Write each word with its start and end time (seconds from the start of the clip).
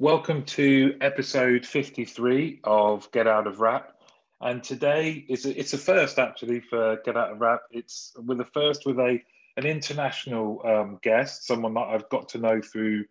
Welcome 0.00 0.44
to 0.46 0.96
episode 1.02 1.66
53 1.66 2.60
of 2.64 3.12
Get 3.12 3.26
Out 3.26 3.46
of 3.46 3.60
Rap. 3.60 3.94
And 4.40 4.64
today 4.64 5.24
is 5.28 5.44
a, 5.44 5.56
it's 5.56 5.74
a 5.74 5.78
first 5.78 6.18
actually 6.18 6.60
for 6.60 6.96
Get 7.04 7.16
Out 7.16 7.30
of 7.30 7.40
Rap. 7.40 7.60
It's 7.70 8.12
with 8.16 8.38
the 8.38 8.46
first 8.46 8.86
with 8.86 8.98
a 8.98 9.20
an 9.58 9.66
international 9.66 10.62
um, 10.64 10.98
guest, 11.02 11.46
someone 11.46 11.74
that 11.74 11.88
I've 11.90 12.08
got 12.08 12.30
to 12.30 12.38
know 12.38 12.62
through 12.62 13.04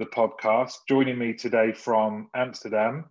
the 0.00 0.04
podcast. 0.04 0.72
Joining 0.88 1.16
me 1.16 1.32
today 1.32 1.72
from 1.72 2.28
Amsterdam 2.34 3.04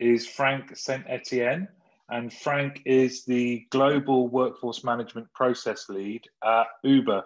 is 0.00 0.26
Frank 0.26 0.74
Saint 0.74 1.04
Etienne. 1.06 1.68
And 2.08 2.32
Frank 2.32 2.80
is 2.86 3.26
the 3.26 3.66
Global 3.70 4.26
Workforce 4.28 4.82
Management 4.82 5.32
Process 5.34 5.90
Lead 5.90 6.22
at 6.42 6.66
Uber. 6.82 7.24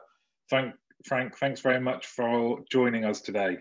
Frank, 0.48 0.74
Frank, 1.06 1.38
thanks 1.38 1.60
very 1.60 1.80
much 1.80 2.06
for 2.06 2.64
joining 2.70 3.04
us 3.04 3.20
today. 3.20 3.58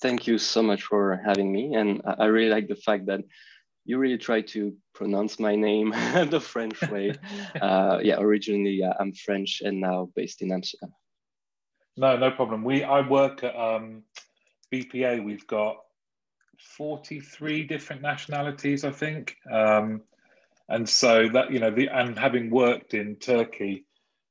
Thank 0.00 0.26
you 0.26 0.38
so 0.38 0.62
much 0.62 0.84
for 0.84 1.20
having 1.24 1.52
me. 1.52 1.74
And 1.74 2.02
I 2.06 2.26
really 2.26 2.50
like 2.50 2.68
the 2.68 2.76
fact 2.76 3.06
that 3.06 3.20
you 3.84 3.98
really 3.98 4.18
try 4.18 4.42
to 4.42 4.76
pronounce 4.94 5.40
my 5.40 5.56
name 5.56 5.90
the 6.30 6.40
French 6.40 6.80
way. 6.82 7.14
uh, 7.60 7.98
yeah, 8.02 8.16
originally 8.18 8.84
uh, 8.84 8.92
I'm 9.00 9.12
French 9.12 9.62
and 9.64 9.80
now 9.80 10.10
based 10.14 10.42
in 10.42 10.52
Amsterdam. 10.52 10.92
No, 11.96 12.16
no 12.16 12.30
problem. 12.30 12.62
We 12.62 12.84
I 12.84 13.00
work 13.00 13.42
at 13.42 13.56
um, 13.56 14.04
BPA. 14.72 15.24
We've 15.24 15.46
got 15.46 15.78
43 16.76 17.64
different 17.64 18.02
nationalities, 18.02 18.84
I 18.84 18.90
think. 18.90 19.36
Um, 19.50 20.02
and 20.68 20.88
so 20.88 21.28
that 21.30 21.50
you 21.50 21.58
know 21.58 21.70
the 21.70 21.88
and 21.88 22.16
having 22.16 22.50
worked 22.50 22.94
in 22.94 23.16
Turkey, 23.16 23.86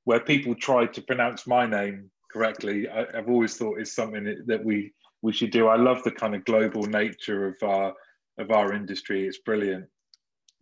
where 0.06 0.20
people 0.20 0.56
try 0.56 0.86
to 0.86 1.02
pronounce 1.02 1.48
my 1.48 1.66
name 1.66 2.12
correctly, 2.32 2.88
I, 2.88 3.06
have 3.16 3.28
always 3.28 3.58
thought 3.58 3.82
is 3.82 3.94
something 3.94 4.44
that 4.46 4.64
we 4.64 4.94
we 5.22 5.34
should 5.34 5.52
do. 5.52 5.68
I 5.68 5.78
love 5.78 6.04
the 6.04 6.12
kind 6.12 6.36
of 6.36 6.46
global 6.46 6.84
nature 6.84 7.48
of 7.48 7.56
our 7.64 7.94
of 8.38 8.52
our 8.52 8.74
industry. 8.74 9.28
It's 9.28 9.40
brilliant. 9.40 9.86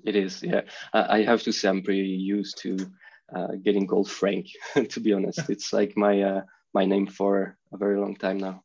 It 0.05 0.15
is, 0.15 0.43
yeah. 0.43 0.61
I 0.93 1.21
have 1.23 1.41
to 1.43 1.51
say 1.51 1.67
I'm 1.67 1.81
pretty 1.81 2.01
used 2.01 2.59
to 2.59 2.77
uh, 3.35 3.55
getting 3.63 3.87
called 3.87 4.09
Frank. 4.09 4.47
to 4.89 4.99
be 4.99 5.13
honest, 5.13 5.41
it's 5.49 5.73
like 5.73 5.97
my 5.97 6.21
uh, 6.21 6.41
my 6.73 6.85
name 6.85 7.07
for 7.07 7.57
a 7.73 7.77
very 7.77 7.99
long 7.99 8.15
time 8.15 8.37
now. 8.37 8.63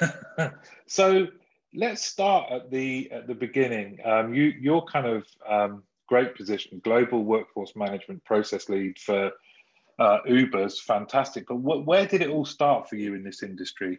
so 0.86 1.26
let's 1.74 2.04
start 2.04 2.50
at 2.50 2.70
the 2.70 3.10
at 3.12 3.26
the 3.26 3.34
beginning. 3.34 3.98
Um, 4.04 4.34
you 4.34 4.44
you're 4.60 4.82
kind 4.82 5.06
of 5.06 5.26
um, 5.48 5.82
great 6.08 6.34
position, 6.34 6.80
global 6.84 7.24
workforce 7.24 7.74
management 7.76 8.24
process 8.24 8.68
lead 8.68 8.98
for 8.98 9.32
uh, 9.98 10.18
Uber's 10.26 10.80
fantastic. 10.80 11.46
But 11.48 11.56
wh- 11.56 11.86
where 11.86 12.06
did 12.06 12.22
it 12.22 12.30
all 12.30 12.44
start 12.44 12.88
for 12.88 12.96
you 12.96 13.14
in 13.14 13.22
this 13.22 13.42
industry? 13.42 13.98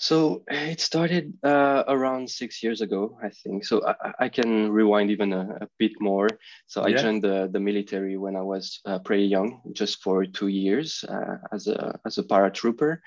So 0.00 0.42
it 0.48 0.80
started 0.80 1.34
uh, 1.44 1.84
around 1.86 2.28
six 2.28 2.62
years 2.62 2.80
ago, 2.80 3.18
I 3.22 3.28
think. 3.28 3.64
So 3.64 3.86
I, 3.86 4.24
I 4.24 4.28
can 4.28 4.72
rewind 4.72 5.10
even 5.10 5.32
a, 5.32 5.58
a, 5.60 5.68
bit 5.78 5.92
more. 6.00 6.28
So 6.66 6.82
I 6.82 6.92
joined 6.92 7.22
the, 7.22 7.48
the 7.52 7.60
military 7.60 8.16
when 8.16 8.34
I 8.34 8.42
was 8.42 8.80
uh, 8.86 8.98
pretty 8.98 9.24
young, 9.24 9.60
just 9.72 10.02
for 10.02 10.26
two 10.26 10.48
years 10.48 11.04
uh, 11.08 11.36
as 11.52 11.68
a 11.68 11.98
as 12.04 12.18
a 12.18 12.22
paratrooper, 12.22 12.98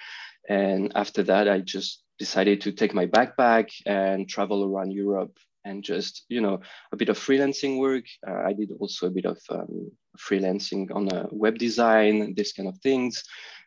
and 0.47 0.91
after 0.95 1.23
that 1.23 1.49
I 1.49 1.59
just 1.59 2.03
decided 2.19 2.61
to 2.61 2.71
take 2.71 2.93
my 2.93 3.07
backpack 3.07 3.69
and 3.85 4.29
travel 4.29 4.63
around 4.63 4.91
Europe 4.91 5.35
and 5.65 5.83
just 5.83 6.25
you 6.29 6.41
know 6.41 6.59
a 6.91 6.97
bit 6.97 7.09
of 7.09 7.17
freelancing 7.17 7.79
work. 7.79 8.05
Uh, 8.27 8.41
I 8.45 8.53
did 8.53 8.71
also 8.79 9.07
a 9.07 9.11
bit 9.11 9.25
of 9.25 9.39
um, 9.49 9.91
freelancing 10.17 10.93
on 10.95 11.09
a 11.11 11.27
web 11.31 11.57
design, 11.57 12.33
this 12.35 12.53
kind 12.53 12.69
of 12.69 12.77
things. 12.79 13.23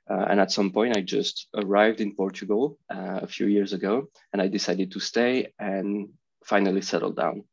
Uh, 0.08 0.26
and 0.30 0.40
at 0.40 0.52
some 0.52 0.70
point, 0.70 0.96
I 0.96 1.00
just 1.00 1.48
arrived 1.54 2.00
in 2.00 2.14
Portugal 2.14 2.78
uh, 2.90 3.20
a 3.22 3.26
few 3.26 3.46
years 3.46 3.72
ago, 3.72 4.08
and 4.32 4.40
I 4.40 4.48
decided 4.48 4.92
to 4.92 5.00
stay 5.00 5.52
and 5.58 6.08
finally 6.44 6.82
settle 6.82 7.12
down. 7.12 7.44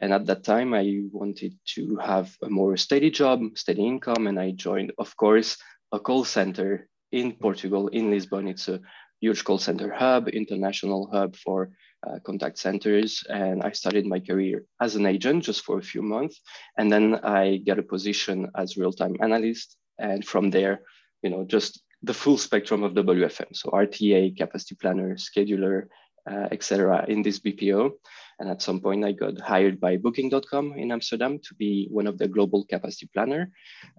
And 0.00 0.12
at 0.12 0.26
that 0.26 0.44
time, 0.44 0.74
I 0.74 1.02
wanted 1.10 1.54
to 1.74 1.96
have 1.96 2.36
a 2.42 2.50
more 2.50 2.76
steady 2.76 3.10
job, 3.10 3.40
steady 3.54 3.86
income, 3.86 4.26
and 4.26 4.38
I 4.38 4.50
joined, 4.50 4.92
of 4.98 5.16
course, 5.16 5.56
a 5.90 5.98
call 5.98 6.24
center 6.24 6.88
in 7.12 7.32
Portugal, 7.32 7.88
in 7.88 8.10
Lisbon. 8.10 8.48
It's 8.48 8.68
a 8.68 8.80
huge 9.20 9.44
call 9.44 9.58
center 9.58 9.90
hub, 9.92 10.28
international 10.28 11.08
hub 11.12 11.36
for 11.36 11.70
uh, 12.06 12.18
contact 12.26 12.58
centers. 12.58 13.22
And 13.28 13.62
I 13.62 13.70
started 13.72 14.04
my 14.06 14.18
career 14.18 14.64
as 14.80 14.96
an 14.96 15.06
agent 15.06 15.44
just 15.44 15.64
for 15.64 15.78
a 15.78 15.82
few 15.82 16.02
months. 16.02 16.40
And 16.76 16.90
then 16.90 17.20
I 17.22 17.58
got 17.58 17.78
a 17.78 17.82
position 17.82 18.50
as 18.56 18.76
real-time 18.76 19.16
analyst. 19.20 19.76
And 19.98 20.26
from 20.26 20.50
there, 20.50 20.82
you 21.22 21.30
know, 21.30 21.44
just 21.44 21.80
the 22.02 22.14
full 22.14 22.38
spectrum 22.38 22.82
of 22.82 22.94
WFM. 22.94 23.54
So 23.54 23.70
RTA, 23.70 24.36
capacity 24.36 24.74
planner, 24.74 25.16
scheduler, 25.16 25.86
uh, 26.30 26.48
etc. 26.50 27.04
in 27.08 27.22
this 27.22 27.40
BPO. 27.40 27.90
And 28.38 28.50
at 28.50 28.62
some 28.62 28.80
point 28.80 29.04
I 29.04 29.12
got 29.12 29.40
hired 29.40 29.80
by 29.80 29.96
booking.com 29.96 30.74
in 30.76 30.90
Amsterdam 30.90 31.38
to 31.44 31.54
be 31.54 31.88
one 31.90 32.06
of 32.06 32.18
the 32.18 32.28
global 32.28 32.64
capacity 32.64 33.08
planner 33.12 33.50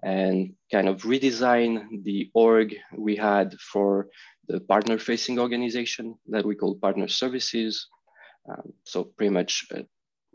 and 0.02 0.52
kind 0.70 0.88
of 0.88 1.02
redesign 1.02 2.02
the 2.04 2.30
org 2.34 2.74
we 2.96 3.16
had 3.16 3.54
for 3.54 4.08
the 4.48 4.60
partner 4.60 4.98
facing 4.98 5.38
organization 5.38 6.14
that 6.28 6.44
we 6.44 6.54
call 6.54 6.74
partner 6.76 7.08
services. 7.08 7.88
Um, 8.50 8.74
so 8.84 9.04
pretty 9.04 9.30
much 9.30 9.66
uh, 9.74 9.82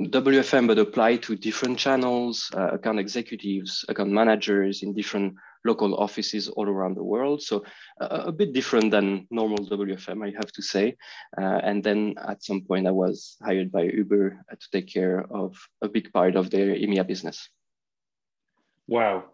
WFM, 0.01 0.65
but 0.67 0.79
apply 0.79 1.17
to 1.17 1.35
different 1.35 1.77
channels, 1.77 2.49
uh, 2.55 2.69
account 2.69 2.99
executives, 2.99 3.83
account 3.89 4.11
managers 4.11 4.81
in 4.81 4.93
different 4.93 5.35
local 5.65 5.93
offices 5.95 6.47
all 6.47 6.69
around 6.69 6.95
the 6.95 7.03
world. 7.03 7.41
So 7.41 7.65
uh, 7.99 8.23
a 8.27 8.31
bit 8.31 8.53
different 8.53 8.91
than 8.91 9.27
normal 9.29 9.57
WFM, 9.57 10.25
I 10.25 10.31
have 10.37 10.53
to 10.53 10.61
say. 10.61 10.95
Uh, 11.37 11.59
and 11.63 11.83
then 11.83 12.15
at 12.25 12.43
some 12.43 12.61
point, 12.61 12.87
I 12.87 12.91
was 12.91 13.35
hired 13.43 13.73
by 13.73 13.83
Uber 13.83 14.45
to 14.57 14.71
take 14.71 14.87
care 14.87 15.25
of 15.31 15.57
a 15.81 15.89
big 15.89 16.13
part 16.13 16.37
of 16.37 16.49
their 16.49 16.75
EMEA 16.75 17.05
business. 17.05 17.49
Wow. 18.87 19.25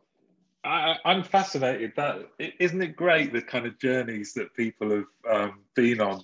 I, 0.64 0.98
am 1.06 1.24
fascinated. 1.24 1.94
That 1.96 2.28
isn't 2.40 2.82
it 2.82 2.96
great 2.96 3.32
the 3.32 3.42
kind 3.44 3.68
of 3.68 3.78
journeys 3.78 4.34
that 4.34 4.52
people 4.56 4.90
have 4.90 5.06
um, 5.32 5.60
been 5.76 6.02
on 6.02 6.22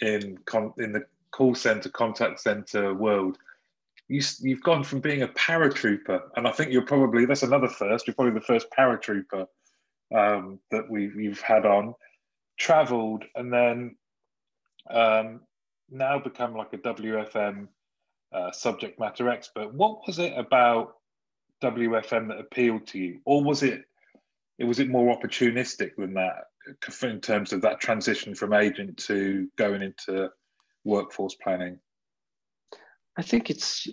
in 0.00 0.38
in 0.78 0.92
the 0.92 1.04
call 1.32 1.54
center, 1.54 1.90
contact 1.90 2.40
center 2.40 2.94
world 2.94 3.36
you, 4.08 4.22
you've 4.40 4.62
gone 4.62 4.84
from 4.84 5.00
being 5.00 5.22
a 5.22 5.28
paratrooper, 5.28 6.20
and 6.36 6.46
I 6.46 6.52
think 6.52 6.72
you're 6.72 6.82
probably 6.82 7.24
that's 7.26 7.42
another 7.42 7.68
first. 7.68 8.06
You're 8.06 8.14
probably 8.14 8.34
the 8.34 8.46
first 8.46 8.66
paratrooper 8.76 9.46
um, 10.14 10.58
that 10.70 10.90
we've 10.90 11.14
you've 11.14 11.40
had 11.40 11.64
on, 11.64 11.94
travelled, 12.58 13.24
and 13.34 13.52
then 13.52 13.96
um, 14.90 15.40
now 15.90 16.18
become 16.18 16.54
like 16.54 16.72
a 16.72 16.78
WFM 16.78 17.68
uh, 18.32 18.52
subject 18.52 19.00
matter 19.00 19.28
expert. 19.28 19.72
What 19.72 20.06
was 20.06 20.18
it 20.18 20.34
about 20.36 20.94
WFM 21.62 22.28
that 22.28 22.38
appealed 22.38 22.86
to 22.88 22.98
you, 22.98 23.20
or 23.24 23.42
was 23.42 23.62
it? 23.62 23.84
It 24.58 24.64
was 24.64 24.78
it 24.78 24.88
more 24.88 25.16
opportunistic 25.16 25.96
than 25.96 26.14
that 26.14 26.44
in 27.02 27.20
terms 27.20 27.52
of 27.52 27.62
that 27.62 27.80
transition 27.80 28.34
from 28.34 28.52
agent 28.52 28.98
to 28.98 29.48
going 29.56 29.82
into 29.82 30.30
workforce 30.84 31.34
planning? 31.34 31.80
I 33.16 33.22
think 33.22 33.50
it's 33.50 33.88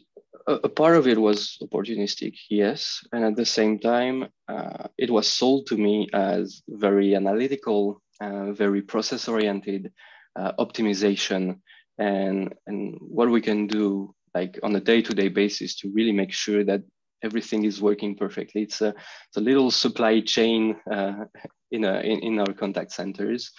a, 0.47 0.53
a, 0.53 0.69
part 0.69 0.97
of 0.97 1.07
it 1.07 1.19
was 1.19 1.57
opportunistic, 1.61 2.35
yes, 2.49 3.01
and 3.11 3.23
at 3.23 3.35
the 3.35 3.45
same 3.45 3.79
time, 3.79 4.27
uh, 4.47 4.87
it 4.97 5.11
was 5.11 5.27
sold 5.27 5.67
to 5.67 5.77
me 5.77 6.09
as 6.13 6.63
very 6.67 7.15
analytical, 7.15 8.01
uh, 8.19 8.51
very 8.51 8.81
process-oriented 8.81 9.91
uh, 10.35 10.51
optimization, 10.59 11.59
and 11.97 12.53
and 12.65 12.97
what 12.99 13.29
we 13.29 13.41
can 13.41 13.67
do 13.67 14.13
like 14.33 14.59
on 14.63 14.75
a 14.75 14.79
day-to-day 14.79 15.27
basis 15.27 15.75
to 15.75 15.91
really 15.93 16.13
make 16.13 16.31
sure 16.31 16.63
that 16.63 16.81
everything 17.21 17.65
is 17.65 17.81
working 17.81 18.15
perfectly. 18.15 18.63
It's 18.63 18.81
a, 18.81 18.89
it's 19.27 19.37
a 19.37 19.41
little 19.41 19.69
supply 19.69 20.21
chain 20.21 20.77
uh, 20.91 21.25
in, 21.69 21.83
a, 21.83 21.99
in 21.99 22.19
in 22.19 22.39
our 22.39 22.53
contact 22.53 22.91
centers, 22.91 23.51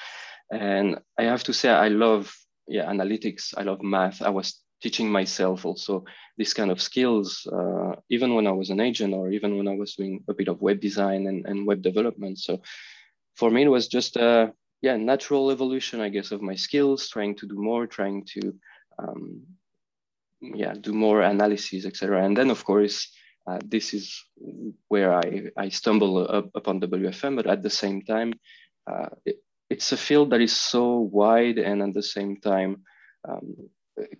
and 0.51 0.99
I 1.19 1.25
have 1.25 1.45
to 1.45 1.53
say 1.53 1.69
I 1.69 1.89
love 1.89 2.35
yeah 2.67 2.91
analytics. 2.91 3.55
I 3.57 3.63
love 3.63 3.83
math. 3.83 4.23
I 4.23 4.31
was 4.31 4.62
teaching 4.83 5.11
myself 5.11 5.65
also 5.65 6.05
these 6.37 6.55
kind 6.55 6.71
of 6.71 6.83
skills, 6.83 7.47
uh, 7.53 7.95
even 8.11 8.35
when 8.35 8.47
I 8.47 8.53
was 8.53 8.71
an 8.71 8.81
agent 8.81 9.15
or 9.15 9.31
even 9.31 9.57
when 9.57 9.69
I 9.69 9.77
was 9.77 9.95
doing 9.95 10.25
a 10.29 10.35
bit 10.35 10.49
of 10.49 10.61
web 10.61 10.81
design 10.81 11.27
and, 11.27 11.47
and 11.47 11.67
web 11.67 11.83
development. 11.83 12.39
So 12.39 12.63
for 13.35 13.51
me, 13.51 13.63
it 13.63 13.69
was 13.69 13.89
just 13.89 14.17
a 14.17 14.53
yeah, 14.81 14.97
natural 14.97 15.51
evolution, 15.51 16.01
I 16.01 16.09
guess, 16.09 16.33
of 16.33 16.43
my 16.43 16.57
skills, 16.57 17.09
trying 17.09 17.37
to 17.37 17.47
do 17.47 17.55
more, 17.55 17.87
trying 17.87 18.25
to 18.35 18.55
um, 18.99 19.43
yeah, 20.41 20.75
do 20.75 20.93
more 20.93 21.23
analysis, 21.23 21.87
etc. 21.87 22.25
And 22.25 22.37
then, 22.37 22.51
of 22.51 22.65
course, 22.65 23.13
uh, 23.47 23.59
this 23.65 23.95
is 23.95 24.25
where 24.89 25.15
I, 25.15 25.51
I 25.57 25.69
stumble 25.69 26.19
up 26.19 26.51
upon 26.55 26.81
WFM, 26.81 27.37
but 27.37 27.47
at 27.47 27.63
the 27.63 27.71
same 27.71 28.03
time, 28.03 28.35
uh, 28.91 29.09
it, 29.25 29.37
it's 29.71 29.93
a 29.93 29.97
field 29.97 30.31
that 30.31 30.41
is 30.41 30.55
so 30.55 30.99
wide 30.99 31.59
and 31.59 31.83
at 31.83 31.95
the 31.95 32.03
same 32.03 32.37
time 32.41 32.83
um, 33.27 33.55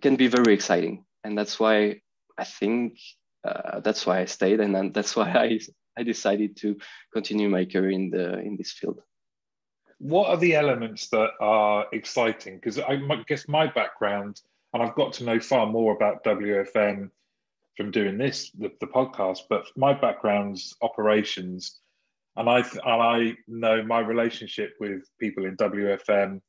can 0.01 0.15
be 0.15 0.27
very 0.27 0.53
exciting. 0.53 1.05
And 1.23 1.37
that's 1.37 1.59
why 1.59 2.01
I 2.37 2.43
think 2.43 2.99
uh, 3.43 3.79
that's 3.81 4.05
why 4.05 4.19
I 4.19 4.25
stayed, 4.25 4.59
and 4.59 4.93
that's 4.93 5.15
why 5.17 5.31
I 5.31 5.59
I 5.97 6.03
decided 6.03 6.57
to 6.57 6.77
continue 7.13 7.49
my 7.49 7.65
career 7.65 7.91
in 7.91 8.09
the 8.09 8.39
in 8.39 8.57
this 8.57 8.71
field. 8.71 9.01
What 9.99 10.29
are 10.29 10.37
the 10.37 10.55
elements 10.55 11.09
that 11.09 11.31
are 11.39 11.85
exciting? 11.93 12.55
Because 12.55 12.79
I, 12.79 12.93
I 12.93 13.23
guess 13.27 13.47
my 13.47 13.67
background, 13.67 14.41
and 14.73 14.83
I've 14.83 14.95
got 14.95 15.13
to 15.13 15.23
know 15.23 15.39
far 15.39 15.65
more 15.65 15.95
about 15.95 16.23
WFM 16.23 17.09
from 17.77 17.91
doing 17.91 18.17
this, 18.17 18.51
the, 18.51 18.71
the 18.79 18.87
podcast. 18.87 19.41
But 19.49 19.65
my 19.77 19.93
background's 19.93 20.75
operations, 20.81 21.79
and 22.35 22.49
I 22.49 22.59
and 22.59 22.81
I 22.85 23.37
know 23.47 23.83
my 23.83 23.99
relationship 23.99 24.73
with 24.79 25.03
people 25.19 25.45
in 25.45 25.55
WFM. 25.57 26.41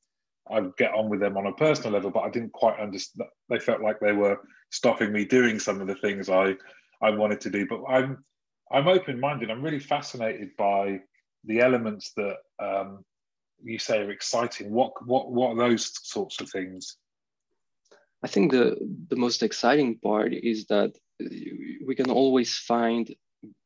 I 0.51 0.61
get 0.77 0.95
on 0.95 1.09
with 1.09 1.21
them 1.21 1.37
on 1.37 1.47
a 1.47 1.53
personal 1.53 1.93
level, 1.93 2.11
but 2.11 2.21
I 2.21 2.31
didn't 2.31 2.53
quite 2.53 2.79
understand. 2.79 3.29
They 3.49 3.59
felt 3.59 3.81
like 3.81 3.99
they 4.01 4.13
were 4.13 4.39
stopping 4.71 5.13
me 5.13 5.25
doing 5.25 5.59
some 5.59 5.81
of 5.81 5.87
the 5.87 5.95
things 5.97 6.29
I 6.29 6.57
I 7.03 7.11
wanted 7.11 7.41
to 7.43 7.51
do. 7.51 7.67
But 7.67 7.85
I'm 7.89 8.25
I'm 8.71 8.89
open 8.89 9.21
minded. 9.21 9.51
I'm 9.51 9.63
really 9.63 9.81
fascinated 9.81 10.51
by 10.57 11.01
the 11.45 11.61
elements 11.61 12.13
that 12.17 12.37
um, 12.59 13.05
you 13.63 13.79
say 13.79 13.99
are 14.01 14.11
exciting. 14.11 14.73
What 14.73 14.93
what 15.07 15.33
what 15.33 15.51
are 15.51 15.69
those 15.69 15.93
sorts 16.03 16.41
of 16.41 16.51
things? 16.51 16.97
I 18.23 18.29
think 18.29 18.53
the 18.53 18.77
the 19.09 19.17
most 19.17 19.43
exciting 19.43 19.99
part 19.99 20.33
is 20.33 20.67
that 20.67 20.93
we 21.21 21.95
can 21.95 22.11
always 22.11 22.57
find 22.57 23.15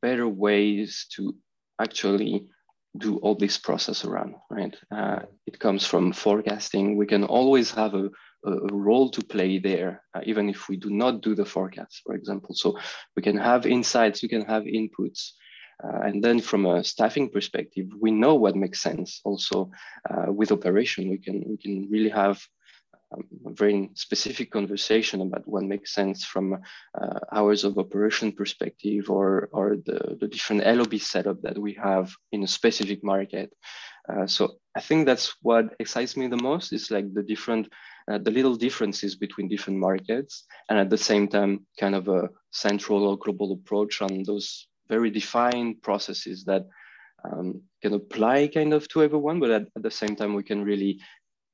better 0.03 0.29
ways 0.29 1.07
to 1.15 1.35
actually 1.81 2.47
do 2.97 3.19
all 3.19 3.35
this 3.35 3.59
process 3.59 4.05
around, 4.05 4.35
right? 4.51 4.75
Uh, 4.91 5.21
it 5.47 5.59
comes 5.59 5.87
from 5.87 6.13
forecasting. 6.13 6.97
We 6.97 7.07
can 7.07 7.25
always 7.25 7.71
have 7.73 7.95
a, 7.95 8.11
a 8.45 8.73
role 8.73 9.11
to 9.11 9.25
play 9.25 9.59
there, 9.59 10.03
uh, 10.15 10.21
even 10.25 10.49
if 10.49 10.69
we 10.69 10.77
do 10.77 10.91
not 10.91 11.21
do 11.21 11.35
the 11.35 11.45
forecast, 11.45 12.03
for 12.05 12.15
example. 12.15 12.55
So 12.55 12.79
we 13.15 13.23
can 13.23 13.37
have 13.37 13.67
insights, 13.67 14.23
we 14.23 14.29
can 14.29 14.45
have 14.47 14.65
inputs. 14.65 15.33
Uh, 15.83 16.01
and 16.07 16.25
then 16.25 16.41
from 16.41 16.67
a 16.67 16.83
staffing 16.83 17.31
perspective, 17.31 17.87
we 18.01 18.11
know 18.11 18.35
what 18.35 18.57
makes 18.57 18.83
sense 18.83 19.21
also 19.25 19.71
uh, 20.11 20.33
with 20.33 20.51
operation. 20.51 21.09
We 21.09 21.19
can, 21.19 21.45
we 21.47 21.57
can 21.57 21.89
really 21.91 22.11
have 22.11 22.41
um, 23.13 23.25
a 23.47 23.51
very 23.51 23.91
specific 23.95 24.51
conversation 24.51 25.23
about 25.23 25.47
what 25.47 25.65
makes 25.65 25.95
sense 25.95 26.25
from 26.25 26.59
uh, 27.01 27.19
hours 27.33 27.65
of 27.65 27.79
operation 27.79 28.33
perspective 28.33 29.11
or, 29.11 29.49
or 29.53 29.77
the, 29.77 30.17
the 30.21 30.29
different 30.29 30.65
LOB 30.65 30.99
setup 30.99 31.41
that 31.43 31.59
we 31.59 31.75
have 31.75 32.13
in 32.33 32.43
a 32.43 32.47
specific 32.47 33.03
market. 33.03 33.51
Uh, 34.09 34.27
so 34.27 34.55
I 34.75 34.81
think 34.81 35.07
that's 35.07 35.35
what 35.43 35.75
excites 35.79 36.17
me 36.17 36.27
the 36.29 36.43
most 36.43 36.73
is 36.73 36.91
like 36.91 37.13
the 37.13 37.23
different, 37.23 37.69
uh, 38.11 38.19
the 38.19 38.31
little 38.31 38.57
differences 38.57 39.17
between 39.17 39.49
different 39.49 39.79
markets 39.79 40.45
and 40.69 40.79
at 40.79 40.91
the 40.91 40.99
same 40.99 41.29
time 41.29 41.67
kind 41.79 41.95
of 41.95 42.09
a 42.09 42.29
central 42.53 43.07
or 43.07 43.19
global 43.19 43.53
approach 43.53 44.01
on 44.03 44.23
those 44.25 44.69
very 44.89 45.11
defined 45.11 45.83
processes 45.83 46.45
that 46.45 46.67
um, 47.25 47.63
can 47.83 47.95
apply 47.95 48.49
kind 48.49 48.73
of 48.73 48.89
to 48.89 49.03
everyone, 49.03 49.41
but 49.41 49.51
at, 49.51 49.63
at 49.77 49.83
the 49.83 49.91
same 49.91 50.17
time 50.17 50.35
we 50.35 50.43
can 50.43 50.65
really 50.65 51.01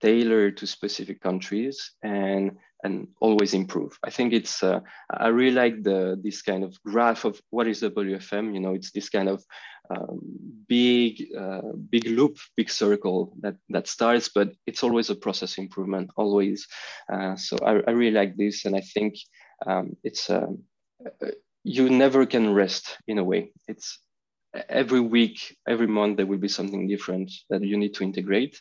tailor 0.01 0.51
to 0.51 0.67
specific 0.67 1.21
countries 1.21 1.93
and 2.03 2.53
and 2.85 3.09
always 3.21 3.55
improve. 3.55 3.99
I 4.05 4.11
think 4.11 4.35
it's 4.35 4.63
uh, 4.63 4.81
I 5.11 5.29
really 5.29 5.55
like 5.55 5.83
the 5.83 6.21
this 6.23 6.43
kind 6.43 6.63
of 6.63 6.77
graph 6.85 7.25
of 7.25 7.41
what 7.51 7.67
is 7.67 7.81
WFM. 7.81 8.53
You 8.55 8.61
know, 8.61 8.75
it's 8.75 8.93
this 8.93 9.09
kind 9.09 9.29
of 9.29 9.43
um, 9.91 10.21
big 10.69 11.25
uh, 11.37 11.73
big 11.91 12.07
loop, 12.07 12.37
big 12.57 12.71
circle 12.71 13.35
that 13.41 13.57
that 13.71 13.89
starts, 13.89 14.29
but 14.35 14.53
it's 14.67 14.83
always 14.83 15.11
a 15.11 15.15
process 15.15 15.59
improvement, 15.59 16.11
always. 16.17 16.67
Uh, 17.11 17.37
so 17.37 17.57
I, 17.65 17.81
I 17.89 17.93
really 17.93 18.19
like 18.19 18.37
this, 18.37 18.67
and 18.67 18.77
I 18.77 18.81
think 18.81 19.15
um, 19.67 19.97
it's 20.05 20.29
um, 20.29 20.65
you 21.65 21.89
never 21.89 22.27
can 22.27 22.53
rest 22.53 22.99
in 23.09 23.19
a 23.19 23.25
way. 23.25 23.53
It's 23.67 23.99
every 24.69 25.01
week, 25.01 25.57
every 25.67 25.87
month 25.87 26.17
there 26.17 26.27
will 26.27 26.39
be 26.39 26.49
something 26.49 26.87
different 26.87 27.33
that 27.51 27.63
you 27.63 27.77
need 27.77 27.95
to 27.95 28.05
integrate 28.05 28.61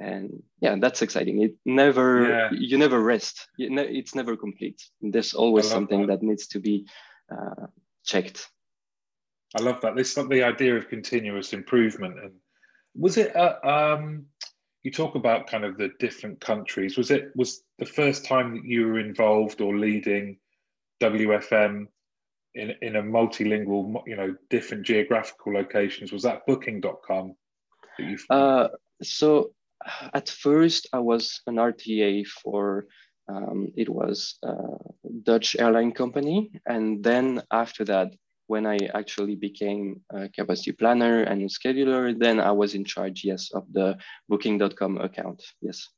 and 0.00 0.42
yeah 0.60 0.76
that's 0.80 1.02
exciting. 1.02 1.42
It 1.42 1.54
never 1.64 2.28
yeah. 2.28 2.48
you 2.52 2.78
never 2.78 3.00
rest. 3.00 3.48
It's 3.58 4.14
never 4.14 4.36
complete. 4.36 4.82
There's 5.00 5.34
always 5.34 5.68
something 5.68 6.06
that. 6.06 6.20
that. 6.20 6.26
needs 6.26 6.48
to 6.48 6.60
be 6.60 6.86
uh, 7.30 7.66
checked. 8.04 8.48
I 9.56 9.62
love 9.62 9.80
that. 9.82 9.96
This 9.96 10.14
the 10.14 10.42
idea 10.42 10.76
of 10.76 10.88
continuous 10.88 11.52
improvement. 11.52 12.18
And 12.18 12.32
was 12.94 13.16
it 13.16 13.34
uh, 13.36 13.56
um, 13.62 14.26
you 14.82 14.90
talk 14.90 15.14
about 15.14 15.46
kind 15.46 15.64
of 15.64 15.76
the 15.76 15.90
different 15.98 16.40
countries. 16.40 16.96
Was 16.96 17.10
it 17.10 17.32
was 17.36 17.62
the 17.78 17.86
first 17.86 18.24
time 18.24 18.54
that 18.54 18.64
you 18.64 18.86
were 18.86 18.98
involved 18.98 19.60
or 19.60 19.76
leading 19.76 20.38
wfm 21.02 21.86
in, 22.54 22.74
in 22.82 22.96
a 22.96 23.02
multilingual 23.02 24.02
you 24.06 24.16
know 24.16 24.34
different 24.48 24.84
geographical 24.84 25.52
locations? 25.52 26.12
Was 26.12 26.22
that 26.22 26.46
booking.com 26.46 27.34
that 27.98 28.04
you 28.04 28.18
uh, 28.30 28.68
so 29.02 29.50
at 30.14 30.28
first 30.28 30.88
I 30.92 30.98
was 31.00 31.40
an 31.46 31.56
RTA 31.56 32.26
for 32.26 32.86
um, 33.28 33.72
it 33.76 33.88
was 33.88 34.38
a 34.42 34.56
Dutch 35.22 35.56
airline 35.58 35.92
company, 35.92 36.50
and 36.66 37.02
then 37.02 37.42
after 37.50 37.84
that, 37.84 38.12
when 38.48 38.66
I 38.66 38.78
actually 38.94 39.36
became 39.36 40.00
a 40.10 40.28
capacity 40.28 40.72
planner 40.72 41.22
and 41.22 41.42
a 41.42 41.46
scheduler, 41.46 42.18
then 42.18 42.40
I 42.40 42.50
was 42.50 42.74
in 42.74 42.84
charge, 42.84 43.22
yes, 43.24 43.52
of 43.52 43.64
the 43.72 43.96
Booking.com 44.28 44.98
account, 44.98 45.40
yes. 45.60 45.88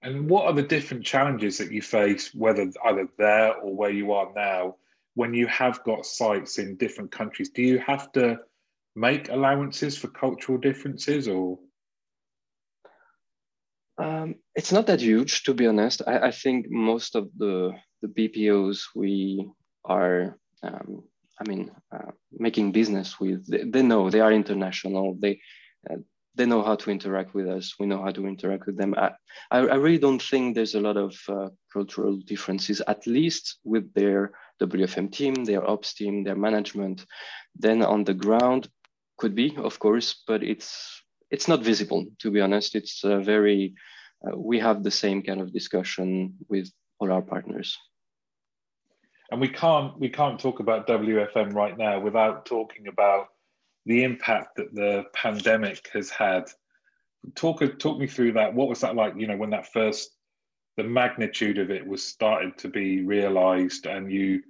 And 0.00 0.30
what 0.30 0.46
are 0.46 0.54
the 0.54 0.62
different 0.62 1.04
challenges 1.04 1.58
that 1.58 1.70
you 1.70 1.82
face, 1.82 2.34
whether 2.34 2.70
either 2.86 3.08
there 3.18 3.54
or 3.56 3.74
where 3.76 3.90
you 3.90 4.12
are 4.12 4.32
now, 4.34 4.76
when 5.14 5.34
you 5.34 5.46
have 5.48 5.84
got 5.84 6.06
sites 6.06 6.58
in 6.58 6.76
different 6.76 7.10
countries? 7.10 7.50
Do 7.50 7.62
you 7.62 7.78
have 7.80 8.10
to 8.12 8.38
make 8.96 9.28
allowances 9.28 9.98
for 9.98 10.08
cultural 10.08 10.56
differences 10.56 11.28
or? 11.28 11.58
Um, 13.98 14.36
it's 14.54 14.72
not 14.72 14.86
that 14.86 15.00
huge, 15.00 15.42
to 15.44 15.54
be 15.54 15.66
honest. 15.66 16.02
I, 16.06 16.28
I, 16.28 16.30
think 16.30 16.66
most 16.70 17.16
of 17.16 17.28
the 17.36 17.72
the 18.00 18.08
BPOs 18.08 18.82
we 18.94 19.50
are, 19.84 20.38
um, 20.62 21.02
I 21.40 21.48
mean, 21.48 21.72
uh, 21.92 22.12
making 22.30 22.70
business 22.70 23.18
with, 23.18 23.44
they, 23.50 23.64
they, 23.64 23.82
know 23.82 24.08
they 24.08 24.20
are 24.20 24.32
international. 24.32 25.16
They 25.18 25.40
uh, 25.90 25.96
they 26.36 26.46
know 26.46 26.62
how 26.62 26.76
to 26.76 26.90
interact 26.92 27.34
with 27.34 27.48
us. 27.48 27.74
We 27.80 27.86
know 27.86 28.00
how 28.00 28.12
to 28.12 28.26
interact 28.26 28.66
with 28.66 28.76
them. 28.76 28.94
I, 28.96 29.10
I, 29.50 29.74
really 29.74 29.98
don't 29.98 30.22
think 30.22 30.54
there's 30.54 30.76
a 30.76 30.80
lot 30.80 30.96
of 30.96 31.16
uh, 31.28 31.48
cultural 31.72 32.16
differences, 32.18 32.80
at 32.86 33.04
least 33.08 33.58
with 33.64 33.92
their 33.94 34.30
WFM 34.62 35.10
team, 35.10 35.34
their 35.34 35.68
ops 35.68 35.94
team, 35.94 36.22
their 36.22 36.36
management. 36.36 37.04
Then 37.56 37.82
on 37.82 38.04
the 38.04 38.14
ground, 38.14 38.68
could 39.18 39.34
be, 39.34 39.56
of 39.56 39.80
course, 39.80 40.22
but 40.28 40.44
it's 40.44 41.02
it's 41.30 41.48
not 41.48 41.62
visible, 41.62 42.06
to 42.20 42.30
be 42.30 42.40
honest. 42.40 42.74
It's 42.74 43.04
uh, 43.04 43.18
very, 43.20 43.74
uh, 44.26 44.36
we 44.36 44.58
have 44.60 44.82
the 44.82 44.90
same 44.90 45.22
kind 45.22 45.40
of 45.40 45.52
discussion 45.52 46.34
with 46.48 46.70
all 46.98 47.12
our 47.12 47.22
partners. 47.22 47.76
And 49.30 49.40
we 49.40 49.48
can't 49.48 49.98
we 49.98 50.08
can't 50.08 50.40
talk 50.40 50.60
about 50.60 50.86
WFM 50.86 51.52
right 51.52 51.76
now 51.76 52.00
without 52.00 52.46
talking 52.46 52.88
about 52.88 53.26
the 53.84 54.02
impact 54.02 54.56
that 54.56 54.74
the 54.74 55.04
pandemic 55.12 55.90
has 55.92 56.08
had. 56.08 56.44
Talk 57.34 57.60
talk 57.78 57.98
me 57.98 58.06
through 58.06 58.32
that. 58.32 58.54
What 58.54 58.68
was 58.68 58.80
that 58.80 58.96
like? 58.96 59.14
You 59.16 59.26
know, 59.26 59.36
when 59.36 59.50
that 59.50 59.70
first 59.70 60.12
the 60.78 60.84
magnitude 60.84 61.58
of 61.58 61.70
it 61.70 61.86
was 61.86 62.02
started 62.02 62.56
to 62.58 62.68
be 62.68 63.02
realized, 63.02 63.86
and 63.86 64.10
you 64.10 64.42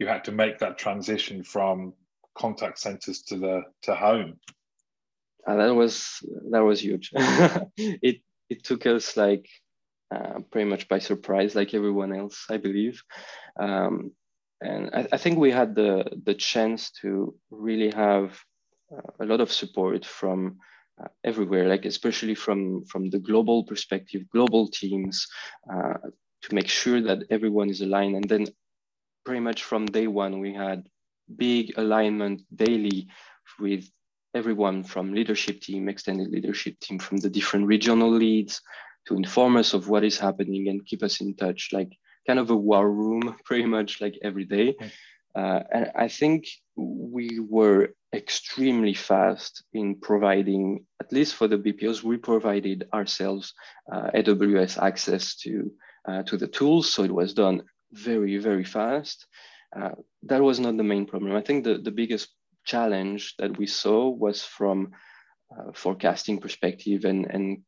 you 0.00 0.08
had 0.08 0.24
to 0.24 0.32
make 0.32 0.58
that 0.58 0.78
transition 0.78 1.44
from 1.44 1.94
contact 2.36 2.80
centers 2.80 3.22
to 3.22 3.36
the 3.36 3.62
to 3.82 3.94
home 3.94 4.40
that 5.46 5.74
was 5.74 6.18
that 6.50 6.60
was 6.60 6.80
huge. 6.82 7.10
it 7.76 8.20
it 8.48 8.64
took 8.64 8.86
us 8.86 9.16
like 9.16 9.48
uh, 10.14 10.40
pretty 10.50 10.68
much 10.68 10.88
by 10.88 10.98
surprise, 10.98 11.54
like 11.54 11.74
everyone 11.74 12.14
else, 12.14 12.46
I 12.50 12.56
believe. 12.58 13.02
Um, 13.58 14.12
and 14.60 14.90
I, 14.94 15.08
I, 15.12 15.16
think 15.16 15.38
we 15.38 15.50
had 15.50 15.74
the 15.74 16.04
the 16.24 16.34
chance 16.34 16.90
to 17.02 17.34
really 17.50 17.90
have 17.90 18.38
uh, 18.92 19.10
a 19.20 19.26
lot 19.26 19.40
of 19.40 19.52
support 19.52 20.04
from 20.04 20.58
uh, 21.02 21.08
everywhere, 21.24 21.68
like 21.68 21.84
especially 21.84 22.34
from 22.34 22.84
from 22.84 23.10
the 23.10 23.18
global 23.18 23.64
perspective, 23.64 24.22
global 24.30 24.68
teams, 24.68 25.26
uh, 25.72 25.94
to 26.42 26.54
make 26.54 26.68
sure 26.68 27.00
that 27.02 27.24
everyone 27.30 27.68
is 27.68 27.80
aligned. 27.80 28.16
And 28.16 28.28
then, 28.28 28.46
pretty 29.24 29.40
much 29.40 29.64
from 29.64 29.86
day 29.86 30.06
one, 30.06 30.38
we 30.38 30.54
had 30.54 30.86
big 31.36 31.72
alignment 31.76 32.42
daily 32.54 33.08
with 33.58 33.88
everyone 34.34 34.82
from 34.82 35.14
leadership 35.14 35.60
team, 35.60 35.88
extended 35.88 36.28
leadership 36.28 36.78
team, 36.80 36.98
from 36.98 37.18
the 37.18 37.30
different 37.30 37.66
regional 37.66 38.10
leads 38.10 38.60
to 39.06 39.14
inform 39.14 39.56
us 39.56 39.74
of 39.74 39.88
what 39.88 40.04
is 40.04 40.18
happening 40.18 40.68
and 40.68 40.86
keep 40.86 41.02
us 41.02 41.20
in 41.20 41.34
touch, 41.36 41.70
like 41.72 41.92
kind 42.26 42.38
of 42.38 42.50
a 42.50 42.56
war 42.56 42.90
room, 42.90 43.36
pretty 43.44 43.66
much 43.66 44.00
like 44.00 44.18
every 44.22 44.44
day. 44.44 44.74
Uh, 45.36 45.60
and 45.72 45.90
I 45.96 46.08
think 46.08 46.46
we 46.76 47.40
were 47.40 47.90
extremely 48.14 48.94
fast 48.94 49.64
in 49.72 49.96
providing, 49.96 50.86
at 51.00 51.12
least 51.12 51.34
for 51.34 51.48
the 51.48 51.58
BPOs, 51.58 52.02
we 52.02 52.16
provided 52.16 52.88
ourselves 52.92 53.52
uh, 53.92 54.10
AWS 54.14 54.80
access 54.80 55.34
to, 55.36 55.72
uh, 56.08 56.22
to 56.24 56.36
the 56.36 56.46
tools. 56.46 56.92
So 56.92 57.02
it 57.02 57.12
was 57.12 57.34
done 57.34 57.62
very, 57.92 58.38
very 58.38 58.64
fast. 58.64 59.26
Uh, 59.76 59.90
that 60.22 60.40
was 60.40 60.60
not 60.60 60.76
the 60.76 60.84
main 60.84 61.04
problem. 61.04 61.34
I 61.34 61.40
think 61.40 61.64
the, 61.64 61.78
the 61.78 61.90
biggest 61.90 62.28
challenge 62.64 63.34
that 63.38 63.56
we 63.58 63.66
saw 63.66 64.08
was 64.08 64.42
from 64.42 64.92
uh, 65.56 65.72
forecasting 65.72 66.38
perspective 66.38 67.04
and, 67.04 67.26
and 67.26 67.62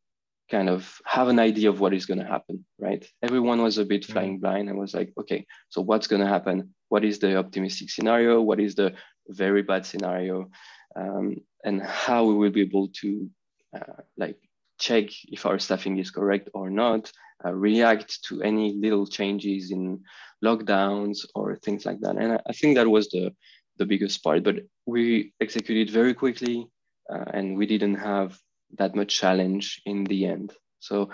kind 0.50 0.68
of 0.68 1.00
have 1.04 1.28
an 1.28 1.38
idea 1.38 1.68
of 1.68 1.80
what 1.80 1.94
is 1.94 2.06
going 2.06 2.18
to 2.18 2.26
happen, 2.26 2.64
right? 2.78 3.06
Everyone 3.22 3.62
was 3.62 3.78
a 3.78 3.84
bit 3.84 4.02
mm-hmm. 4.02 4.12
flying 4.12 4.38
blind 4.38 4.68
and 4.68 4.78
was 4.78 4.94
like, 4.94 5.12
okay, 5.18 5.46
so 5.68 5.80
what's 5.80 6.06
going 6.06 6.22
to 6.22 6.28
happen? 6.28 6.74
What 6.88 7.04
is 7.04 7.18
the 7.18 7.36
optimistic 7.36 7.90
scenario? 7.90 8.40
What 8.40 8.60
is 8.60 8.74
the 8.74 8.94
very 9.28 9.62
bad 9.62 9.86
scenario? 9.86 10.50
Um, 10.94 11.36
and 11.64 11.82
how 11.82 12.24
we 12.24 12.34
will 12.34 12.50
be 12.50 12.62
able 12.62 12.88
to 13.00 13.28
uh, 13.74 14.02
like 14.16 14.38
check 14.78 15.06
if 15.24 15.46
our 15.46 15.58
staffing 15.58 15.98
is 15.98 16.10
correct 16.10 16.48
or 16.54 16.70
not, 16.70 17.10
uh, 17.44 17.52
react 17.52 18.22
to 18.24 18.42
any 18.42 18.72
little 18.74 19.06
changes 19.06 19.70
in 19.70 20.00
lockdowns 20.44 21.26
or 21.34 21.56
things 21.56 21.84
like 21.84 22.00
that. 22.00 22.16
And 22.16 22.34
I, 22.34 22.40
I 22.46 22.52
think 22.52 22.76
that 22.76 22.88
was 22.88 23.08
the, 23.08 23.34
the 23.78 23.86
biggest 23.86 24.22
part, 24.22 24.44
but 24.44 24.56
we 24.86 25.32
executed 25.40 25.90
very 25.90 26.14
quickly 26.14 26.68
uh, 27.12 27.24
and 27.32 27.56
we 27.56 27.66
didn't 27.66 27.96
have 27.96 28.38
that 28.78 28.94
much 28.94 29.18
challenge 29.18 29.82
in 29.84 30.04
the 30.04 30.26
end. 30.26 30.52
So 30.80 31.10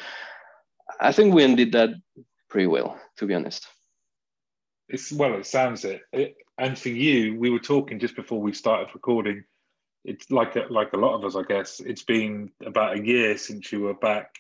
I 1.01 1.13
think 1.13 1.35
we 1.35 1.43
ended 1.43 1.73
that 1.73 1.91
pretty 2.49 2.67
well, 2.67 3.01
to 3.19 3.27
be 3.27 3.35
honest. 3.35 3.67
It's 4.89 5.11
well, 5.11 5.35
it 5.35 5.47
sounds 5.47 5.85
it. 5.85 6.03
it. 6.13 6.37
And 6.59 6.79
for 6.79 6.91
you, 6.91 7.39
we 7.39 7.51
were 7.51 7.59
talking 7.59 7.99
just 7.99 8.15
before 8.15 8.41
we 8.41 8.53
started 8.53 8.95
recording. 8.95 9.45
It's 10.05 10.31
like 10.31 10.57
like 10.71 10.93
a 10.93 10.99
lot 10.99 11.15
of 11.15 11.25
us, 11.25 11.37
I 11.37 11.43
guess. 11.43 11.81
It's 11.81 12.05
been 12.05 12.51
about 12.65 12.99
a 12.99 13.07
year 13.07 13.39
since 13.39 13.73
you 13.73 13.81
were 13.81 13.95
back 13.95 14.35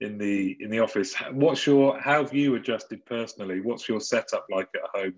in 0.00 0.18
the 0.18 0.56
in 0.60 0.70
the 0.70 0.80
office. 0.80 1.14
What's 1.30 1.66
your 1.66 1.98
how 1.98 2.22
have 2.22 2.34
you 2.34 2.54
adjusted 2.56 3.06
personally? 3.06 3.60
What's 3.60 3.88
your 3.88 4.00
setup 4.00 4.46
like 4.50 4.68
at 4.74 4.90
home? 5.00 5.14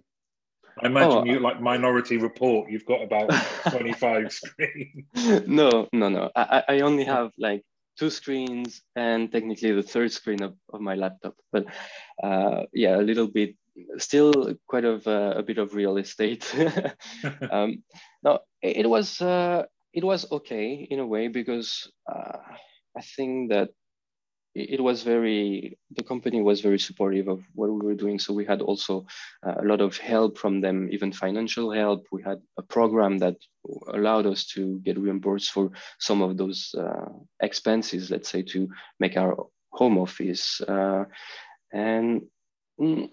I 0.82 0.86
imagine 0.86 1.18
oh, 1.18 1.24
you 1.24 1.40
like 1.40 1.60
Minority 1.60 2.16
Report. 2.16 2.70
You've 2.70 2.86
got 2.86 3.02
about 3.02 3.30
twenty 3.70 3.92
five 3.92 4.32
screens. 4.32 5.06
No, 5.46 5.88
no, 5.92 6.08
no. 6.08 6.30
I, 6.34 6.64
I 6.68 6.80
only 6.80 7.04
have 7.04 7.30
like 7.38 7.62
two 7.98 8.10
screens 8.10 8.82
and 8.96 9.30
technically 9.30 9.72
the 9.72 9.82
third 9.82 10.12
screen 10.12 10.42
of, 10.42 10.54
of 10.72 10.80
my 10.80 10.94
laptop. 10.94 11.34
But 11.52 11.66
uh, 12.22 12.64
yeah, 12.72 12.96
a 12.96 13.02
little 13.02 13.28
bit, 13.28 13.56
still 13.98 14.54
quite 14.66 14.84
of 14.84 15.06
uh, 15.06 15.34
a 15.36 15.42
bit 15.42 15.58
of 15.58 15.74
real 15.74 15.96
estate. 15.96 16.52
um, 17.50 17.82
no, 18.22 18.40
it 18.62 18.88
was 18.88 19.20
uh, 19.20 19.64
it 19.92 20.04
was 20.04 20.30
okay 20.30 20.86
in 20.90 20.98
a 20.98 21.06
way 21.06 21.28
because 21.28 21.90
uh, 22.10 22.38
I 22.96 23.00
think 23.16 23.50
that 23.50 23.70
it 24.54 24.80
was 24.80 25.02
very 25.02 25.76
the 25.96 26.02
company 26.02 26.40
was 26.40 26.60
very 26.60 26.78
supportive 26.78 27.28
of 27.28 27.42
what 27.54 27.70
we 27.70 27.84
were 27.84 27.94
doing 27.94 28.18
so 28.18 28.32
we 28.32 28.44
had 28.44 28.62
also 28.62 29.04
uh, 29.46 29.54
a 29.58 29.64
lot 29.64 29.80
of 29.80 29.96
help 29.96 30.38
from 30.38 30.60
them 30.60 30.88
even 30.92 31.12
financial 31.12 31.72
help 31.72 32.06
we 32.12 32.22
had 32.22 32.40
a 32.58 32.62
program 32.62 33.18
that 33.18 33.36
allowed 33.92 34.26
us 34.26 34.46
to 34.46 34.78
get 34.80 34.98
reimbursed 34.98 35.50
for 35.50 35.70
some 35.98 36.22
of 36.22 36.36
those 36.36 36.74
uh, 36.78 37.08
expenses 37.40 38.10
let's 38.10 38.28
say 38.28 38.42
to 38.42 38.68
make 39.00 39.16
our 39.16 39.46
home 39.72 39.98
office 39.98 40.60
uh, 40.62 41.04
and 41.72 42.22
mm, 42.80 43.08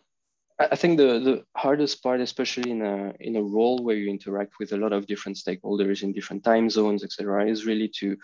I 0.60 0.75
think 0.75 0.98
the, 0.98 1.19
the 1.19 1.43
hardest 1.57 2.03
part, 2.03 2.21
especially 2.21 2.69
in 2.69 2.83
a, 2.83 3.13
in 3.19 3.36
a 3.36 3.41
role 3.41 3.83
where 3.83 3.95
you 3.95 4.12
interact 4.12 4.53
with 4.60 4.74
a 4.74 4.77
lot 4.77 4.93
of 4.93 5.07
different 5.07 5.38
stakeholders 5.38 6.03
in 6.03 6.13
different 6.13 6.43
time 6.43 6.69
zones, 6.69 7.03
etc., 7.03 7.50
is 7.50 7.65
really 7.65 7.88
to 8.00 8.15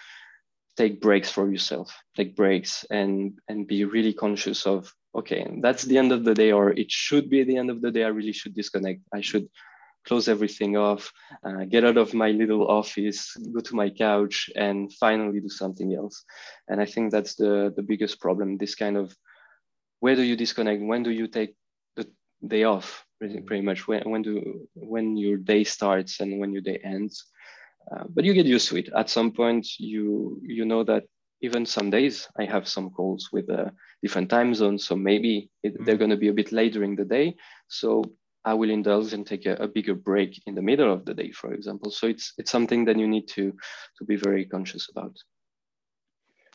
take 0.78 1.02
breaks 1.02 1.30
for 1.30 1.50
yourself 1.52 1.96
take 2.16 2.36
breaks 2.36 2.86
and 2.90 3.40
and 3.50 3.68
be 3.68 3.84
really 3.84 4.14
conscious 4.14 4.66
of 4.66 4.94
okay 5.16 5.46
that's 5.62 5.84
the 5.84 5.98
end 5.98 6.12
of 6.12 6.24
the 6.24 6.34
day 6.34 6.52
or 6.52 6.72
it 6.72 6.92
should 6.92 7.30
be 7.30 7.44
the 7.44 7.58
end 7.58 7.70
of 7.70 7.82
the 7.82 7.92
day. 7.92 8.04
I 8.04 8.10
really 8.10 8.34
should 8.34 8.54
disconnect. 8.54 9.02
I 9.14 9.22
should 9.22 9.48
close 10.06 10.30
everything 10.30 10.78
off 10.78 11.12
uh, 11.44 11.66
get 11.66 11.84
out 11.84 11.98
of 11.98 12.14
my 12.14 12.32
little 12.32 12.66
office 12.68 13.36
go 13.54 13.60
to 13.60 13.76
my 13.76 13.90
couch 13.90 14.50
and 14.56 14.94
finally 14.94 15.42
do 15.42 15.50
something 15.50 15.94
else. 15.94 16.24
And 16.70 16.80
i 16.80 16.86
think 16.86 17.12
that's 17.12 17.36
the 17.36 17.74
the 17.76 17.84
biggest 17.92 18.22
problem 18.22 18.58
this 18.58 18.76
kind 18.76 18.96
of 18.96 19.14
where 20.00 20.16
do 20.16 20.22
you 20.22 20.36
disconnect? 20.36 20.82
When 20.82 21.04
do 21.04 21.12
you 21.12 21.28
take 21.28 21.56
the 21.96 22.08
day 22.46 22.64
off 22.64 23.06
pretty, 23.20 23.42
pretty 23.42 23.64
much? 23.64 23.88
When, 23.88 24.04
when 24.10 24.22
do 24.22 24.68
when 24.76 25.18
your 25.18 25.38
day 25.38 25.64
starts 25.64 26.20
and 26.20 26.40
when 26.40 26.54
your 26.54 26.62
day 26.62 26.80
ends 26.84 27.26
uh, 27.92 28.04
but 28.10 28.26
you 28.26 28.34
get 28.34 28.46
used 28.46 28.70
to 28.70 28.78
it. 28.78 28.90
At 28.96 29.10
some 29.10 29.32
point, 29.32 29.80
you 29.80 30.40
you 30.44 30.66
know 30.66 30.84
that 30.84 31.04
even 31.42 31.66
some 31.66 31.90
days 31.90 32.28
I 32.38 32.46
have 32.46 32.68
some 32.68 32.90
calls 32.90 33.30
with 33.32 33.50
uh, 33.50 33.70
different 34.02 34.30
time 34.30 34.54
zones, 34.54 34.86
so 34.86 34.96
maybe 34.96 35.50
it, 35.64 35.74
mm-hmm. 35.74 35.86
they're 35.86 35.98
going 35.98 36.10
to 36.10 36.18
be 36.18 36.30
a 36.30 36.34
bit 36.34 36.52
later 36.52 36.84
in 36.84 36.96
the 36.96 37.06
day. 37.06 37.36
So 37.68 38.04
I 38.44 38.54
will 38.54 38.70
indulge 38.70 39.14
and 39.14 39.26
take 39.26 39.46
a, 39.46 39.56
a, 39.56 39.68
bigger 39.68 39.94
break 39.94 40.42
in 40.48 40.56
the 40.56 40.62
middle 40.62 40.92
of 40.92 41.06
the 41.06 41.14
day, 41.14 41.32
for 41.32 41.54
example. 41.54 41.92
So 41.92 42.08
it's 42.08 42.34
it's 42.38 42.52
something 42.52 42.86
that 42.86 42.98
you 42.98 43.08
need 43.08 43.28
to 43.30 43.54
to 43.98 44.06
be 44.06 44.16
very 44.16 44.46
conscious 44.46 44.90
about. 44.90 45.16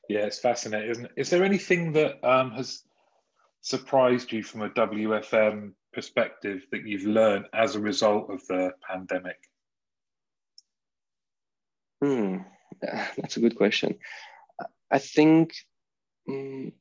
Yeah, 0.09 0.27
it's 0.27 0.41
fascinating, 0.41 0.91
isn't 0.91 1.05
it? 1.07 1.13
Is 1.17 1.31
there 1.31 1.45
anything 1.45 1.93
that 1.93 2.25
um, 2.25 2.51
has 2.53 2.83
surprised 3.61 4.33
you 4.33 4.43
from 4.43 4.63
a 4.63 4.71
WFM 4.71 5.73
perspective 5.93 6.67
that 6.73 6.85
you've 6.85 7.07
learned 7.07 7.47
as 7.53 7.77
a 7.77 7.81
result 7.81 8.31
of 8.31 8.45
the 8.49 8.73
pandemic? 8.89 9.39
Hmm, 12.03 12.39
that's 12.81 13.37
a 13.37 13.41
good 13.41 13.55
question. 13.57 13.95
I 14.91 14.99
think, 14.99 15.55
um, 16.29 16.73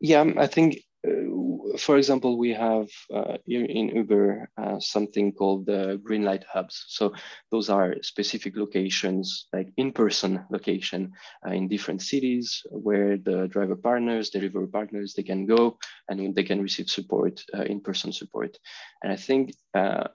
yeah, 0.00 0.24
I 0.36 0.48
think, 0.48 0.80
uh, 1.06 1.78
for 1.78 1.96
example, 1.96 2.36
we 2.36 2.50
have 2.54 2.88
uh, 3.14 3.36
in 3.46 3.88
Uber 3.94 4.50
uh, 4.58 4.80
something 4.80 5.32
called 5.32 5.66
the 5.66 6.00
green 6.02 6.24
light 6.24 6.44
hubs. 6.52 6.86
So 6.88 7.14
those 7.52 7.70
are 7.70 8.02
specific 8.02 8.56
locations, 8.56 9.46
like 9.52 9.72
in-person 9.76 10.44
location 10.50 11.12
uh, 11.46 11.52
in 11.52 11.68
different 11.68 12.02
cities 12.02 12.62
where 12.70 13.18
the 13.18 13.46
driver 13.46 13.76
partners, 13.76 14.30
delivery 14.30 14.66
partners, 14.66 15.14
they 15.14 15.22
can 15.22 15.46
go 15.46 15.78
and 16.08 16.34
they 16.34 16.42
can 16.42 16.60
receive 16.60 16.90
support, 16.90 17.44
uh, 17.54 17.62
in-person 17.62 18.12
support. 18.12 18.58
And 19.04 19.12
I 19.12 19.16
think 19.16 19.54
uh, 19.72 20.08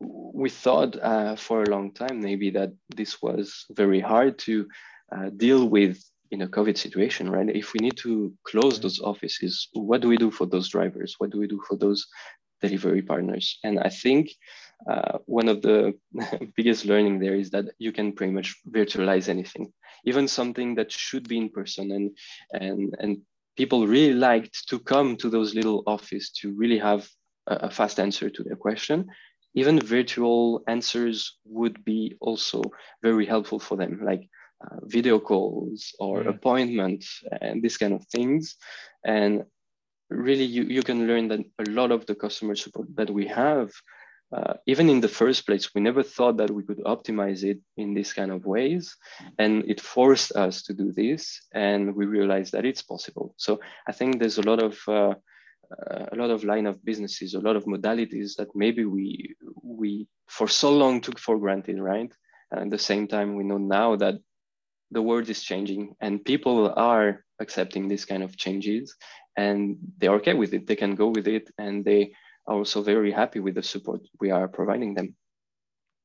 we 0.00 0.50
thought 0.50 0.96
uh, 1.00 1.36
for 1.36 1.62
a 1.62 1.70
long 1.70 1.92
time 1.92 2.20
maybe 2.20 2.50
that 2.50 2.72
this 2.94 3.22
was 3.22 3.66
very 3.70 4.00
hard 4.00 4.38
to 4.38 4.68
uh, 5.14 5.30
deal 5.30 5.68
with 5.68 6.02
in 6.30 6.42
a 6.42 6.48
COVID 6.48 6.76
situation, 6.76 7.30
right? 7.30 7.48
If 7.48 7.72
we 7.72 7.80
need 7.80 7.96
to 7.98 8.32
close 8.44 8.80
those 8.80 9.00
offices, 9.00 9.68
what 9.72 10.00
do 10.00 10.08
we 10.08 10.16
do 10.16 10.30
for 10.30 10.46
those 10.46 10.68
drivers? 10.68 11.14
What 11.18 11.30
do 11.30 11.38
we 11.38 11.46
do 11.46 11.60
for 11.68 11.76
those 11.76 12.06
delivery 12.60 13.02
partners? 13.02 13.58
And 13.62 13.78
I 13.78 13.90
think 13.90 14.30
uh, 14.90 15.18
one 15.26 15.48
of 15.48 15.62
the 15.62 15.94
biggest 16.56 16.84
learning 16.84 17.20
there 17.20 17.34
is 17.34 17.50
that 17.50 17.66
you 17.78 17.92
can 17.92 18.12
pretty 18.12 18.32
much 18.32 18.56
virtualize 18.68 19.28
anything, 19.28 19.72
even 20.04 20.26
something 20.26 20.74
that 20.74 20.90
should 20.90 21.28
be 21.28 21.38
in 21.38 21.48
person. 21.48 21.92
And 21.92 22.16
and 22.52 22.94
and 22.98 23.22
people 23.56 23.86
really 23.86 24.14
liked 24.14 24.68
to 24.68 24.78
come 24.78 25.16
to 25.18 25.30
those 25.30 25.54
little 25.54 25.84
office 25.86 26.30
to 26.40 26.52
really 26.52 26.78
have 26.78 27.08
a, 27.46 27.54
a 27.68 27.70
fast 27.70 28.00
answer 28.00 28.28
to 28.28 28.42
their 28.42 28.56
question 28.56 29.06
even 29.54 29.80
virtual 29.80 30.62
answers 30.66 31.38
would 31.44 31.84
be 31.84 32.16
also 32.20 32.62
very 33.02 33.26
helpful 33.26 33.58
for 33.58 33.76
them, 33.76 34.00
like 34.04 34.28
uh, 34.64 34.76
video 34.82 35.18
calls 35.18 35.94
or 35.98 36.22
yeah. 36.22 36.30
appointments 36.30 37.22
and 37.40 37.62
these 37.62 37.76
kind 37.76 37.94
of 37.94 38.04
things. 38.06 38.56
And 39.04 39.44
really, 40.10 40.44
you, 40.44 40.64
you 40.64 40.82
can 40.82 41.06
learn 41.06 41.28
that 41.28 41.40
a 41.58 41.70
lot 41.70 41.92
of 41.92 42.06
the 42.06 42.14
customer 42.14 42.54
support 42.54 42.88
that 42.96 43.10
we 43.10 43.26
have, 43.28 43.70
uh, 44.34 44.54
even 44.66 44.88
in 44.88 45.00
the 45.00 45.08
first 45.08 45.46
place, 45.46 45.74
we 45.74 45.80
never 45.80 46.02
thought 46.02 46.36
that 46.38 46.50
we 46.50 46.64
could 46.64 46.78
optimize 46.78 47.44
it 47.44 47.58
in 47.76 47.94
these 47.94 48.12
kind 48.12 48.32
of 48.32 48.46
ways. 48.46 48.96
And 49.38 49.64
it 49.70 49.80
forced 49.80 50.32
us 50.32 50.62
to 50.64 50.74
do 50.74 50.92
this. 50.92 51.40
And 51.52 51.94
we 51.94 52.06
realized 52.06 52.52
that 52.52 52.64
it's 52.64 52.82
possible. 52.82 53.34
So 53.36 53.60
I 53.86 53.92
think 53.92 54.18
there's 54.18 54.38
a 54.38 54.48
lot 54.50 54.60
of 54.62 54.78
uh, 54.88 55.14
uh, 55.70 56.06
a 56.12 56.16
lot 56.16 56.30
of 56.30 56.44
line 56.44 56.66
of 56.66 56.84
businesses, 56.84 57.34
a 57.34 57.40
lot 57.40 57.56
of 57.56 57.64
modalities 57.64 58.36
that 58.36 58.48
maybe 58.54 58.84
we 58.84 59.34
we 59.62 60.06
for 60.28 60.48
so 60.48 60.72
long 60.72 61.00
took 61.00 61.18
for 61.18 61.38
granted, 61.38 61.78
right? 61.80 62.12
And 62.50 62.60
at 62.60 62.70
the 62.70 62.78
same 62.78 63.06
time, 63.08 63.34
we 63.34 63.44
know 63.44 63.58
now 63.58 63.96
that 63.96 64.16
the 64.90 65.02
world 65.02 65.28
is 65.28 65.42
changing 65.42 65.94
and 66.00 66.24
people 66.24 66.72
are 66.76 67.24
accepting 67.40 67.88
these 67.88 68.04
kind 68.04 68.22
of 68.22 68.36
changes 68.36 68.94
and 69.36 69.76
they're 69.98 70.14
okay 70.14 70.34
with 70.34 70.54
it. 70.54 70.66
They 70.66 70.76
can 70.76 70.94
go 70.94 71.08
with 71.08 71.26
it 71.26 71.50
and 71.58 71.84
they 71.84 72.12
are 72.46 72.56
also 72.56 72.82
very 72.82 73.10
happy 73.10 73.40
with 73.40 73.54
the 73.54 73.62
support 73.62 74.02
we 74.20 74.30
are 74.30 74.48
providing 74.48 74.94
them. 74.94 75.16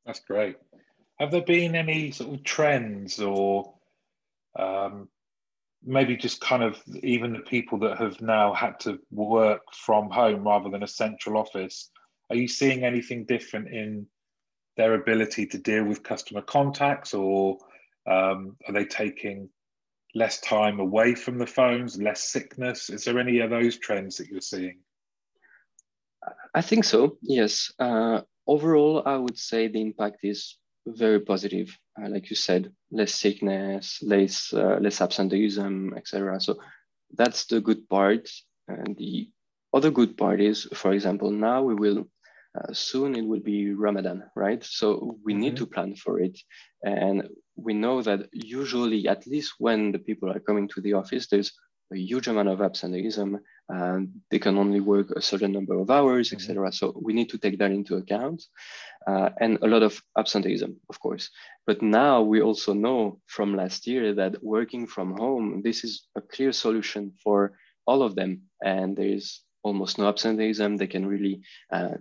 That's 0.06 0.22
great. 0.22 0.58
Have 1.20 1.32
there 1.32 1.42
been 1.42 1.76
any 1.76 2.12
sort 2.12 2.34
of 2.34 2.44
trends 2.44 3.20
or 3.20 3.76
um, 4.58 5.10
maybe 5.84 6.16
just 6.18 6.42
kind 6.42 6.64
of 6.64 6.82
even 7.04 7.34
the 7.34 7.40
people 7.40 7.80
that 7.80 7.98
have 7.98 8.20
now 8.22 8.54
had 8.54 8.80
to 8.80 9.00
work 9.12 9.62
from 9.74 10.10
home 10.10 10.46
rather 10.46 10.70
than 10.70 10.84
a 10.84 10.88
central 10.88 11.38
office 11.38 11.90
are 12.30 12.36
you 12.36 12.48
seeing 12.48 12.84
anything 12.84 13.26
different 13.26 13.68
in 13.70 14.06
their 14.78 14.94
ability 14.94 15.46
to 15.48 15.58
deal 15.58 15.84
with 15.84 16.04
customer 16.04 16.42
contacts 16.42 17.14
or 17.14 17.58
um, 18.08 18.56
are 18.68 18.74
they 18.74 18.86
taking 18.86 19.50
less 20.16 20.40
time 20.42 20.80
away 20.80 21.16
from 21.16 21.38
the 21.38 21.46
phones 21.46 22.02
less 22.02 22.24
sickness? 22.30 22.90
Is 22.90 23.04
there 23.04 23.20
any 23.20 23.40
of 23.40 23.50
those 23.50 23.78
trends 23.78 24.18
that 24.18 24.28
you're 24.28 24.42
seeing? 24.42 24.80
I 26.54 26.62
think 26.62 26.84
so 26.84 27.18
yes. 27.22 27.72
Uh, 27.80 28.22
overall 28.50 29.04
i 29.06 29.16
would 29.16 29.38
say 29.38 29.68
the 29.68 29.82
impact 29.82 30.20
is 30.24 30.58
very 30.88 31.20
positive 31.20 31.78
uh, 32.02 32.10
like 32.10 32.30
you 32.30 32.36
said, 32.36 32.72
less 32.92 33.14
sickness, 33.14 34.00
less 34.02 34.54
uh, 34.54 34.78
less 34.82 35.02
absenteeism, 35.02 35.94
etc. 35.96 36.40
So 36.40 36.60
that's 37.16 37.46
the 37.46 37.62
good 37.62 37.90
part. 37.90 38.30
And 38.68 38.96
the 38.98 39.30
other 39.74 39.92
good 39.92 40.18
part 40.18 40.42
is, 40.42 40.68
for 40.74 40.94
example, 40.94 41.32
now 41.32 41.64
we 41.64 41.76
will 41.76 42.08
uh, 42.56 42.74
soon 42.74 43.16
it 43.16 43.26
will 43.26 43.40
be 43.40 43.74
Ramadan, 43.74 44.24
right? 44.36 44.64
So 44.64 45.18
we 45.24 45.34
mm-hmm. 45.34 45.42
need 45.42 45.58
to 45.58 45.66
plan 45.68 45.96
for 45.96 46.20
it, 46.20 46.40
and 46.84 47.28
we 47.56 47.74
know 47.74 48.02
that 48.02 48.30
usually, 48.32 49.08
at 49.08 49.28
least 49.28 49.54
when 49.60 49.92
the 49.92 50.00
people 50.00 50.32
are 50.32 50.40
coming 50.40 50.68
to 50.70 50.82
the 50.82 50.94
office, 50.94 51.28
there's 51.28 51.52
a 51.92 51.98
huge 51.98 52.28
amount 52.28 52.50
of 52.50 52.62
absenteeism 52.62 53.40
and 53.70 54.10
they 54.32 54.40
can 54.40 54.58
only 54.58 54.80
work 54.80 55.12
a 55.12 55.22
certain 55.22 55.52
number 55.52 55.78
of 55.80 55.90
hours, 55.90 56.30
mm-hmm. 56.30 56.36
etc. 56.38 56.72
So 56.72 57.00
we 57.00 57.14
need 57.14 57.30
to 57.30 57.38
take 57.38 57.60
that 57.60 57.72
into 57.72 57.96
account, 57.96 58.44
uh, 59.08 59.30
and 59.40 59.60
a 59.62 59.68
lot 59.68 59.84
of 59.84 60.02
absenteeism, 60.18 60.78
of 60.90 61.00
course. 61.00 61.30
But 61.68 61.82
now 61.82 62.22
we 62.22 62.42
also 62.42 62.74
know 62.74 63.20
from 63.28 63.56
last 63.56 63.86
year 63.86 64.14
that 64.16 64.44
working 64.44 64.88
from 64.88 65.18
home, 65.18 65.62
this 65.64 65.84
is 65.84 66.08
a 66.16 66.22
clear 66.22 66.52
solution 66.52 67.14
for 67.24 67.54
all 67.86 68.02
of 68.02 68.16
them, 68.16 68.42
and 68.64 68.98
there 68.98 69.14
is 69.14 69.42
almost 69.64 70.00
no 70.00 70.08
absenteeism. 70.10 70.78
They 70.78 70.88
can 70.88 71.06
really 71.06 71.42
uh, 71.72 71.98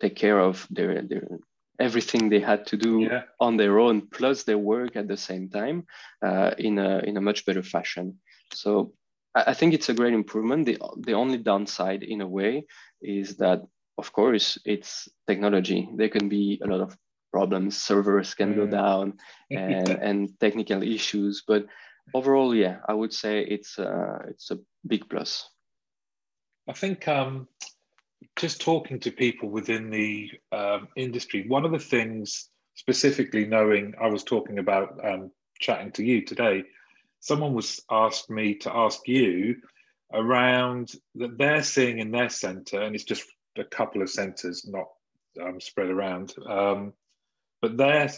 take 0.00 0.16
care 0.16 0.40
of 0.40 0.66
their 0.70 1.02
their 1.02 1.38
everything 1.78 2.28
they 2.28 2.40
had 2.40 2.66
to 2.66 2.76
do 2.76 3.00
yeah. 3.00 3.22
on 3.40 3.56
their 3.56 3.78
own 3.78 4.02
plus 4.08 4.44
their 4.44 4.58
work 4.58 4.94
at 4.94 5.08
the 5.08 5.16
same 5.16 5.48
time 5.48 5.86
uh, 6.24 6.50
in 6.58 6.78
a 6.78 6.98
in 7.00 7.16
a 7.16 7.20
much 7.20 7.44
better 7.46 7.62
fashion 7.62 8.18
so 8.54 8.92
I 9.34 9.54
think 9.54 9.72
it's 9.72 9.88
a 9.88 9.94
great 9.94 10.12
improvement. 10.12 10.66
The, 10.66 10.78
the 10.98 11.14
only 11.14 11.38
downside, 11.38 12.02
in 12.02 12.20
a 12.20 12.28
way, 12.28 12.66
is 13.00 13.36
that, 13.36 13.62
of 13.96 14.12
course, 14.12 14.58
it's 14.64 15.08
technology. 15.26 15.88
There 15.96 16.10
can 16.10 16.28
be 16.28 16.60
a 16.62 16.66
lot 16.66 16.80
of 16.80 16.96
problems. 17.32 17.78
Servers 17.78 18.34
can 18.34 18.54
go 18.54 18.66
down 18.66 19.14
and, 19.50 19.88
and 19.88 20.40
technical 20.40 20.82
issues. 20.82 21.42
But 21.46 21.66
overall, 22.14 22.54
yeah, 22.54 22.78
I 22.86 22.92
would 22.92 23.12
say 23.12 23.40
it's 23.40 23.78
uh, 23.78 24.18
it's 24.28 24.50
a 24.50 24.58
big 24.86 25.08
plus. 25.08 25.48
I 26.68 26.74
think 26.74 27.08
um, 27.08 27.48
just 28.36 28.60
talking 28.60 29.00
to 29.00 29.10
people 29.10 29.48
within 29.48 29.90
the 29.90 30.30
um, 30.52 30.88
industry, 30.94 31.46
one 31.48 31.64
of 31.64 31.72
the 31.72 31.78
things, 31.78 32.50
specifically 32.74 33.46
knowing 33.46 33.94
I 34.00 34.08
was 34.08 34.24
talking 34.24 34.58
about 34.58 35.04
um, 35.04 35.30
chatting 35.58 35.92
to 35.92 36.04
you 36.04 36.24
today, 36.24 36.64
someone 37.22 37.54
was 37.54 37.80
asked 37.90 38.28
me 38.28 38.56
to 38.56 38.76
ask 38.76 39.06
you 39.06 39.56
around 40.12 40.92
that 41.14 41.38
they're 41.38 41.62
seeing 41.62 42.00
in 42.00 42.10
their 42.10 42.28
centre, 42.28 42.82
and 42.82 42.94
it's 42.94 43.04
just 43.04 43.24
a 43.56 43.64
couple 43.64 44.02
of 44.02 44.10
centres, 44.10 44.66
not 44.68 44.86
um, 45.40 45.60
spread 45.60 45.88
around, 45.88 46.34
um, 46.50 46.92
but 47.62 47.76
they're 47.76 48.10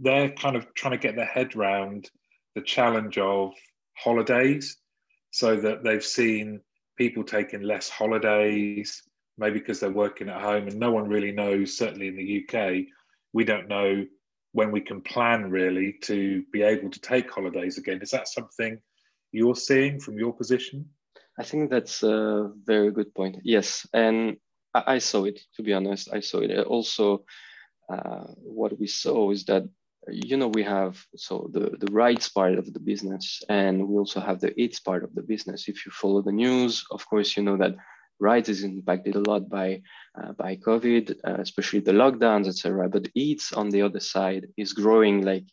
they're 0.00 0.30
kind 0.30 0.56
of 0.56 0.72
trying 0.74 0.92
to 0.92 0.98
get 0.98 1.16
their 1.16 1.24
head 1.24 1.56
around 1.56 2.10
the 2.54 2.60
challenge 2.60 3.18
of 3.18 3.52
holidays, 3.94 4.76
so 5.30 5.56
that 5.56 5.82
they've 5.82 6.04
seen 6.04 6.60
people 6.96 7.24
taking 7.24 7.62
less 7.62 7.88
holidays, 7.88 9.02
maybe 9.38 9.58
because 9.58 9.80
they're 9.80 9.90
working 9.90 10.28
at 10.28 10.40
home, 10.40 10.68
and 10.68 10.78
no 10.78 10.92
one 10.92 11.08
really 11.08 11.32
knows. 11.32 11.76
Certainly 11.78 12.08
in 12.08 12.16
the 12.16 12.44
UK, 12.44 12.84
we 13.32 13.44
don't 13.44 13.68
know 13.68 14.04
when 14.52 14.72
we 14.72 14.80
can 14.80 15.00
plan 15.00 15.50
really 15.50 15.96
to 16.02 16.42
be 16.52 16.62
able 16.62 16.90
to 16.90 17.00
take 17.00 17.30
holidays 17.30 17.78
again. 17.78 18.00
Is 18.02 18.10
that 18.10 18.28
something 18.28 18.78
you're 19.32 19.54
seeing 19.54 20.00
from 20.00 20.18
your 20.18 20.32
position? 20.32 20.90
I 21.38 21.44
think 21.44 21.70
that's 21.70 22.02
a 22.02 22.50
very 22.64 22.90
good 22.90 23.14
point. 23.14 23.36
Yes, 23.44 23.86
and 23.92 24.36
I, 24.74 24.98
saw 24.98 25.24
it. 25.24 25.40
To 25.56 25.62
be 25.62 25.72
honest, 25.72 26.12
I 26.12 26.20
saw 26.20 26.40
it. 26.40 26.66
Also, 26.66 27.24
uh, 27.92 28.24
what 28.42 28.78
we 28.78 28.86
saw 28.86 29.30
is 29.30 29.44
that 29.46 29.64
you 30.08 30.36
know 30.36 30.48
we 30.48 30.62
have 30.64 31.02
so 31.16 31.50
the 31.52 31.76
the 31.78 31.92
rides 31.92 32.28
part 32.28 32.58
of 32.58 32.72
the 32.72 32.80
business, 32.80 33.42
and 33.48 33.88
we 33.88 33.96
also 33.96 34.20
have 34.20 34.40
the 34.40 34.58
eats 34.60 34.80
part 34.80 35.04
of 35.04 35.14
the 35.14 35.22
business. 35.22 35.68
If 35.68 35.86
you 35.86 35.92
follow 35.92 36.22
the 36.22 36.32
news, 36.32 36.84
of 36.90 37.06
course, 37.08 37.36
you 37.36 37.42
know 37.42 37.56
that 37.56 37.76
rides 38.20 38.48
is 38.48 38.62
impacted 38.62 39.16
a 39.16 39.20
lot 39.20 39.48
by 39.48 39.82
uh, 40.20 40.32
by 40.32 40.56
COVID, 40.56 41.16
uh, 41.24 41.36
especially 41.38 41.80
the 41.80 41.92
lockdowns, 41.92 42.48
etc. 42.48 42.88
But 42.88 43.08
eats 43.14 43.52
on 43.52 43.70
the 43.70 43.82
other 43.82 44.00
side 44.00 44.46
is 44.56 44.72
growing 44.72 45.24
like 45.24 45.44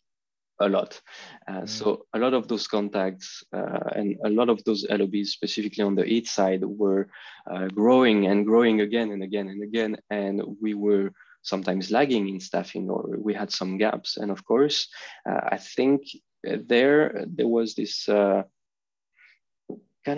a 0.60 0.68
lot. 0.68 1.00
Uh, 1.46 1.62
mm. 1.62 1.68
So 1.68 2.06
a 2.14 2.18
lot 2.18 2.34
of 2.34 2.48
those 2.48 2.66
contacts 2.66 3.44
uh, 3.52 3.90
and 3.94 4.16
a 4.24 4.30
lot 4.30 4.48
of 4.48 4.62
those 4.64 4.84
LOBs, 4.90 5.30
specifically 5.30 5.84
on 5.84 5.94
the 5.94 6.04
eat 6.04 6.26
side, 6.26 6.64
were 6.64 7.08
uh, 7.50 7.68
growing 7.68 8.26
and 8.26 8.44
growing 8.44 8.80
again 8.80 9.12
and 9.12 9.22
again 9.22 9.48
and 9.48 9.62
again, 9.62 9.96
and 10.10 10.42
we 10.60 10.74
were 10.74 11.12
sometimes 11.42 11.90
lagging 11.90 12.28
in 12.28 12.40
staffing 12.40 12.90
or 12.90 13.16
we 13.18 13.32
had 13.32 13.52
some 13.52 13.78
gaps. 13.78 14.16
And 14.16 14.30
of 14.30 14.44
course, 14.44 14.88
uh, 15.28 15.40
I 15.52 15.56
think 15.56 16.02
there 16.44 17.24
there 17.26 17.48
was 17.48 17.74
this 17.74 18.06
kind 18.06 18.44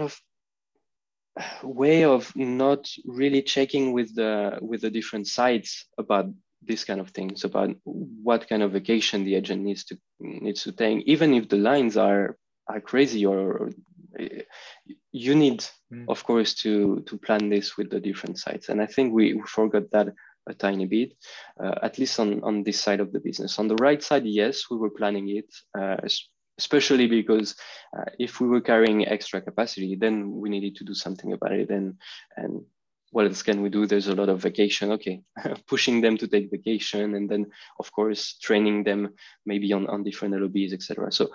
of 0.02 0.20
way 1.62 2.04
of 2.04 2.34
not 2.36 2.88
really 3.06 3.42
checking 3.42 3.92
with 3.92 4.14
the 4.14 4.58
with 4.60 4.80
the 4.80 4.90
different 4.90 5.26
sites 5.26 5.86
about 5.98 6.26
these 6.62 6.84
kind 6.84 7.00
of 7.00 7.10
things 7.10 7.44
about 7.44 7.70
what 7.84 8.48
kind 8.48 8.62
of 8.62 8.72
vacation 8.72 9.24
the 9.24 9.34
agent 9.34 9.62
needs 9.62 9.84
to 9.84 9.98
needs 10.18 10.62
to 10.64 10.72
take. 10.72 11.06
Even 11.06 11.34
if 11.34 11.48
the 11.48 11.56
lines 11.56 11.96
are 11.96 12.36
are 12.68 12.80
crazy 12.80 13.24
or 13.26 13.70
you 15.12 15.34
need 15.34 15.64
mm. 15.92 16.04
of 16.08 16.24
course 16.24 16.54
to 16.54 17.00
to 17.06 17.18
plan 17.18 17.48
this 17.48 17.76
with 17.76 17.90
the 17.90 18.00
different 18.00 18.38
sites 18.38 18.68
and 18.68 18.82
i 18.82 18.86
think 18.86 19.12
we, 19.12 19.34
we 19.34 19.42
forgot 19.42 19.84
that 19.92 20.08
a 20.48 20.54
tiny 20.54 20.86
bit 20.86 21.14
uh, 21.62 21.76
at 21.82 21.98
least 21.98 22.18
on 22.18 22.42
on 22.42 22.62
this 22.62 22.80
side 22.80 23.00
of 23.00 23.12
the 23.12 23.20
business. 23.20 23.58
On 23.58 23.68
the 23.68 23.76
right 23.76 24.02
side 24.02 24.24
yes 24.24 24.64
we 24.70 24.76
were 24.76 24.90
planning 24.90 25.28
it 25.28 25.52
uh, 25.78 25.96
especially 26.62 27.06
because 27.06 27.48
uh, 27.96 28.10
if 28.18 28.40
we 28.40 28.46
were 28.52 28.68
carrying 28.72 29.08
extra 29.16 29.40
capacity, 29.48 29.96
then 29.96 30.14
we 30.40 30.48
needed 30.54 30.74
to 30.76 30.84
do 30.84 30.94
something 31.04 31.32
about 31.32 31.52
it. 31.52 31.70
And, 31.70 31.88
and 32.36 32.52
what 33.12 33.26
else 33.26 33.42
can 33.42 33.62
we 33.62 33.70
do? 33.70 33.86
There's 33.86 34.08
a 34.08 34.18
lot 34.20 34.28
of 34.28 34.42
vacation. 34.42 34.92
Okay, 34.96 35.16
pushing 35.72 36.00
them 36.00 36.16
to 36.18 36.26
take 36.28 36.50
vacation, 36.50 37.14
and 37.16 37.28
then 37.32 37.42
of 37.82 37.86
course 37.92 38.38
training 38.46 38.84
them 38.84 39.00
maybe 39.50 39.72
on, 39.72 39.86
on 39.88 40.04
different 40.04 40.34
LOBs, 40.40 40.72
etc. 40.72 41.10
So 41.10 41.30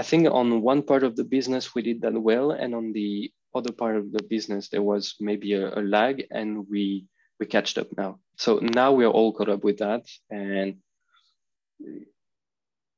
I 0.00 0.02
think 0.02 0.28
on 0.40 0.62
one 0.62 0.82
part 0.82 1.04
of 1.04 1.16
the 1.16 1.24
business 1.36 1.74
we 1.74 1.82
did 1.82 2.00
that 2.02 2.16
well, 2.30 2.50
and 2.50 2.74
on 2.74 2.92
the 2.92 3.30
other 3.54 3.72
part 3.72 3.96
of 3.96 4.12
the 4.12 4.22
business 4.22 4.68
there 4.68 4.82
was 4.82 5.14
maybe 5.20 5.52
a, 5.52 5.64
a 5.80 5.82
lag, 5.82 6.24
and 6.30 6.66
we 6.68 7.06
we 7.38 7.46
catched 7.46 7.78
up 7.78 7.88
now. 7.96 8.18
So 8.36 8.58
now 8.58 8.92
we 8.92 9.04
are 9.04 9.16
all 9.18 9.32
caught 9.32 9.54
up 9.54 9.64
with 9.68 9.78
that, 9.78 10.04
and 10.30 10.78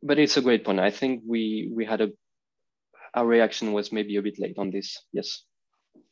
but 0.03 0.19
it's 0.19 0.37
a 0.37 0.43
great 0.43 0.65
point. 0.65 0.81
I 0.81 0.91
think 0.91 1.23
we 1.27 1.71
we 1.75 1.85
had 1.85 2.01
a 2.01 2.11
our 3.15 3.27
reaction 3.27 3.73
was 3.73 3.93
maybe 3.93 4.17
a 4.17 4.23
bit 4.23 4.39
late 4.39 4.59
on 4.59 4.71
this. 4.71 5.03
Yes. 5.13 5.43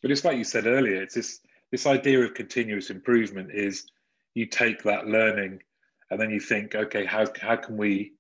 But 0.03 0.11
it's 0.11 0.25
like 0.25 0.39
you 0.39 0.45
said 0.45 0.67
earlier. 0.67 1.03
It's 1.03 1.15
this 1.15 1.41
this 1.71 1.87
idea 1.87 2.21
of 2.21 2.35
continuous 2.35 2.91
improvement 2.91 3.51
is 3.53 3.87
you 4.35 4.47
take 4.47 4.83
that 4.85 5.07
learning 5.07 5.63
and 6.11 6.21
then 6.21 6.31
you 6.31 6.41
think, 6.41 6.75
okay, 6.75 7.05
how 7.05 7.27
how 7.41 7.57
can 7.57 7.77
we 7.77 8.13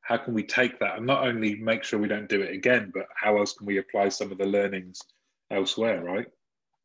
how 0.00 0.16
can 0.16 0.34
we 0.34 0.42
take 0.42 0.80
that 0.80 0.96
and 0.96 1.06
not 1.06 1.26
only 1.26 1.54
make 1.54 1.84
sure 1.84 1.98
we 1.98 2.08
don't 2.08 2.28
do 2.28 2.42
it 2.42 2.52
again, 2.52 2.90
but 2.92 3.06
how 3.14 3.38
else 3.38 3.52
can 3.54 3.66
we 3.66 3.78
apply 3.78 4.08
some 4.08 4.32
of 4.32 4.38
the 4.38 4.46
learnings 4.46 5.00
elsewhere, 5.50 6.02
right? 6.02 6.26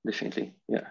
Definitely, 0.06 0.54
yeah. 0.67 0.88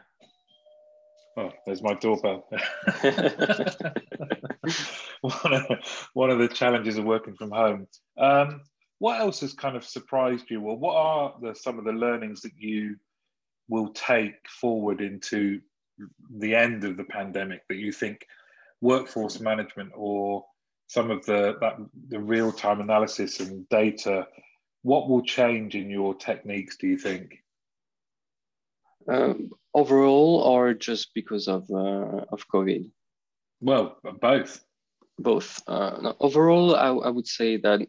Oh, 1.37 1.53
there's 1.67 1.83
my 1.83 1.95
doorbell. 1.95 2.49
one, 5.29 5.55
of, 5.55 6.09
one 6.15 6.31
of 6.31 6.39
the 6.39 6.49
challenges 6.49 6.99
of 6.99 7.05
working 7.05 7.35
from 7.35 7.51
home. 7.51 7.87
Um, 8.19 8.62
what 8.99 9.21
else 9.21 9.41
has 9.41 9.53
kind 9.53 9.77
of 9.77 9.85
surprised 9.85 10.51
you, 10.51 10.61
or 10.62 10.77
what 10.77 10.97
are 10.97 11.35
the, 11.41 11.55
some 11.55 11.79
of 11.79 11.85
the 11.85 11.93
learnings 11.93 12.41
that 12.43 12.53
you 12.57 12.97
will 13.69 13.89
take 13.93 14.35
forward 14.49 15.01
into 15.01 15.61
the 16.39 16.55
end 16.55 16.85
of 16.85 16.97
the 16.97 17.05
pandemic 17.05 17.62
that 17.69 17.77
you 17.77 17.93
think 17.93 18.27
workforce 18.81 19.41
management 19.41 19.91
or 19.95 20.45
some 20.89 21.11
of 21.11 21.25
the 21.27 21.57
that, 21.61 21.77
the 22.09 22.21
real 22.21 22.53
time 22.53 22.81
analysis 22.81 23.41
and 23.41 23.69
data? 23.69 24.27
What 24.83 25.09
will 25.09 25.23
change 25.23 25.75
in 25.75 25.91
your 25.91 26.15
techniques? 26.15 26.77
Do 26.77 26.87
you 26.87 26.99
think? 26.99 27.43
Um, 29.09 29.51
overall, 29.75 30.41
or 30.41 30.75
just 30.75 31.12
because 31.15 31.49
of 31.49 31.69
uh, 31.71 32.25
of 32.33 32.49
COVID? 32.49 32.91
Well, 33.61 33.99
both. 34.21 34.65
Both. 35.19 35.63
Uh, 35.67 36.13
overall, 36.21 36.77
I, 36.77 36.89
I 36.89 37.09
would 37.09 37.27
say 37.27 37.57
that 37.59 37.81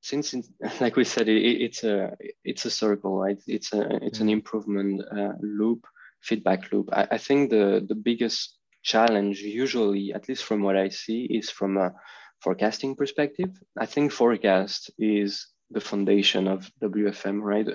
since, 0.00 0.32
it, 0.32 0.46
like 0.80 0.96
we 0.96 1.04
said, 1.04 1.28
it, 1.28 1.42
it's 1.66 1.84
a 1.84 2.16
it's 2.44 2.64
a 2.64 2.70
circle, 2.70 3.18
right? 3.18 3.40
It's 3.46 3.72
a 3.72 3.82
it's 4.02 4.20
an 4.20 4.28
mm. 4.28 4.38
improvement 4.38 5.02
uh, 5.02 5.34
loop, 5.40 5.86
feedback 6.22 6.72
loop. 6.72 6.88
I, 6.92 7.06
I 7.12 7.18
think 7.18 7.50
the 7.50 7.84
the 7.86 7.94
biggest 7.94 8.56
challenge, 8.82 9.40
usually, 9.40 10.12
at 10.14 10.28
least 10.28 10.44
from 10.44 10.62
what 10.62 10.76
I 10.76 10.88
see, 10.88 11.24
is 11.24 11.50
from 11.50 11.76
a 11.76 11.92
forecasting 12.40 12.94
perspective. 12.96 13.50
I 13.76 13.86
think 13.86 14.12
forecast 14.12 14.90
is 14.98 15.46
the 15.70 15.80
foundation 15.80 16.48
of 16.48 16.70
WFM, 16.82 17.42
right? 17.42 17.66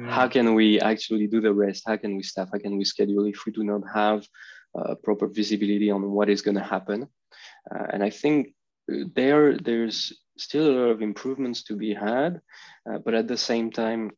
Mm. 0.00 0.10
How 0.10 0.26
can 0.28 0.54
we 0.54 0.80
actually 0.80 1.28
do 1.28 1.40
the 1.40 1.54
rest? 1.54 1.84
How 1.86 1.96
can 1.96 2.16
we 2.16 2.22
staff? 2.22 2.48
How 2.52 2.58
can 2.58 2.76
we 2.76 2.84
schedule 2.84 3.26
if 3.26 3.46
we 3.46 3.52
do 3.52 3.62
not 3.62 3.82
have 3.94 4.26
uh, 4.74 4.94
proper 4.96 5.28
visibility 5.28 5.90
on 5.90 6.10
what 6.10 6.28
is 6.28 6.42
going 6.42 6.56
to 6.56 6.64
happen? 6.76 7.06
Uh, 7.70 7.86
and 7.92 8.02
I 8.02 8.10
think 8.10 8.54
there 8.88 9.56
there's 9.56 10.12
still 10.36 10.66
a 10.70 10.76
lot 10.78 10.90
of 10.90 11.02
improvements 11.02 11.62
to 11.64 11.76
be 11.76 11.94
had, 11.94 12.40
uh, 12.90 12.98
but 12.98 13.14
at 13.14 13.28
the 13.28 13.36
same 13.36 13.70
time, 13.70 14.10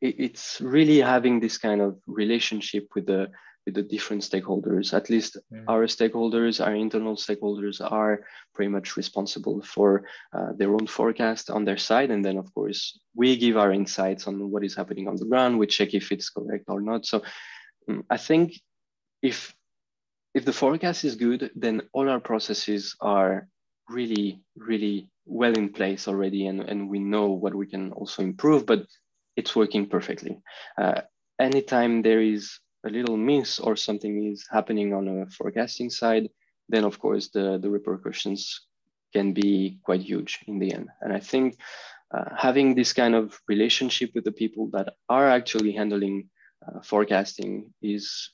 it, 0.00 0.16
it's 0.18 0.60
really 0.60 0.98
having 0.98 1.40
this 1.40 1.58
kind 1.58 1.80
of 1.80 1.98
relationship 2.06 2.88
with 2.94 3.06
the 3.06 3.30
with 3.64 3.74
the 3.74 3.82
different 3.82 4.22
stakeholders. 4.22 4.92
At 4.92 5.08
least 5.08 5.38
mm. 5.52 5.64
our 5.68 5.86
stakeholders, 5.86 6.64
our 6.64 6.74
internal 6.74 7.16
stakeholders, 7.16 7.80
are 7.80 8.24
pretty 8.54 8.70
much 8.70 8.96
responsible 8.96 9.62
for 9.62 10.04
uh, 10.32 10.52
their 10.56 10.72
own 10.72 10.86
forecast 10.86 11.48
on 11.50 11.64
their 11.64 11.78
side, 11.78 12.10
and 12.10 12.24
then 12.24 12.38
of 12.38 12.52
course 12.54 12.98
we 13.14 13.36
give 13.36 13.56
our 13.56 13.72
insights 13.72 14.26
on 14.26 14.50
what 14.50 14.64
is 14.64 14.74
happening 14.74 15.08
on 15.08 15.16
the 15.16 15.26
ground. 15.26 15.58
We 15.58 15.66
check 15.66 15.94
if 15.94 16.12
it's 16.12 16.30
correct 16.30 16.64
or 16.68 16.80
not. 16.80 17.06
So 17.06 17.22
um, 17.88 18.04
I 18.10 18.16
think 18.16 18.60
if 19.22 19.54
if 20.34 20.44
the 20.44 20.52
forecast 20.52 21.04
is 21.04 21.16
good, 21.16 21.50
then 21.54 21.82
all 21.92 22.08
our 22.08 22.20
processes 22.20 22.96
are 23.00 23.48
really, 23.88 24.40
really 24.56 25.10
well 25.26 25.52
in 25.52 25.68
place 25.68 26.08
already, 26.08 26.46
and, 26.46 26.60
and 26.60 26.88
we 26.88 26.98
know 26.98 27.28
what 27.28 27.54
we 27.54 27.66
can 27.66 27.92
also 27.92 28.22
improve, 28.22 28.66
but 28.66 28.86
it's 29.36 29.54
working 29.54 29.88
perfectly. 29.88 30.38
Uh, 30.78 31.02
anytime 31.40 32.02
there 32.02 32.20
is 32.20 32.58
a 32.84 32.90
little 32.90 33.16
miss 33.16 33.58
or 33.60 33.76
something 33.76 34.32
is 34.32 34.46
happening 34.50 34.92
on 34.92 35.08
a 35.08 35.26
forecasting 35.26 35.90
side, 35.90 36.28
then 36.68 36.84
of 36.84 36.98
course 36.98 37.28
the, 37.30 37.58
the 37.58 37.70
repercussions 37.70 38.66
can 39.12 39.32
be 39.32 39.78
quite 39.84 40.00
huge 40.00 40.38
in 40.46 40.58
the 40.58 40.72
end. 40.72 40.88
And 41.00 41.12
I 41.12 41.20
think 41.20 41.58
uh, 42.12 42.24
having 42.36 42.74
this 42.74 42.92
kind 42.92 43.14
of 43.14 43.38
relationship 43.48 44.10
with 44.14 44.24
the 44.24 44.32
people 44.32 44.70
that 44.72 44.94
are 45.08 45.28
actually 45.28 45.72
handling 45.72 46.28
uh, 46.66 46.80
forecasting 46.82 47.72
is 47.82 48.30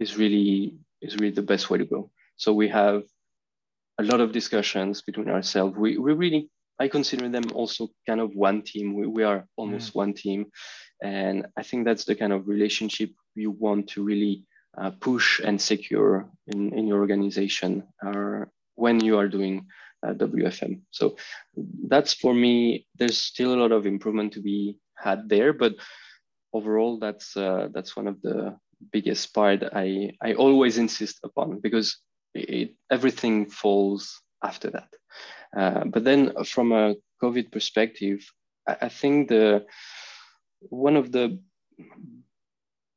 is 0.00 0.16
really 0.16 0.78
is 1.00 1.16
really 1.16 1.34
the 1.34 1.42
best 1.42 1.70
way 1.70 1.78
to 1.78 1.84
go. 1.84 2.10
So 2.36 2.52
we 2.52 2.68
have 2.68 3.02
a 3.98 4.02
lot 4.02 4.20
of 4.20 4.32
discussions 4.32 5.02
between 5.02 5.28
ourselves. 5.28 5.76
We, 5.76 5.98
we 5.98 6.12
really, 6.12 6.50
I 6.78 6.88
consider 6.88 7.28
them 7.28 7.44
also 7.54 7.88
kind 8.06 8.20
of 8.20 8.34
one 8.34 8.62
team. 8.62 8.94
We, 8.94 9.06
we 9.06 9.24
are 9.24 9.46
almost 9.56 9.92
mm. 9.92 9.96
one 9.96 10.14
team. 10.14 10.46
And 11.02 11.46
I 11.56 11.62
think 11.62 11.84
that's 11.84 12.04
the 12.04 12.14
kind 12.14 12.32
of 12.32 12.48
relationship 12.48 13.10
you 13.34 13.50
want 13.50 13.88
to 13.90 14.02
really 14.02 14.44
uh, 14.76 14.90
push 15.00 15.40
and 15.40 15.60
secure 15.60 16.28
in, 16.46 16.72
in 16.74 16.86
your 16.86 17.00
organization 17.00 17.84
or 18.02 18.50
when 18.74 19.02
you 19.02 19.18
are 19.18 19.28
doing 19.28 19.66
uh, 20.06 20.12
WFM. 20.12 20.82
So 20.90 21.16
that's 21.88 22.12
for 22.14 22.32
me, 22.32 22.86
there's 22.96 23.18
still 23.18 23.54
a 23.54 23.60
lot 23.60 23.72
of 23.72 23.86
improvement 23.86 24.32
to 24.34 24.40
be 24.40 24.76
had 24.96 25.28
there, 25.28 25.52
but 25.52 25.74
overall, 26.52 26.98
that's 26.98 27.36
uh, 27.36 27.68
that's 27.72 27.96
one 27.96 28.06
of 28.06 28.20
the 28.22 28.56
biggest 28.92 29.34
part 29.34 29.62
I, 29.72 30.12
I 30.22 30.34
always 30.34 30.78
insist 30.78 31.20
upon 31.24 31.60
because 31.60 31.98
it, 32.34 32.74
everything 32.90 33.48
falls 33.50 34.20
after 34.42 34.70
that. 34.70 34.88
Uh, 35.56 35.84
but 35.84 36.04
then 36.04 36.32
from 36.44 36.72
a 36.72 36.94
COVID 37.22 37.50
perspective, 37.50 38.20
I, 38.68 38.76
I 38.82 38.88
think 38.88 39.28
the 39.28 39.66
one 40.60 40.96
of 40.96 41.12
the 41.12 41.38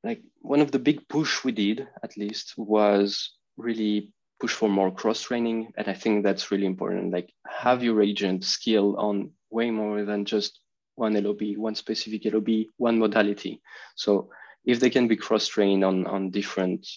like 0.03 0.21
one 0.41 0.61
of 0.61 0.71
the 0.71 0.79
big 0.79 1.07
push 1.07 1.43
we 1.43 1.51
did 1.51 1.87
at 2.03 2.17
least 2.17 2.53
was 2.57 3.33
really 3.57 4.11
push 4.39 4.53
for 4.53 4.67
more 4.67 4.89
cross 4.89 5.21
training 5.21 5.71
and 5.77 5.87
i 5.87 5.93
think 5.93 6.23
that's 6.23 6.49
really 6.49 6.65
important. 6.65 7.13
Like 7.13 7.31
have 7.47 7.83
your 7.83 8.01
agent 8.01 8.43
skill 8.43 8.97
on 8.97 9.31
way 9.51 9.69
more 9.69 10.03
than 10.03 10.25
just 10.25 10.59
one 10.95 11.13
lob 11.23 11.41
one 11.57 11.75
specific 11.75 12.33
lob 12.33 12.49
one 12.77 12.97
modality. 12.99 13.61
So 13.95 14.29
if 14.65 14.79
they 14.79 14.89
can 14.89 15.07
be 15.07 15.15
cross-trained 15.15 15.83
on, 15.83 16.05
on 16.07 16.31
different 16.31 16.87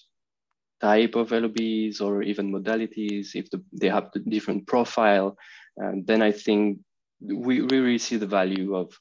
type 0.80 1.14
of 1.14 1.30
LOBs 1.30 2.00
or 2.00 2.22
even 2.22 2.52
modalities, 2.52 3.34
if 3.34 3.50
the, 3.50 3.62
they 3.72 3.88
have 3.88 4.10
the 4.12 4.20
different 4.20 4.66
profile, 4.66 5.36
uh, 5.82 5.92
then 6.04 6.22
I 6.22 6.32
think 6.32 6.78
we 7.20 7.60
really 7.60 7.98
see 7.98 8.16
the 8.16 8.26
value 8.26 8.74
of 8.76 8.92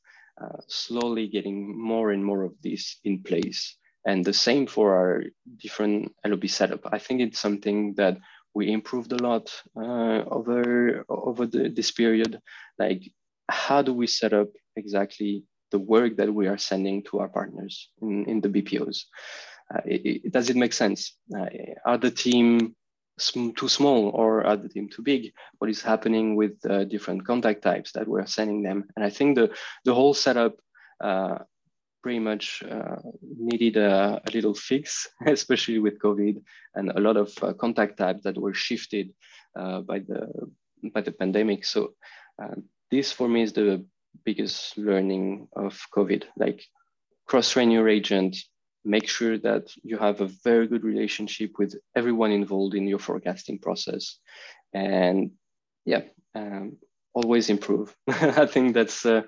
uh, 0.41 0.57
slowly 0.67 1.27
getting 1.27 1.77
more 1.79 2.11
and 2.11 2.23
more 2.23 2.43
of 2.43 2.53
this 2.61 2.99
in 3.03 3.21
place. 3.21 3.75
And 4.05 4.25
the 4.25 4.33
same 4.33 4.67
for 4.67 4.95
our 4.95 5.23
different 5.61 6.11
LOB 6.25 6.47
setup. 6.49 6.81
I 6.91 6.99
think 6.99 7.21
it's 7.21 7.39
something 7.39 7.93
that 7.95 8.17
we 8.53 8.71
improved 8.71 9.11
a 9.11 9.23
lot 9.23 9.49
uh, 9.75 10.23
over 10.29 11.05
over 11.09 11.47
the, 11.47 11.69
this 11.69 11.91
period. 11.91 12.39
Like, 12.77 13.01
how 13.49 13.81
do 13.81 13.93
we 13.93 14.07
set 14.07 14.33
up 14.33 14.49
exactly 14.75 15.43
the 15.73 15.79
work 15.79 16.15
that 16.17 16.31
we 16.33 16.47
are 16.47 16.57
sending 16.57 17.03
to 17.03 17.19
our 17.19 17.27
partners 17.27 17.89
in, 18.01 18.25
in 18.31 18.39
the 18.41 18.47
BPOs. 18.47 18.97
Uh, 19.73 19.81
it, 19.85 20.01
it, 20.25 20.31
does 20.31 20.49
it 20.51 20.55
make 20.55 20.71
sense? 20.71 21.17
Uh, 21.35 21.47
are 21.83 21.97
the 21.97 22.11
team 22.11 22.75
sm 23.19 23.49
too 23.51 23.69
small 23.69 24.09
or 24.09 24.45
are 24.45 24.55
the 24.55 24.69
team 24.69 24.87
too 24.87 25.01
big? 25.01 25.33
What 25.57 25.71
is 25.71 25.81
happening 25.81 26.35
with 26.35 26.53
uh, 26.69 26.83
different 26.85 27.25
contact 27.25 27.63
types 27.63 27.91
that 27.93 28.07
we're 28.07 28.27
sending 28.27 28.61
them? 28.61 28.85
And 28.95 29.03
I 29.03 29.09
think 29.09 29.35
the, 29.35 29.49
the 29.83 29.95
whole 29.95 30.13
setup 30.13 30.53
uh, 31.03 31.39
pretty 32.03 32.19
much 32.19 32.63
uh, 32.69 32.97
needed 33.21 33.77
a, 33.77 34.21
a, 34.27 34.29
little 34.31 34.53
fix, 34.53 35.09
especially 35.25 35.79
with 35.79 35.99
COVID 35.99 36.35
and 36.75 36.91
a 36.91 36.99
lot 36.99 37.17
of 37.17 37.33
uh, 37.41 37.53
contact 37.53 37.97
types 37.97 38.21
that 38.23 38.37
were 38.37 38.53
shifted 38.53 39.11
by, 39.55 39.99
the, 40.09 40.21
by 40.93 41.01
the 41.01 41.11
pandemic. 41.11 41.65
So 41.65 41.93
this 42.91 43.11
for 43.11 43.27
me 43.27 43.41
is 43.41 43.53
the 43.53 43.83
biggest 44.25 44.77
learning 44.77 45.47
of 45.55 45.79
COVID. 45.95 46.23
Like 46.37 46.63
cross-train 47.27 47.71
your 47.71 47.89
agent, 47.89 48.37
make 48.85 49.07
sure 49.07 49.37
that 49.39 49.71
you 49.83 49.97
have 49.97 50.21
a 50.21 50.29
very 50.43 50.67
good 50.67 50.83
relationship 50.83 51.51
with 51.57 51.75
everyone 51.95 52.31
involved 52.31 52.75
in 52.75 52.87
your 52.87 52.99
forecasting 52.99 53.59
process. 53.59 54.19
And 54.73 55.31
yeah, 55.85 56.01
um, 56.35 56.77
always 57.13 57.49
improve. 57.49 57.95
I 58.07 58.45
think 58.45 58.73
that's 58.73 59.05
uh, 59.05 59.21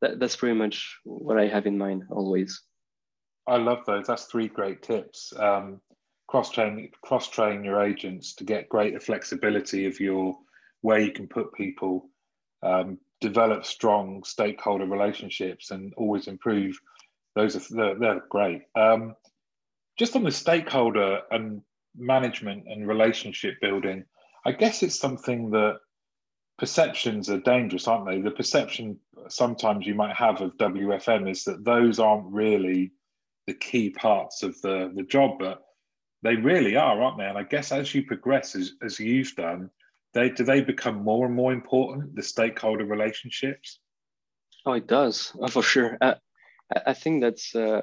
that, 0.00 0.18
that's 0.18 0.36
pretty 0.36 0.58
much 0.58 0.98
what 1.04 1.38
I 1.38 1.46
have 1.46 1.66
in 1.66 1.78
mind 1.78 2.04
always. 2.10 2.62
I 3.46 3.56
love 3.56 3.84
those. 3.86 4.06
That's 4.06 4.24
three 4.24 4.48
great 4.48 4.82
tips. 4.82 5.32
Um, 5.36 5.80
cross 6.26 6.50
train 6.50 6.90
cross 7.02 7.28
train 7.28 7.64
your 7.64 7.82
agents 7.82 8.34
to 8.34 8.44
get 8.44 8.68
greater 8.68 9.00
flexibility 9.00 9.86
of 9.86 9.98
your 10.00 10.36
where 10.82 11.00
you 11.00 11.12
can 11.12 11.26
put 11.26 11.54
people. 11.54 12.10
Um, 12.62 12.98
develop 13.20 13.64
strong 13.64 14.22
stakeholder 14.24 14.86
relationships 14.86 15.70
and 15.70 15.92
always 15.96 16.28
improve. 16.28 16.78
Those 17.34 17.56
are 17.56 17.74
they're, 17.74 17.98
they're 17.98 18.22
great. 18.28 18.62
Um, 18.74 19.14
just 19.98 20.14
on 20.14 20.22
the 20.22 20.30
stakeholder 20.30 21.22
and 21.30 21.62
management 21.96 22.64
and 22.68 22.86
relationship 22.86 23.60
building, 23.60 24.04
I 24.44 24.52
guess 24.52 24.82
it's 24.82 24.98
something 24.98 25.50
that 25.50 25.78
perceptions 26.58 27.30
are 27.30 27.40
dangerous, 27.40 27.88
aren't 27.88 28.06
they? 28.06 28.20
The 28.20 28.30
perception 28.30 28.98
sometimes 29.28 29.86
you 29.86 29.94
might 29.94 30.16
have 30.16 30.40
of 30.40 30.56
WFM 30.56 31.30
is 31.30 31.44
that 31.44 31.64
those 31.64 31.98
aren't 31.98 32.32
really 32.32 32.92
the 33.46 33.54
key 33.54 33.90
parts 33.90 34.42
of 34.42 34.60
the, 34.62 34.92
the 34.94 35.02
job, 35.02 35.38
but 35.38 35.62
they 36.22 36.34
really 36.34 36.76
are, 36.76 37.00
aren't 37.00 37.18
they? 37.18 37.24
And 37.24 37.38
I 37.38 37.44
guess 37.44 37.72
as 37.72 37.94
you 37.94 38.02
progress, 38.04 38.54
as, 38.54 38.72
as 38.82 38.98
you've 38.98 39.34
done, 39.34 39.70
they 40.14 40.30
do 40.30 40.44
they 40.44 40.60
become 40.60 41.04
more 41.04 41.26
and 41.26 41.34
more 41.34 41.52
important 41.52 42.14
the 42.14 42.22
stakeholder 42.22 42.84
relationships? 42.84 43.80
Oh 44.66 44.72
it 44.72 44.86
does 44.86 45.32
oh, 45.40 45.48
for 45.48 45.62
sure. 45.62 45.96
Uh, 46.00 46.14
i 46.86 46.92
think 46.92 47.22
that's 47.22 47.54
uh, 47.54 47.80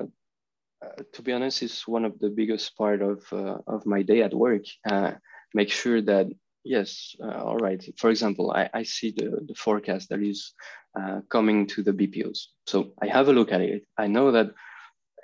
uh, 0.84 1.04
to 1.14 1.22
be 1.22 1.34
honest 1.34 1.64
is 1.64 1.82
one 1.88 2.06
of 2.06 2.20
the 2.20 2.30
biggest 2.30 2.78
part 2.78 3.02
of 3.02 3.24
uh, 3.32 3.58
of 3.68 3.86
my 3.86 4.02
day 4.02 4.22
at 4.22 4.34
work. 4.34 4.64
Uh, 4.90 5.14
make 5.54 5.72
sure 5.72 6.02
that 6.02 6.28
yes 6.64 7.16
uh, 7.24 7.44
all 7.44 7.58
right. 7.58 7.84
For 7.98 8.10
example 8.10 8.52
i, 8.52 8.70
I 8.74 8.84
see 8.84 9.12
the, 9.16 9.42
the 9.48 9.56
forecast 9.56 10.10
that 10.10 10.22
is 10.22 10.54
coming 11.30 11.68
to 11.68 11.84
the 11.84 11.92
bpos 11.92 12.38
so 12.66 12.94
i 13.02 13.08
have 13.08 13.28
a 13.28 13.34
look 13.34 13.52
at 13.52 13.62
it. 13.62 13.84
I 13.98 14.08
know 14.08 14.32
that 14.32 14.48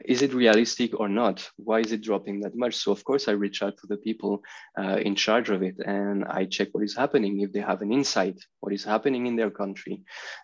is 0.06 0.22
it 0.22 0.34
realistic 0.34 1.00
or 1.00 1.10
not? 1.10 1.50
Why 1.58 1.80
is 1.80 1.92
it 1.92 2.02
dropping 2.02 2.42
that 2.42 2.56
much? 2.56 2.76
So 2.76 2.92
of 2.92 3.04
course 3.04 3.28
I 3.28 3.32
reach 3.32 3.62
out 3.64 3.78
to 3.78 3.88
the 3.88 3.98
people 3.98 4.44
uh, 4.78 4.98
in 4.98 5.16
charge 5.16 5.50
of 5.50 5.64
it 5.64 5.76
and 5.86 6.26
I 6.26 6.46
check 6.46 6.70
what 6.72 6.84
is 6.84 6.96
happening. 6.96 7.42
If 7.42 7.52
they 7.52 7.60
have 7.60 7.82
an 7.82 7.92
insight, 7.92 8.38
what 8.60 8.74
is 8.74 8.84
happening 8.84 9.28
in 9.28 9.36
their 9.36 9.52
country, 9.52 10.04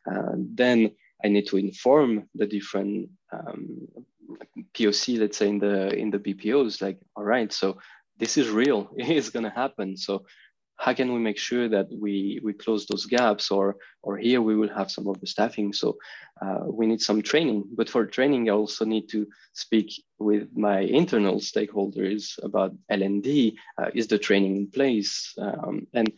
uh, 0.10 0.34
then 0.36 0.91
I 1.24 1.30
need 1.30 1.48
to 1.48 1.58
inform 1.58 2.30
the 2.36 2.46
different 2.46 3.10
um, 3.32 3.88
POC, 4.74 5.20
let's 5.20 5.38
say 5.38 5.50
in 5.50 5.60
the 5.60 5.93
in 5.96 6.12
the 6.12 6.20
BPOs, 6.20 6.82
like, 6.82 7.00
all 7.15 7.24
right, 7.24 7.52
so 7.52 7.78
this 8.17 8.38
is 8.38 8.50
real, 8.50 8.89
it's 8.98 9.30
gonna 9.30 9.50
happen. 9.50 9.98
So 9.98 10.26
how 10.78 10.94
can 10.94 11.13
we 11.13 11.20
make 11.20 11.38
sure 11.38 11.68
that 11.70 11.88
we 11.92 12.40
we 12.44 12.54
close 12.54 12.86
those 12.86 13.06
gaps 13.06 13.52
or 13.52 13.78
or 14.04 14.18
here 14.18 14.42
we 14.42 14.56
will 14.56 14.70
have 14.70 14.92
some 14.92 15.08
of 15.08 15.20
the 15.20 15.28
staffing? 15.28 15.74
So 15.74 15.98
uh, 16.42 16.66
we 16.68 16.86
need 16.88 17.02
some 17.02 17.22
training 17.22 17.63
but 17.76 17.90
for 17.90 18.06
training 18.06 18.50
i 18.50 18.54
also 18.54 18.86
need 18.86 19.10
to 19.10 19.28
speak 19.54 19.90
with 20.20 20.48
my 20.56 20.80
internal 20.82 21.40
stakeholders 21.40 22.38
about 22.44 22.74
L&D 22.90 23.58
uh, 23.78 23.90
is 23.94 24.08
the 24.08 24.20
training 24.20 24.56
in 24.58 24.68
place? 24.68 25.34
Um, 25.40 25.88
and 25.94 26.12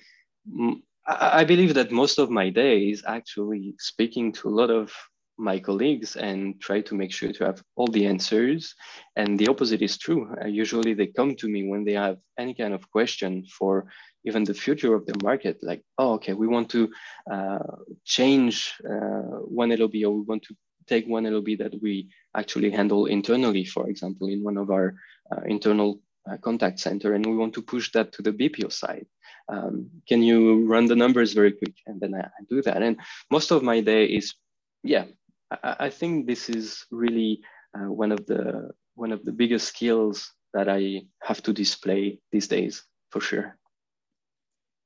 I, 1.07 1.41
I 1.41 1.43
believe 1.43 1.73
that 1.75 1.91
most 1.91 2.19
of 2.19 2.29
my 2.29 2.49
day 2.49 2.89
is 2.89 3.03
actually 3.07 3.75
speaking 3.79 4.31
to 4.33 4.49
a 4.49 4.55
lot 4.61 4.69
of 4.69 4.91
my 5.39 5.59
colleagues 5.59 6.15
and 6.15 6.59
try 6.59 6.81
to 6.81 6.95
make 6.95 7.11
sure 7.11 7.31
to 7.31 7.45
have 7.45 7.63
all 7.75 7.87
the 7.87 8.05
answers. 8.05 8.75
And 9.15 9.39
the 9.39 9.47
opposite 9.47 9.81
is 9.81 9.97
true. 9.97 10.35
Uh, 10.41 10.47
usually 10.47 10.93
they 10.93 11.07
come 11.07 11.35
to 11.35 11.47
me 11.47 11.67
when 11.67 11.85
they 11.85 11.93
have 11.93 12.17
any 12.37 12.53
kind 12.53 12.73
of 12.73 12.89
question 12.91 13.45
for 13.57 13.87
even 14.25 14.43
the 14.43 14.53
future 14.53 14.93
of 14.93 15.05
the 15.05 15.15
market, 15.23 15.57
like, 15.61 15.81
oh, 15.97 16.13
okay, 16.13 16.33
we 16.33 16.47
want 16.47 16.69
to 16.69 16.91
uh, 17.31 17.59
change 18.03 18.73
uh, 18.85 19.39
one 19.61 19.69
LOB 19.69 19.95
or 20.05 20.11
we 20.11 20.21
want 20.21 20.43
to 20.43 20.55
take 20.87 21.07
one 21.07 21.23
LOB 21.23 21.57
that 21.57 21.73
we 21.81 22.09
actually 22.35 22.71
handle 22.71 23.05
internally, 23.05 23.63
for 23.63 23.89
example, 23.89 24.27
in 24.27 24.43
one 24.43 24.57
of 24.57 24.69
our 24.69 24.95
uh, 25.31 25.41
internal 25.45 26.01
uh, 26.29 26.37
contact 26.37 26.79
center, 26.79 27.13
and 27.13 27.25
we 27.25 27.35
want 27.35 27.53
to 27.53 27.61
push 27.61 27.91
that 27.91 28.11
to 28.13 28.21
the 28.21 28.33
BPO 28.33 28.71
side. 28.71 29.05
Um, 29.47 29.89
can 30.07 30.21
you 30.21 30.65
run 30.65 30.85
the 30.85 30.95
numbers 30.95 31.33
very 31.33 31.53
quick? 31.53 31.75
And 31.87 31.99
then 31.99 32.13
I, 32.13 32.19
I 32.19 32.41
do 32.49 32.61
that. 32.63 32.83
And 32.83 32.99
most 33.31 33.51
of 33.51 33.63
my 33.63 33.81
day 33.81 34.05
is, 34.05 34.35
yeah, 34.83 35.05
I, 35.51 35.89
think 35.89 36.27
this 36.27 36.49
is 36.49 36.85
really 36.91 37.41
uh, 37.75 37.91
one 37.91 38.11
of 38.11 38.25
the 38.25 38.71
one 38.95 39.11
of 39.11 39.23
the 39.23 39.31
biggest 39.31 39.67
skills 39.67 40.31
that 40.53 40.69
I 40.69 41.01
have 41.23 41.41
to 41.43 41.53
display 41.53 42.19
these 42.31 42.47
days, 42.47 42.83
for 43.09 43.21
sure. 43.21 43.57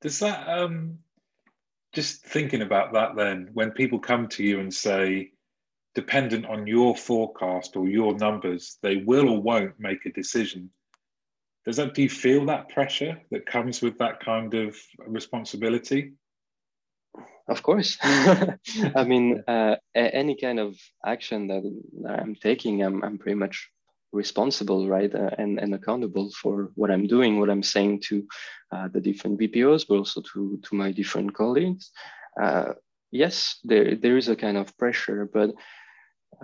Does 0.02 0.19
that 0.19 0.47
um, 0.47 0.99
just 1.93 2.26
thinking 2.26 2.62
about 2.62 2.93
that 2.93 3.15
then, 3.15 3.49
when 3.54 3.71
people 3.71 3.99
come 3.99 4.28
to 4.30 4.43
you 4.43 4.60
and 4.60 4.73
say, 4.73 5.32
dependent 5.95 6.45
on 6.45 6.65
your 6.65 6.95
forecast 6.95 7.76
or 7.76 7.88
your 7.88 8.15
numbers, 8.15 8.78
they 8.82 8.97
will 8.97 9.30
or 9.30 9.41
won't 9.41 9.80
make 9.80 10.06
a 10.06 10.12
decision. 10.12 10.69
Does 11.65 11.78
that 11.78 11.93
do 11.93 12.02
you 12.02 12.10
feel 12.10 12.45
that 12.47 12.69
pressure 12.69 13.21
that 13.32 13.45
comes 13.45 13.82
with 13.82 13.97
that 13.99 14.19
kind 14.19 14.54
of 14.54 14.76
responsibility? 15.08 16.13
Of 17.48 17.62
course. 17.62 17.98
I 18.04 19.04
mean, 19.06 19.44
uh, 19.48 19.76
any 19.94 20.36
kind 20.36 20.60
of 20.60 20.78
action 21.06 21.48
that 21.48 21.64
I'm 22.08 22.36
taking, 22.36 22.82
I'm, 22.84 23.04
I'm 23.04 23.18
pretty 23.18 23.36
much 23.36 23.70
responsible, 24.14 24.88
right, 24.88 25.14
uh, 25.14 25.32
and, 25.38 25.60
and 25.60 25.74
accountable 25.74 26.32
for 26.32 26.72
what 26.76 26.92
I'm 26.92 27.08
doing, 27.08 27.40
what 27.40 27.50
I'm 27.50 27.64
saying 27.64 28.02
to 28.08 28.26
uh, 28.72 28.88
the 28.94 29.02
different 29.02 29.40
BPOs, 29.40 29.86
but 29.88 29.98
also 29.98 30.22
to, 30.34 30.60
to 30.64 30.76
my 30.76 30.92
different 30.92 31.34
colleagues. 31.34 31.92
Uh, 32.42 32.74
yes, 33.12 33.60
there, 33.64 33.96
there 33.96 34.18
is 34.18 34.30
a 34.30 34.36
kind 34.36 34.56
of 34.58 34.78
pressure, 34.78 35.30
but 35.32 35.52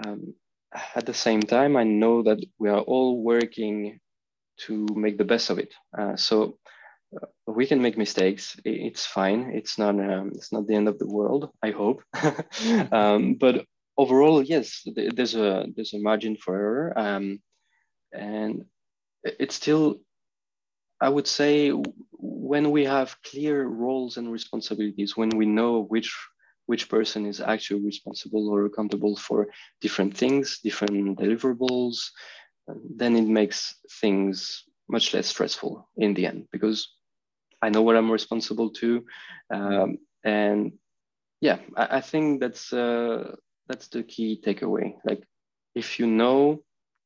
um, 0.06 0.34
at 0.96 1.06
the 1.06 1.14
same 1.14 1.42
time, 1.42 1.78
I 1.78 1.84
know 1.84 2.24
that 2.24 2.44
we 2.60 2.70
are 2.70 2.82
all 2.82 3.22
working 3.24 4.00
to 4.66 4.86
make 4.94 5.18
the 5.18 5.24
best 5.24 5.50
of 5.50 5.60
it. 5.60 5.74
Uh, 5.98 6.16
so 6.16 6.58
we 7.48 7.66
can 7.66 7.82
make 7.82 7.98
mistakes. 7.98 8.58
It's 8.64 9.06
fine. 9.06 9.52
It's 9.54 9.78
not. 9.78 9.96
Um, 10.00 10.32
it's 10.36 10.52
not 10.52 10.68
the 10.68 10.76
end 10.76 10.88
of 10.88 11.00
the 11.00 11.08
world. 11.08 11.50
I 11.64 11.72
hope. 11.72 12.04
um, 12.92 13.36
but 13.36 13.66
overall, 13.98 14.42
yes, 14.44 14.86
there's 14.86 15.36
a 15.36 15.66
there's 15.76 15.94
a 15.94 16.00
margin 16.00 16.38
for 16.38 16.56
error, 16.56 16.94
um, 16.98 17.42
and 18.14 18.66
it's 19.24 19.56
still. 19.56 20.02
I 21.02 21.10
would 21.10 21.28
say 21.28 21.70
when 22.12 22.72
we 22.72 22.84
have 22.86 23.16
clear 23.24 23.66
roles 23.66 24.18
and 24.18 24.32
responsibilities, 24.32 25.16
when 25.16 25.30
we 25.30 25.46
know 25.46 25.82
which 25.82 26.14
which 26.66 26.90
person 26.90 27.26
is 27.26 27.42
actually 27.42 27.84
responsible 27.84 28.48
or 28.50 28.66
accountable 28.66 29.16
for 29.16 29.48
different 29.82 30.16
things, 30.16 30.60
different 30.64 31.18
deliverables, 31.18 32.12
then 32.96 33.16
it 33.16 33.28
makes 33.28 33.76
things 34.02 34.66
much 34.88 35.14
less 35.14 35.28
stressful 35.28 35.90
in 35.98 36.14
the 36.14 36.28
end 36.28 36.48
because 36.52 36.99
I 37.62 37.70
know 37.70 37.82
what 37.82 37.96
I'm 37.96 38.12
responsible 38.12 38.72
to, 38.72 39.06
um, 39.52 39.98
and 40.24 40.74
yeah, 41.42 41.60
I, 41.76 41.98
I 41.98 42.02
think 42.02 42.40
that's 42.40 42.74
uh, 42.74 43.36
that's 43.68 43.88
the 43.90 44.04
key 44.04 44.42
takeaway. 44.44 44.96
Like 45.06 45.24
if 45.76 46.00
you 46.00 46.08
know 46.08 46.64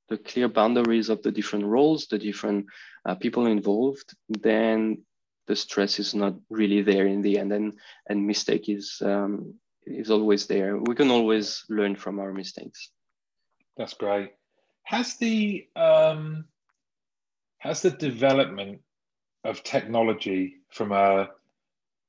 the 0.09 0.17
clear 0.17 0.47
boundaries 0.47 1.09
of 1.09 1.21
the 1.21 1.31
different 1.31 1.65
roles, 1.65 2.07
the 2.07 2.19
different 2.19 2.65
uh, 3.05 3.15
people 3.15 3.45
involved, 3.45 4.13
then 4.29 5.03
the 5.47 5.55
stress 5.55 5.99
is 5.99 6.13
not 6.13 6.35
really 6.49 6.81
there 6.81 7.05
in 7.05 7.21
the 7.21 7.37
end 7.37 7.51
and 7.51 7.73
and 8.07 8.25
mistake 8.27 8.69
is 8.69 9.01
um, 9.03 9.55
is 9.85 10.09
always 10.09 10.47
there. 10.47 10.77
We 10.77 10.95
can 10.95 11.11
always 11.11 11.65
learn 11.69 11.95
from 11.95 12.19
our 12.19 12.33
mistakes. 12.33 12.91
That's 13.77 13.93
great. 13.93 14.31
Has 14.83 15.15
the 15.17 15.67
um 15.75 16.45
has 17.59 17.81
the 17.81 17.91
development 17.91 18.81
of 19.43 19.63
technology 19.63 20.55
from 20.69 20.91
a 20.91 21.29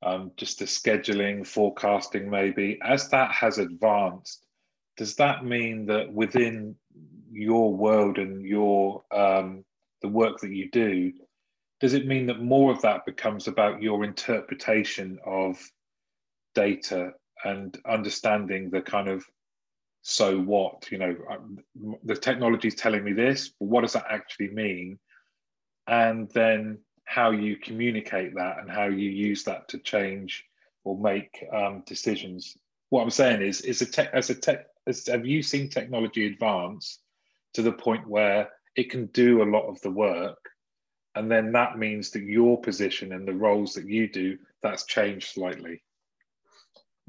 um, 0.02 0.32
just 0.36 0.60
a 0.60 0.64
scheduling 0.64 1.46
forecasting 1.46 2.28
maybe 2.28 2.78
as 2.82 3.08
that 3.08 3.32
has 3.32 3.58
advanced 3.58 4.44
does 4.96 5.16
that 5.16 5.44
mean 5.44 5.86
that 5.86 6.12
within 6.12 6.76
your 7.32 7.74
world 7.74 8.18
and 8.18 8.44
your 8.44 9.02
um, 9.10 9.64
the 10.02 10.08
work 10.08 10.38
that 10.40 10.50
you 10.50 10.70
do 10.70 11.12
does 11.80 11.94
it 11.94 12.06
mean 12.06 12.26
that 12.26 12.40
more 12.40 12.70
of 12.70 12.80
that 12.82 13.04
becomes 13.04 13.48
about 13.48 13.82
your 13.82 14.04
interpretation 14.04 15.18
of 15.26 15.58
data 16.54 17.12
and 17.44 17.78
understanding 17.86 18.70
the 18.70 18.80
kind 18.80 19.08
of 19.08 19.24
so 20.02 20.38
what? 20.38 20.90
You 20.90 20.98
know 20.98 21.16
the 22.04 22.14
technology 22.14 22.68
is 22.68 22.74
telling 22.74 23.04
me 23.04 23.12
this 23.12 23.50
but 23.58 23.66
what 23.66 23.80
does 23.82 23.94
that 23.94 24.06
actually 24.08 24.50
mean? 24.50 24.98
And 25.86 26.30
then 26.32 26.78
how 27.04 27.30
you 27.30 27.56
communicate 27.56 28.34
that 28.34 28.58
and 28.58 28.70
how 28.70 28.86
you 28.86 29.10
use 29.10 29.44
that 29.44 29.68
to 29.68 29.78
change 29.78 30.44
or 30.84 30.98
make 30.98 31.44
um, 31.52 31.82
decisions. 31.86 32.56
What 32.90 33.02
i'm 33.02 33.10
saying 33.10 33.42
is 33.42 33.60
is 33.62 33.82
a 33.82 33.86
tech 33.86 34.10
as 34.12 34.30
a 34.30 34.34
tech 34.34 34.66
as, 34.86 35.06
have 35.06 35.26
you 35.26 35.42
seen 35.42 35.68
technology 35.68 36.26
advance 36.26 36.98
to 37.54 37.62
the 37.62 37.72
point 37.72 38.06
where 38.08 38.50
it 38.76 38.90
can 38.90 39.06
do 39.06 39.42
a 39.42 39.50
lot 39.50 39.68
of 39.68 39.80
the 39.80 39.90
work? 39.90 40.38
And 41.14 41.30
then 41.30 41.52
that 41.52 41.78
means 41.78 42.10
that 42.10 42.22
your 42.22 42.60
position 42.60 43.12
and 43.12 43.26
the 43.26 43.34
roles 43.34 43.74
that 43.74 43.86
you 43.86 44.08
do 44.10 44.38
that's 44.62 44.84
changed 44.84 45.28
slightly. 45.28 45.82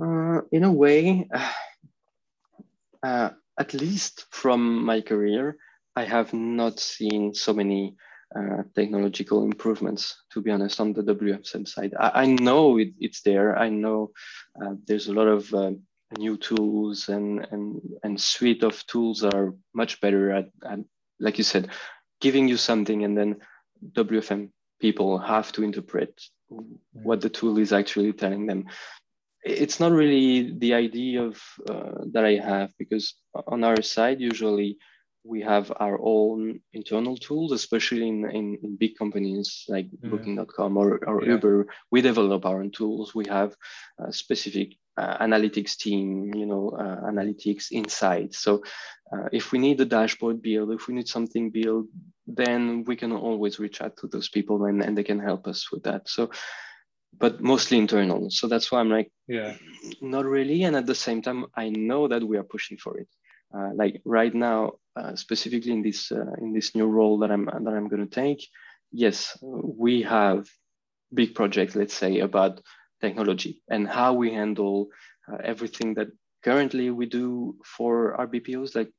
Uh, 0.02 0.42
in 0.52 0.64
a 0.64 0.72
way 0.72 1.28
uh, 3.04 3.30
at 3.58 3.74
least 3.74 4.26
from 4.30 4.84
my 4.84 5.00
career 5.00 5.56
i 5.96 6.04
have 6.04 6.34
not 6.34 6.80
seen 6.82 7.34
so 7.34 7.54
many 7.54 7.96
uh, 8.36 8.64
technological 8.76 9.44
improvements 9.44 10.24
to 10.32 10.42
be 10.42 10.52
honest 10.52 10.80
on 10.80 10.94
the 10.94 11.04
wfm 11.04 11.68
side. 11.68 11.94
I, 12.00 12.24
I 12.24 12.26
know 12.26 12.78
it, 12.78 12.90
it's 13.00 13.22
there. 13.22 13.58
I 13.58 13.70
know 13.70 14.12
uh, 14.62 14.74
there's 14.88 15.08
a 15.08 15.14
lot 15.14 15.28
of 15.28 15.54
uh, 15.54 15.72
new 16.18 16.38
tools 16.38 17.10
and, 17.10 17.48
and 17.52 17.82
and 18.04 18.20
suite 18.20 18.64
of 18.64 18.86
tools 18.88 19.24
are 19.24 19.54
much 19.74 20.00
better 20.02 20.32
at, 20.32 20.46
at 20.66 20.80
like 21.20 21.38
you 21.38 21.44
said 21.44 21.70
giving 22.22 22.48
you 22.48 22.58
something 22.58 23.04
and 23.04 23.18
then 23.18 23.38
WFM 23.92 24.50
people 24.80 25.18
have 25.18 25.52
to 25.54 25.64
interpret 25.64 26.22
what 26.92 27.22
the 27.22 27.30
tool 27.30 27.58
is 27.58 27.74
actually 27.74 28.14
telling 28.14 28.46
them. 28.46 28.66
It's 29.44 29.80
not 29.80 29.92
really 29.92 30.58
the 30.58 30.74
idea 30.74 31.24
of 31.24 31.42
uh, 31.70 31.92
that 32.14 32.26
I 32.26 32.36
have 32.36 32.72
because 32.80 33.16
on 33.48 33.64
our 33.64 33.82
side 33.82 34.20
usually 34.20 34.78
we 35.26 35.42
have 35.42 35.72
our 35.78 36.00
own 36.02 36.60
internal 36.74 37.18
tools, 37.18 37.52
especially 37.52 38.08
in, 38.08 38.30
in, 38.30 38.58
in 38.62 38.76
big 38.76 38.96
companies 38.98 39.66
like 39.68 39.88
mm. 39.90 40.10
Booking.com 40.10 40.78
or, 40.78 41.00
or 41.06 41.24
yeah. 41.24 41.32
Uber. 41.32 41.68
We 41.92 42.02
develop 42.02 42.46
our 42.46 42.60
own 42.62 42.72
tools. 42.72 43.16
We 43.16 43.26
have 43.28 43.56
a 44.00 44.14
specific 44.14 44.78
uh, 44.98 45.18
analytics 45.18 45.78
team, 45.78 46.34
you 46.36 46.46
know, 46.46 46.70
uh, 46.70 47.02
analytics 47.10 47.72
insights. 47.72 48.40
So 48.40 48.64
uh, 49.12 49.30
if 49.32 49.52
we 49.52 49.60
need 49.60 49.82
a 49.82 49.86
dashboard 49.86 50.42
build, 50.42 50.72
if 50.72 50.88
we 50.88 50.94
need 50.94 51.08
something 51.08 51.50
built, 51.50 51.88
then 52.28 52.84
we 52.86 52.96
can 52.96 53.12
always 53.12 53.60
reach 53.60 53.82
out 53.82 53.98
to 53.98 54.08
those 54.08 54.30
people 54.30 54.66
and, 54.66 54.82
and 54.84 54.98
they 54.98 55.04
can 55.04 55.20
help 55.20 55.48
us 55.48 55.72
with 55.72 55.84
that. 55.84 56.08
So, 56.08 56.32
but 57.18 57.42
mostly 57.42 57.78
internal. 57.78 58.30
So 58.30 58.48
that's 58.48 58.72
why 58.72 58.80
I'm 58.80 58.90
like, 58.90 59.12
yeah, 59.28 59.56
not 60.02 60.26
really. 60.26 60.64
And 60.64 60.76
at 60.76 60.86
the 60.86 60.96
same 60.96 61.22
time, 61.22 61.46
I 61.56 61.70
know 61.70 62.08
that 62.08 62.24
we 62.24 62.38
are 62.38 62.44
pushing 62.44 62.78
for 62.78 62.98
it. 62.98 63.08
Uh, 63.54 63.72
like 63.76 64.02
right 64.06 64.34
now, 64.34 64.74
uh, 64.96 65.16
specifically 65.16 65.72
in 65.72 65.82
this 65.82 66.12
uh, 66.12 66.34
in 66.40 66.54
this 66.54 66.76
new 66.76 66.86
role 66.86 67.20
that 67.20 67.32
I'm 67.32 67.46
that 67.46 67.74
I'm 67.74 67.88
going 67.88 68.08
to 68.08 68.14
take, 68.14 68.48
yes, 68.92 69.38
we 69.42 70.04
have 70.04 70.48
big 71.14 71.36
projects. 71.36 71.76
Let's 71.76 71.94
say 71.94 72.20
about 72.20 72.62
technology 73.02 73.62
and 73.70 73.88
how 73.88 74.14
we 74.14 74.34
handle 74.34 74.90
uh, 75.32 75.38
everything 75.44 75.94
that 75.96 76.08
currently 76.44 76.90
we 76.92 77.06
do 77.06 77.56
for 77.66 78.16
our 78.16 78.28
BPOs, 78.28 78.76
like 78.76 78.92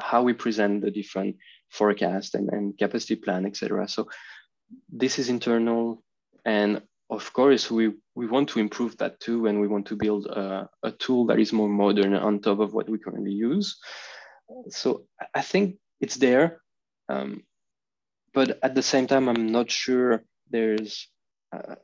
how 0.00 0.22
we 0.22 0.32
present 0.32 0.82
the 0.82 0.90
different 0.90 1.36
forecast 1.70 2.34
and, 2.34 2.48
and 2.50 2.78
capacity 2.78 3.16
plan, 3.16 3.46
etc. 3.46 3.88
So 3.88 4.08
this 4.88 5.18
is 5.18 5.28
internal, 5.28 6.02
and 6.44 6.82
of 7.12 7.32
course 7.32 7.70
we 7.70 7.92
we 8.14 8.26
want 8.26 8.48
to 8.50 8.58
improve 8.58 8.96
that 8.98 9.20
too, 9.20 9.46
and 9.46 9.60
we 9.60 9.68
want 9.68 9.86
to 9.86 9.96
build 9.96 10.26
a, 10.26 10.68
a 10.82 10.90
tool 10.90 11.26
that 11.26 11.38
is 11.38 11.52
more 11.52 11.68
modern 11.68 12.14
on 12.14 12.40
top 12.40 12.58
of 12.58 12.72
what 12.72 12.88
we 12.88 12.98
currently 12.98 13.32
use. 13.32 13.78
So 14.68 15.04
I 15.34 15.42
think 15.42 15.76
it's 16.00 16.16
there, 16.16 16.62
um, 17.08 17.44
but 18.34 18.58
at 18.62 18.74
the 18.74 18.82
same 18.82 19.06
time, 19.06 19.28
I'm 19.28 19.52
not 19.52 19.70
sure 19.70 20.24
there's 20.50 21.08
uh, 21.54 21.76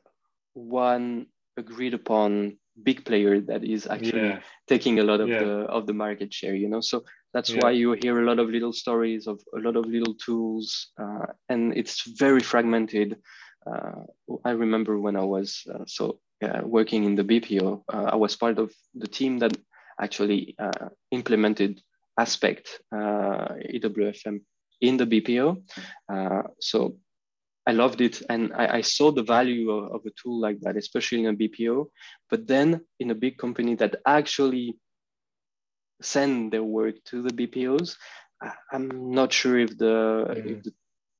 one 0.53 1.27
agreed 1.57 1.93
upon 1.93 2.57
big 2.83 3.05
player 3.05 3.41
that 3.41 3.63
is 3.63 3.87
actually 3.87 4.29
yeah. 4.29 4.39
taking 4.67 4.99
a 4.99 5.03
lot 5.03 5.19
of 5.19 5.27
yeah. 5.27 5.39
the 5.39 5.53
of 5.67 5.85
the 5.85 5.93
market 5.93 6.33
share 6.33 6.55
you 6.55 6.69
know 6.69 6.79
so 6.79 7.03
that's 7.33 7.49
yeah. 7.49 7.59
why 7.61 7.71
you 7.71 7.91
hear 7.91 8.21
a 8.21 8.25
lot 8.25 8.39
of 8.39 8.47
little 8.47 8.71
stories 8.71 9.27
of 9.27 9.41
a 9.53 9.59
lot 9.59 9.75
of 9.75 9.85
little 9.85 10.13
tools 10.13 10.91
uh, 10.97 11.25
and 11.49 11.75
it's 11.75 12.03
very 12.17 12.39
fragmented 12.39 13.17
i 14.45 14.51
remember 14.51 14.99
when 14.99 15.15
i 15.15 15.23
was 15.23 15.63
uh, 15.73 15.83
so 15.85 16.19
working 16.63 17.03
in 17.03 17.15
the 17.15 17.23
bpo 17.23 17.83
uh, 17.93 18.09
i 18.13 18.15
was 18.15 18.35
part 18.35 18.57
of 18.57 18.73
the 18.95 19.07
team 19.07 19.39
that 19.39 19.55
actually 20.01 20.55
uh, 20.59 20.89
implemented 21.11 21.81
aspect 22.17 22.81
ewfm 22.93 24.41
in 24.81 24.97
the 24.97 25.05
bpo 25.05 25.61
so 26.59 26.97
I 27.69 27.71
loved 27.71 28.01
it 28.01 28.23
and 28.27 28.51
I, 28.53 28.77
I 28.77 28.81
saw 28.81 29.11
the 29.11 29.21
value 29.21 29.69
of, 29.69 29.91
of, 29.91 30.01
a 30.07 30.09
tool 30.19 30.39
like 30.39 30.59
that, 30.61 30.75
especially 30.75 31.19
in 31.19 31.27
a 31.27 31.35
BPO. 31.35 31.85
But 32.27 32.47
then 32.47 32.81
in 32.99 33.11
a 33.11 33.15
big 33.15 33.37
company 33.37 33.75
that 33.75 33.97
actually 34.07 34.79
send 36.01 36.51
their 36.51 36.63
work 36.63 36.95
to 37.09 37.21
the 37.21 37.29
BPOs, 37.29 37.95
I'm 38.71 39.11
not 39.11 39.31
sure 39.31 39.59
if 39.59 39.77
the, 39.77 40.25
mm. 40.29 40.51
if 40.51 40.63
the 40.63 40.73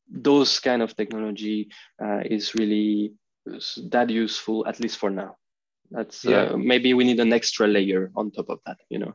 those 0.09 0.59
kind 0.59 0.81
of 0.81 0.95
technology 0.95 1.69
uh, 2.01 2.21
is 2.25 2.55
really 2.55 3.13
that 3.45 4.09
useful, 4.09 4.67
at 4.67 4.79
least 4.79 4.97
for 4.97 5.09
now. 5.09 5.35
That's 5.91 6.25
uh, 6.25 6.29
yeah. 6.29 6.41
uh, 6.53 6.57
maybe 6.57 6.93
we 6.93 7.03
need 7.03 7.19
an 7.19 7.33
extra 7.33 7.67
layer 7.67 8.11
on 8.15 8.31
top 8.31 8.49
of 8.49 8.59
that, 8.65 8.77
you 8.89 8.99
know. 8.99 9.13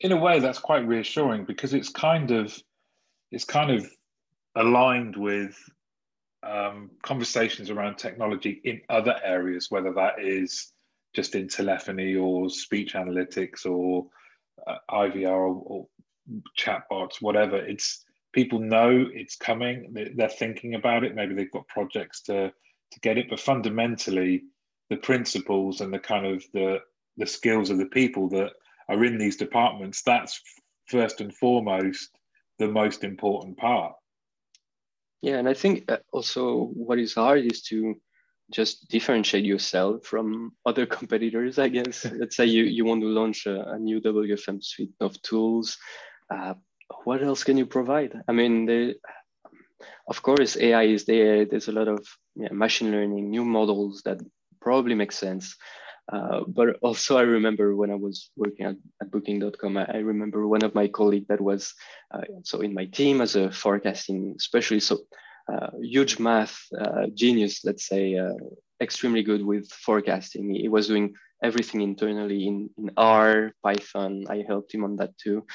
In 0.00 0.12
a 0.12 0.16
way, 0.16 0.40
that's 0.40 0.58
quite 0.58 0.86
reassuring 0.86 1.44
because 1.44 1.74
it's 1.74 1.88
kind 1.88 2.30
of 2.30 2.56
it's 3.30 3.44
kind 3.44 3.70
of 3.70 3.86
aligned 4.56 5.16
with 5.16 5.56
um, 6.42 6.90
conversations 7.02 7.70
around 7.70 7.96
technology 7.96 8.60
in 8.64 8.80
other 8.88 9.18
areas, 9.24 9.70
whether 9.70 9.92
that 9.94 10.20
is 10.20 10.72
just 11.14 11.34
in 11.34 11.48
telephony 11.48 12.14
or 12.14 12.50
speech 12.50 12.94
analytics 12.94 13.64
or 13.66 14.06
uh, 14.66 14.76
IVR 14.90 15.30
or, 15.30 15.62
or 15.64 15.86
chatbots, 16.58 17.20
whatever. 17.20 17.56
It's 17.56 18.04
people 18.36 18.60
know 18.60 19.06
it's 19.12 19.34
coming. 19.34 19.96
They're 20.14 20.28
thinking 20.28 20.74
about 20.74 21.04
it. 21.04 21.16
Maybe 21.16 21.34
they've 21.34 21.50
got 21.50 21.66
projects 21.66 22.20
to 22.24 22.52
to 22.92 23.00
get 23.00 23.18
it, 23.18 23.28
but 23.28 23.40
fundamentally, 23.40 24.44
the 24.90 24.98
principles 24.98 25.80
and 25.80 25.92
the 25.92 25.98
kind 25.98 26.26
of 26.26 26.44
the 26.52 26.78
the 27.16 27.26
skills 27.26 27.70
of 27.70 27.78
the 27.78 27.86
people 27.86 28.28
that 28.28 28.52
are 28.88 29.04
in 29.04 29.18
these 29.18 29.36
departments. 29.36 30.02
That's 30.02 30.40
first 30.86 31.20
and 31.20 31.34
foremost 31.34 32.10
the 32.58 32.68
most 32.68 33.02
important 33.02 33.56
part. 33.56 33.94
Yeah, 35.22 35.38
and 35.38 35.48
I 35.48 35.54
think 35.54 35.90
uh, 35.90 35.96
also 36.12 36.66
what 36.74 36.98
is 36.98 37.14
hard 37.14 37.40
is 37.40 37.62
to 37.70 37.94
just 38.52 38.88
differentiate 38.88 39.44
yourself 39.44 40.04
from 40.04 40.52
other 40.66 40.84
competitors. 40.98 41.58
I 41.58 41.68
guess. 41.68 42.04
Let's 42.04 42.36
say 42.36 42.44
you 42.44 42.64
you 42.64 42.84
want 42.84 43.00
to 43.00 43.08
launch 43.08 43.46
a, 43.46 43.70
a 43.70 43.78
new 43.78 43.98
WFM 44.02 44.62
suite 44.62 44.94
of 45.00 45.20
tools. 45.22 45.78
Uh, 46.30 46.54
what 47.04 47.22
else 47.22 47.44
can 47.44 47.56
you 47.56 47.66
provide? 47.66 48.20
I 48.28 48.32
mean, 48.32 48.66
the, 48.66 48.94
of 50.08 50.22
course, 50.22 50.56
AI 50.56 50.84
is 50.84 51.04
there. 51.04 51.44
There's 51.44 51.68
a 51.68 51.72
lot 51.72 51.88
of 51.88 52.06
yeah, 52.34 52.52
machine 52.52 52.90
learning, 52.90 53.30
new 53.30 53.44
models 53.44 54.02
that 54.04 54.20
probably 54.60 54.94
make 54.94 55.12
sense. 55.12 55.56
Uh, 56.12 56.42
but 56.46 56.76
also, 56.82 57.16
I 57.18 57.22
remember 57.22 57.74
when 57.74 57.90
I 57.90 57.96
was 57.96 58.30
working 58.36 58.66
at, 58.66 58.76
at 59.02 59.10
Booking.com, 59.10 59.76
I, 59.76 59.86
I, 59.86 59.96
remember 59.96 60.46
one 60.46 60.62
of 60.62 60.72
my 60.72 60.86
colleagues 60.86 61.26
that 61.28 61.40
was 61.40 61.74
uh, 62.14 62.20
so 62.44 62.60
in 62.60 62.72
my 62.74 62.84
team 62.84 63.20
as 63.20 63.34
a 63.34 63.50
forecasting 63.50 64.36
specialist. 64.38 64.86
So, 64.86 64.98
huge 65.80 66.18
math 66.18 66.58
uh, 66.78 67.06
genius, 67.14 67.64
let's 67.64 67.86
say, 67.86 68.18
uh, 68.18 68.34
extremely 68.80 69.22
good 69.22 69.44
with 69.44 69.68
forecasting. 69.70 70.50
He 70.50 70.68
was 70.68 70.88
doing 70.88 71.14
everything 71.42 71.82
internally 71.82 72.46
in, 72.46 72.70
in 72.78 72.90
R, 72.96 73.52
Python. 73.62 74.24
I 74.28 74.44
helped 74.46 74.74
him 74.74 74.84
on 74.84 74.96
that 74.96 75.16
too. 75.18 75.46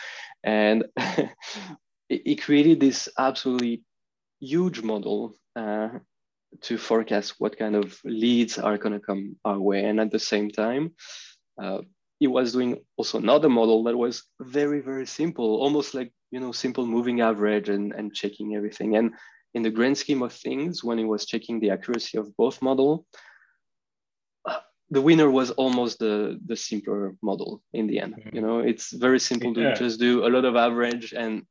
And 0.43 0.85
he 2.09 2.35
created 2.35 2.79
this 2.79 3.09
absolutely 3.17 3.83
huge 4.39 4.81
model 4.81 5.35
uh, 5.55 5.89
to 6.61 6.77
forecast 6.77 7.35
what 7.39 7.57
kind 7.57 7.75
of 7.75 7.99
leads 8.03 8.57
are 8.57 8.77
going 8.77 8.93
to 8.93 8.99
come 8.99 9.35
our 9.45 9.59
way. 9.59 9.85
And 9.85 9.99
at 9.99 10.11
the 10.11 10.19
same 10.19 10.49
time, 10.49 10.93
uh, 11.61 11.79
he 12.19 12.27
was 12.27 12.53
doing 12.53 12.79
also 12.97 13.17
another 13.17 13.49
model 13.49 13.83
that 13.85 13.97
was 13.97 14.23
very, 14.39 14.81
very 14.81 15.07
simple, 15.07 15.57
almost 15.61 15.93
like, 15.93 16.11
you 16.29 16.39
know, 16.39 16.51
simple 16.51 16.85
moving 16.85 17.21
average 17.21 17.69
and, 17.69 17.93
and 17.93 18.13
checking 18.13 18.55
everything. 18.55 18.95
And 18.95 19.13
in 19.53 19.63
the 19.63 19.69
grand 19.69 19.97
scheme 19.97 20.21
of 20.21 20.33
things, 20.33 20.83
when 20.83 20.99
it 20.99 21.05
was 21.05 21.25
checking 21.25 21.59
the 21.59 21.71
accuracy 21.71 22.17
of 22.17 22.35
both 22.37 22.61
model, 22.61 23.05
uh, 24.45 24.59
the 24.89 25.01
winner 25.01 25.29
was 25.29 25.51
almost 25.51 25.99
the, 25.99 26.39
the 26.45 26.55
simpler 26.55 27.15
model 27.21 27.61
in 27.73 27.87
the 27.87 27.99
end. 27.99 28.15
Mm-hmm. 28.15 28.35
You 28.35 28.41
know, 28.41 28.59
it's 28.59 28.91
very 28.91 29.19
simple 29.19 29.57
yeah. 29.57 29.73
to 29.73 29.75
just 29.75 29.99
do 29.99 30.25
a 30.25 30.29
lot 30.29 30.45
of 30.45 30.55
average 30.55 31.13
and 31.13 31.43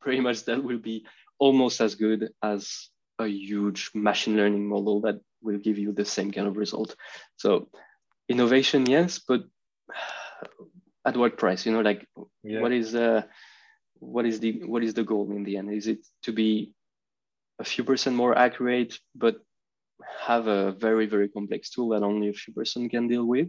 pretty 0.00 0.20
much 0.20 0.44
that 0.44 0.62
will 0.62 0.78
be 0.78 1.06
almost 1.38 1.80
as 1.80 1.94
good 1.94 2.30
as 2.42 2.88
a 3.18 3.26
huge 3.26 3.90
machine 3.94 4.36
learning 4.36 4.66
model 4.66 5.00
that 5.00 5.20
will 5.42 5.58
give 5.58 5.78
you 5.78 5.92
the 5.92 6.04
same 6.04 6.30
kind 6.30 6.46
of 6.46 6.56
result. 6.56 6.94
So 7.36 7.68
innovation, 8.28 8.86
yes, 8.86 9.18
but 9.18 9.44
at 11.06 11.16
what 11.16 11.38
price? 11.38 11.64
You 11.64 11.72
know, 11.72 11.80
like 11.80 12.06
yeah. 12.42 12.60
what 12.60 12.72
is 12.72 12.94
uh, 12.94 13.22
what 13.98 14.26
is 14.26 14.40
the 14.40 14.62
what 14.64 14.82
is 14.82 14.94
the 14.94 15.04
goal 15.04 15.30
in 15.30 15.44
the 15.44 15.56
end? 15.56 15.72
Is 15.72 15.86
it 15.86 16.06
to 16.24 16.32
be 16.32 16.72
a 17.58 17.64
few 17.64 17.84
percent 17.84 18.16
more 18.16 18.36
accurate, 18.36 18.98
but 19.14 19.36
have 20.20 20.46
a 20.46 20.72
very 20.72 21.06
very 21.06 21.28
complex 21.28 21.70
tool 21.70 21.88
that 21.90 22.02
only 22.02 22.28
a 22.28 22.32
few 22.32 22.52
person 22.52 22.88
can 22.88 23.08
deal 23.08 23.24
with, 23.24 23.48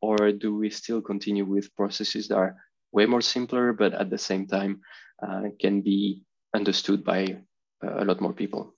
or 0.00 0.32
do 0.32 0.54
we 0.54 0.70
still 0.70 1.00
continue 1.00 1.44
with 1.44 1.74
processes 1.74 2.28
that 2.28 2.36
are 2.36 2.56
way 2.92 3.06
more 3.06 3.22
simpler, 3.22 3.72
but 3.72 3.94
at 3.94 4.10
the 4.10 4.18
same 4.18 4.46
time 4.46 4.80
uh, 5.22 5.44
can 5.60 5.80
be 5.80 6.22
understood 6.54 7.04
by 7.04 7.36
a 7.82 8.04
lot 8.04 8.20
more 8.20 8.32
people? 8.32 8.74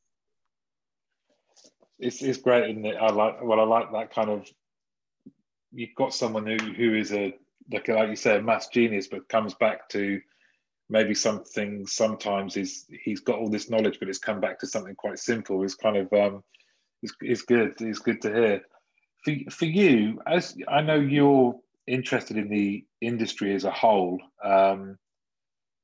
it's 2.00 2.22
it's 2.22 2.38
great, 2.38 2.70
isn't 2.70 2.86
it? 2.86 2.96
I 2.96 3.10
like 3.10 3.42
well, 3.42 3.60
I 3.60 3.64
like 3.64 3.92
that 3.92 4.14
kind 4.14 4.30
of. 4.30 4.48
You've 5.72 5.94
got 5.96 6.14
someone 6.14 6.46
who 6.46 6.56
who 6.56 6.94
is 6.94 7.12
a 7.12 7.36
like 7.70 7.88
like 7.88 8.08
you 8.08 8.16
say 8.16 8.38
a 8.38 8.42
mass 8.42 8.68
genius, 8.68 9.06
but 9.06 9.28
comes 9.28 9.54
back 9.54 9.88
to 9.90 10.20
maybe 10.90 11.14
something. 11.14 11.86
Sometimes 11.86 12.56
is 12.56 12.84
he's 13.02 13.20
got 13.20 13.38
all 13.38 13.48
this 13.48 13.70
knowledge, 13.70 13.98
but 13.98 14.08
it's 14.08 14.18
come 14.18 14.40
back 14.40 14.58
to 14.60 14.66
something 14.66 14.94
quite 14.94 15.18
simple. 15.18 15.62
It's 15.62 15.74
kind 15.74 15.96
of 15.96 16.12
um, 16.12 16.42
it's, 17.02 17.14
it's 17.22 17.42
good. 17.42 17.74
It's 17.80 18.00
good 18.00 18.20
to 18.22 18.34
hear. 18.34 18.62
For 19.24 19.34
for 19.50 19.64
you, 19.64 20.20
as 20.26 20.56
I 20.68 20.82
know 20.82 20.96
you're 20.96 21.54
interested 21.86 22.36
in 22.36 22.48
the 22.48 22.84
industry 23.00 23.54
as 23.54 23.64
a 23.64 23.70
whole. 23.70 24.20
Um, 24.44 24.98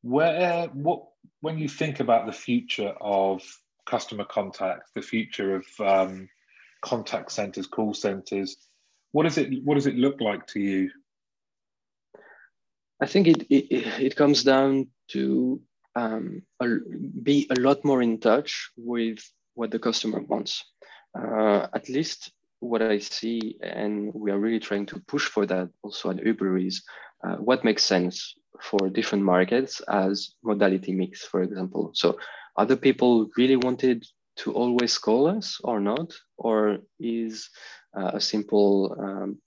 where 0.02 0.68
what 0.68 1.04
when 1.40 1.58
you 1.58 1.68
think 1.68 2.00
about 2.00 2.26
the 2.26 2.32
future 2.32 2.94
of 3.00 3.42
customer 3.86 4.24
contact, 4.24 4.94
the 4.94 5.02
future 5.02 5.56
of 5.56 5.66
um, 5.80 6.28
contact 6.82 7.32
centers, 7.32 7.66
call 7.66 7.94
centers. 7.94 8.56
What 9.12 9.24
does 9.24 9.38
it 9.38 9.64
What 9.64 9.74
does 9.74 9.86
it 9.86 9.96
look 9.96 10.20
like 10.20 10.46
to 10.48 10.60
you? 10.60 10.90
I 13.00 13.06
think 13.06 13.26
it 13.26 13.42
it, 13.50 14.00
it 14.00 14.16
comes 14.16 14.42
down 14.42 14.88
to 15.08 15.60
um, 15.94 16.42
be 17.22 17.46
a 17.50 17.60
lot 17.60 17.84
more 17.84 18.02
in 18.02 18.18
touch 18.18 18.70
with 18.76 19.18
what 19.54 19.70
the 19.70 19.78
customer 19.78 20.20
wants. 20.20 20.64
Uh, 21.18 21.66
at 21.74 21.88
least 21.88 22.32
what 22.60 22.82
I 22.82 22.98
see, 22.98 23.56
and 23.62 24.12
we 24.14 24.30
are 24.30 24.38
really 24.38 24.60
trying 24.60 24.86
to 24.86 25.00
push 25.06 25.26
for 25.26 25.46
that 25.46 25.68
also 25.82 26.10
at 26.10 26.24
Uber 26.24 26.58
is 26.58 26.82
uh, 27.24 27.36
what 27.36 27.64
makes 27.64 27.82
sense 27.82 28.34
for 28.60 28.88
different 28.88 29.24
markets 29.24 29.80
as 29.88 30.34
modality 30.42 30.92
mix, 30.92 31.24
for 31.24 31.42
example. 31.42 31.90
So 31.94 32.18
other 32.56 32.76
people 32.76 33.28
really 33.36 33.56
wanted 33.56 34.06
to 34.36 34.52
always 34.52 34.98
call 34.98 35.26
us 35.26 35.60
or 35.64 35.80
not? 35.80 36.12
Or 36.36 36.78
is 37.00 37.48
uh, 37.96 38.12
a 38.14 38.20
simple, 38.20 38.96
um, 38.98 39.38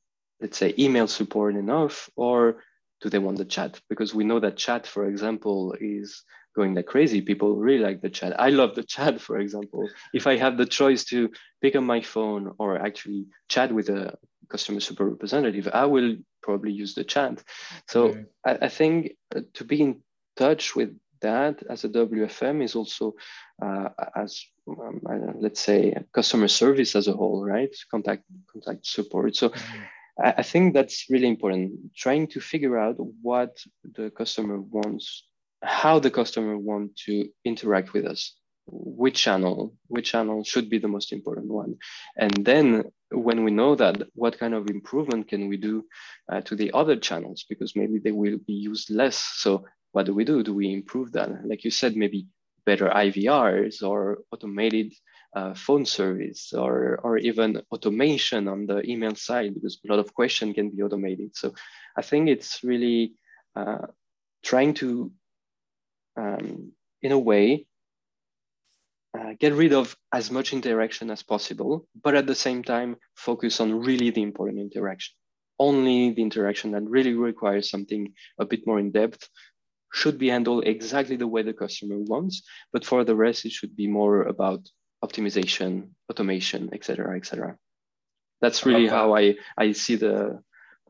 let's 0.42 0.58
say, 0.58 0.74
email 0.78 1.08
support 1.08 1.56
enough? 1.56 2.10
Or 2.16 2.64
do 3.02 3.10
they 3.10 3.20
want 3.20 3.38
the 3.38 3.46
chat? 3.46 3.80
Because 3.90 4.14
we 4.14 4.24
know 4.24 4.40
that 4.40 4.58
chat, 4.58 4.86
for 4.86 5.06
example, 5.06 5.76
is 5.80 6.24
going 6.56 6.74
like 6.74 6.86
crazy. 6.86 7.22
People 7.22 7.56
really 7.56 7.84
like 7.84 8.02
the 8.02 8.10
chat. 8.10 8.40
I 8.40 8.50
love 8.50 8.76
the 8.76 8.84
chat, 8.84 9.22
for 9.22 9.38
example. 9.38 9.88
If 10.14 10.28
I 10.28 10.38
have 10.38 10.58
the 10.58 10.66
choice 10.66 11.06
to 11.06 11.32
pick 11.62 11.76
up 11.76 11.84
my 11.84 12.02
phone 12.02 12.54
or 12.58 12.78
actually 12.78 13.28
chat 13.48 13.72
with 13.72 13.90
a 13.90 14.18
customer 14.50 14.80
support 14.80 15.12
representative, 15.12 15.70
I 15.74 15.86
will 15.86 16.18
probably 16.42 16.72
use 16.72 16.96
the 16.96 17.04
chat. 17.04 17.44
So 17.88 18.10
mm-hmm. 18.10 18.22
I, 18.46 18.66
I, 18.66 18.70
think 18.70 19.12
uh, 19.36 19.42
to 19.54 19.64
be 19.64 19.82
in 19.82 20.02
touch 20.36 20.76
with 20.76 20.98
that 21.22 21.62
as 21.70 21.84
a 21.84 21.90
WFM 21.90 22.64
is 22.64 22.76
also 22.76 23.16
uh, 23.62 23.90
as 24.16 24.44
um, 24.68 25.02
let's 25.40 25.60
say 25.60 25.96
customer 26.14 26.48
service 26.48 26.96
as 26.96 27.08
a 27.08 27.14
whole, 27.14 27.44
right? 27.46 27.76
Contact 27.92 28.24
contact 28.52 28.86
support. 28.86 29.36
So. 29.36 29.50
Mm-hmm. 29.50 29.80
I, 30.22 30.44
think 30.44 30.74
that's 30.74 31.06
really 31.10 31.28
important. 31.28 31.96
Trying 31.96 32.28
to 32.28 32.42
figure 32.42 32.78
out 32.78 32.96
what 33.22 33.58
the 33.84 34.10
customer 34.12 34.60
wants, 34.60 35.26
how 35.64 36.00
the 36.00 36.12
customer 36.12 36.58
want 36.58 36.96
to 37.06 37.30
interact 37.46 37.94
with 37.94 38.06
us, 38.06 38.36
which 38.68 39.22
channel, 39.24 39.76
which 39.88 40.12
channel 40.12 40.44
should 40.44 40.70
be 40.70 40.78
the 40.80 40.88
most 40.88 41.12
important 41.14 41.48
one, 41.48 41.76
and 42.18 42.34
then 42.46 42.84
when 43.12 43.44
we 43.44 43.52
know 43.52 43.76
that, 43.76 44.04
what 44.14 44.38
kind 44.38 44.54
of 44.54 44.70
improvement 44.70 45.28
can 45.28 45.48
we 45.48 45.58
do 45.58 45.86
uh, 46.32 46.42
to 46.42 46.56
the 46.56 46.72
other 46.74 46.96
channels? 46.96 47.46
Because 47.50 47.76
maybe 47.76 48.00
they 48.00 48.12
will 48.12 48.38
be 48.46 48.54
used 48.54 48.90
less. 48.92 49.18
So 49.18 49.66
what 49.92 50.06
do 50.06 50.14
we 50.14 50.24
do? 50.24 50.44
Do 50.44 50.54
we 50.54 50.72
improve 50.72 51.12
that? 51.14 51.48
Like 51.48 51.64
you 51.64 51.72
said, 51.72 51.96
maybe 51.96 52.28
better 52.66 52.90
IVRs 52.90 53.82
or 53.82 54.20
automated 54.32 54.94
uh, 55.36 55.54
phone 55.54 55.86
service 55.86 56.54
or, 56.54 57.00
or 57.04 57.18
even 57.18 57.62
automation 57.72 58.48
on 58.48 58.66
the 58.66 58.88
email 58.90 59.16
side 59.16 59.54
because 59.54 59.80
a 59.86 59.92
lot 59.92 60.00
of 60.00 60.14
question 60.14 60.54
can 60.54 60.70
be 60.70 60.82
automated. 60.82 61.36
So 61.36 61.54
I 61.96 62.02
think 62.02 62.30
it's 62.30 62.64
really 62.64 63.14
uh, 63.56 63.88
trying 64.44 64.74
to, 64.76 65.12
um, 66.18 66.72
in 67.02 67.12
a 67.12 67.20
way, 67.20 67.68
uh, 69.18 69.34
get 69.40 69.54
rid 69.54 69.74
of 69.74 69.96
as 70.14 70.30
much 70.30 70.54
interaction 70.54 71.10
as 71.10 71.24
possible, 71.24 71.88
but 72.04 72.16
at 72.16 72.28
the 72.28 72.36
same 72.36 72.64
time, 72.64 72.96
focus 73.16 73.60
on 73.60 73.80
really 73.80 74.12
the 74.12 74.22
important 74.22 74.60
interaction. 74.60 75.16
Only 75.58 76.12
the 76.12 76.22
interaction 76.22 76.72
that 76.72 76.84
really 76.84 77.14
requires 77.14 77.70
something 77.70 78.14
a 78.40 78.46
bit 78.46 78.66
more 78.66 78.80
in 78.80 78.92
depth 78.92 79.28
should 79.92 80.18
be 80.18 80.30
handled 80.30 80.66
exactly 80.68 81.16
the 81.16 81.28
way 81.28 81.42
the 81.42 81.54
customer 81.54 81.98
wants. 81.98 82.44
But 82.72 82.86
for 82.86 83.04
the 83.04 83.16
rest, 83.16 83.46
it 83.46 83.52
should 83.52 83.76
be 83.76 83.88
more 83.88 84.24
about 84.24 84.70
optimization, 85.04 85.90
automation, 86.10 86.70
etc., 86.74 87.16
etc. 87.18 87.58
That's 88.42 88.66
really 88.66 88.90
I 88.90 88.92
how 88.92 89.16
I, 89.16 89.36
I 89.58 89.72
see 89.74 89.96
the, 89.96 90.42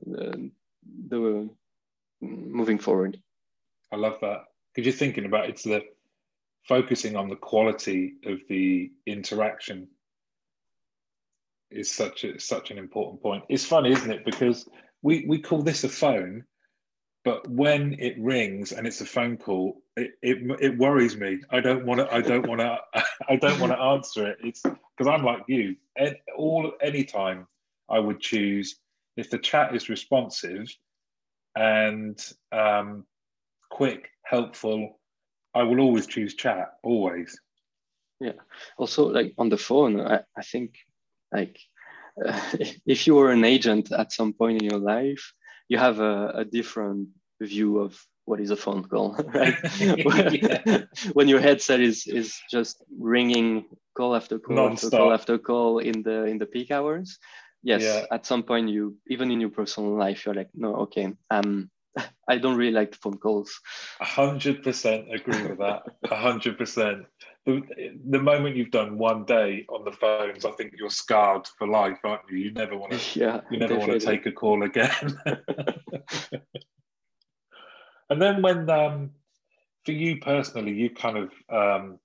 the, 0.06 0.52
the 1.10 1.50
moving 2.22 2.78
forward. 2.78 3.20
I 3.92 3.96
love 3.96 4.18
that 4.22 4.46
because 4.74 4.86
you're 4.86 4.98
thinking 4.98 5.26
about 5.26 5.50
it's 5.50 5.64
the 5.64 5.82
focusing 6.68 7.16
on 7.16 7.30
the 7.30 7.36
quality 7.36 8.16
of 8.26 8.40
the 8.48 8.92
interaction 9.06 9.88
is 11.72 11.92
such 11.92 12.24
a, 12.24 12.40
such 12.40 12.72
an 12.72 12.78
important 12.78 13.22
point. 13.22 13.44
It's 13.50 13.66
funny, 13.66 13.92
isn't 13.92 14.12
it? 14.12 14.26
Because 14.26 14.68
we 15.02 15.26
we 15.28 15.40
call 15.40 15.62
this 15.62 15.84
a 15.84 15.90
phone, 15.90 16.44
but 17.26 17.48
when 17.50 17.96
it 18.00 18.18
rings 18.20 18.72
and 18.72 18.88
it's 18.88 19.02
a 19.02 19.06
phone 19.06 19.38
call, 19.38 19.82
it 19.98 20.12
it, 20.22 20.38
it 20.62 20.78
worries 20.78 21.18
me. 21.18 21.40
I 21.50 21.60
don't 21.60 21.86
want 21.86 22.00
to. 22.00 22.14
I 22.14 22.22
don't 22.22 22.48
want 22.48 22.62
to. 22.62 22.80
I 23.30 23.36
don't 23.36 23.60
want 23.60 23.74
to 23.74 23.80
answer 23.80 24.28
it. 24.28 24.38
It's 24.44 24.62
because 24.62 25.08
I'm 25.08 25.24
like 25.24 25.44
you. 25.48 25.76
And 25.98 26.16
All 26.38 26.72
anytime 26.82 27.48
I 27.90 28.00
would 28.00 28.20
choose 28.20 28.78
if 29.18 29.30
the 29.30 29.38
chat 29.38 29.76
is 29.76 29.90
responsive 29.90 30.74
and 31.56 32.18
um, 32.52 33.06
quick, 33.70 34.10
helpful. 34.24 35.00
I 35.54 35.64
will 35.64 35.80
always 35.82 36.08
choose 36.08 36.36
chat. 36.36 36.74
Always. 36.84 37.38
Yeah. 38.22 38.34
Also, 38.78 39.08
like 39.08 39.34
on 39.38 39.50
the 39.50 39.58
phone, 39.58 40.00
I, 40.00 40.22
I 40.38 40.42
think 40.44 40.76
like 41.34 41.60
uh, 42.26 42.40
if 42.86 43.08
you 43.08 43.16
were 43.16 43.32
an 43.32 43.44
agent 43.44 43.92
at 43.92 44.14
some 44.14 44.32
point 44.32 44.62
in 44.62 44.70
your 44.70 44.80
life 44.80 45.34
you 45.70 45.78
have 45.78 46.00
a, 46.00 46.32
a 46.36 46.46
different 46.46 47.10
view 47.40 47.80
of 47.80 47.98
what 48.26 48.40
is 48.40 48.52
a 48.52 48.56
phone 48.56 48.84
call, 48.84 49.14
right? 49.34 49.56
when 51.14 51.28
your 51.28 51.40
headset 51.40 51.80
is 51.80 52.06
is 52.06 52.38
just 52.52 52.84
ringing 53.00 53.66
call 53.96 54.16
after 54.16 54.38
call 54.40 54.56
Non-stop. 54.56 54.86
after 54.86 54.98
call 54.98 55.14
after 55.14 55.38
call 55.38 55.80
in 55.80 56.04
the 56.04 56.26
in 56.26 56.38
the 56.38 56.46
peak 56.46 56.72
hours. 56.72 57.18
Yes, 57.64 57.84
yeah. 57.84 58.06
at 58.12 58.26
some 58.26 58.44
point 58.44 58.70
you 58.70 58.96
even 59.08 59.32
in 59.32 59.42
your 59.42 59.50
personal 59.50 59.98
life 59.98 60.26
you're 60.26 60.36
like, 60.36 60.50
no, 60.54 60.76
okay, 60.88 61.12
um, 61.30 61.70
I 62.28 62.38
don't 62.38 62.56
really 62.56 62.72
like 62.72 62.92
the 62.92 62.98
phone 62.98 63.18
calls. 63.18 63.60
A 64.00 64.06
hundred 64.06 64.64
percent 64.64 65.14
agree 65.14 65.42
with 65.44 65.60
that. 65.60 65.84
A 66.10 66.16
hundred 66.16 66.58
percent. 66.58 67.06
The, 67.46 67.62
the 68.10 68.22
moment 68.22 68.56
you've 68.56 68.72
done 68.72 68.98
one 68.98 69.26
day 69.26 69.66
on 69.70 69.86
the 69.86 69.92
phones, 69.92 70.46
I 70.46 70.52
think 70.52 70.74
you're 70.78 70.90
scarred 70.90 71.48
for 71.58 71.68
life, 71.68 71.98
aren't 72.04 72.22
you? 72.30 72.38
You 72.38 72.52
never 72.52 72.78
want 72.78 72.94
to. 72.94 73.00
Yeah, 73.20 73.42
you 73.50 73.58
never 73.58 73.78
want 73.78 73.92
to 73.92 74.00
take 74.00 74.26
a 74.26 74.32
call 74.32 74.64
again. 74.64 75.20
and 78.10 78.22
then 78.22 78.42
when, 78.42 78.70
um, 78.70 79.12
for 79.86 79.94
you 79.94 80.20
personally, 80.20 80.74
you 80.74 80.90
kind 80.90 81.18
of 81.18 81.32
um, 81.50 82.00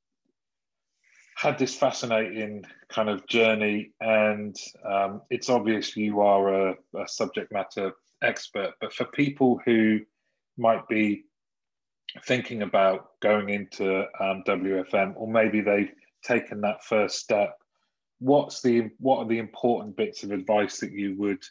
had 1.37 1.59
this 1.59 1.75
fascinating 1.75 2.65
kind 2.89 3.09
of 3.09 3.27
journey, 3.27 3.91
and 4.01 4.57
um, 4.89 5.21
it's 5.31 5.51
obvious 5.51 5.97
you 5.97 6.21
are 6.21 6.71
a, 6.71 6.75
a 6.97 7.09
subject 7.09 7.53
matter 7.53 7.93
expert, 8.23 8.73
but 8.81 8.93
for 8.93 9.05
people 9.07 9.61
who 9.65 10.01
might 10.57 10.87
be 10.89 11.25
thinking 12.27 12.63
about 12.63 13.19
going 13.21 13.49
into 13.49 14.01
um, 14.21 14.43
WFM, 14.47 15.15
or 15.17 15.29
maybe 15.29 15.61
they've 15.61 15.93
taken 16.25 16.61
that 16.63 16.85
first 16.85 17.19
step, 17.19 17.57
what's 18.19 18.63
the 18.63 18.91
what 18.99 19.19
are 19.19 19.29
the 19.29 19.39
important 19.39 19.97
bits 19.97 20.23
of 20.23 20.31
advice 20.31 20.81
that 20.81 20.93
you 20.93 21.17
would 21.19 21.43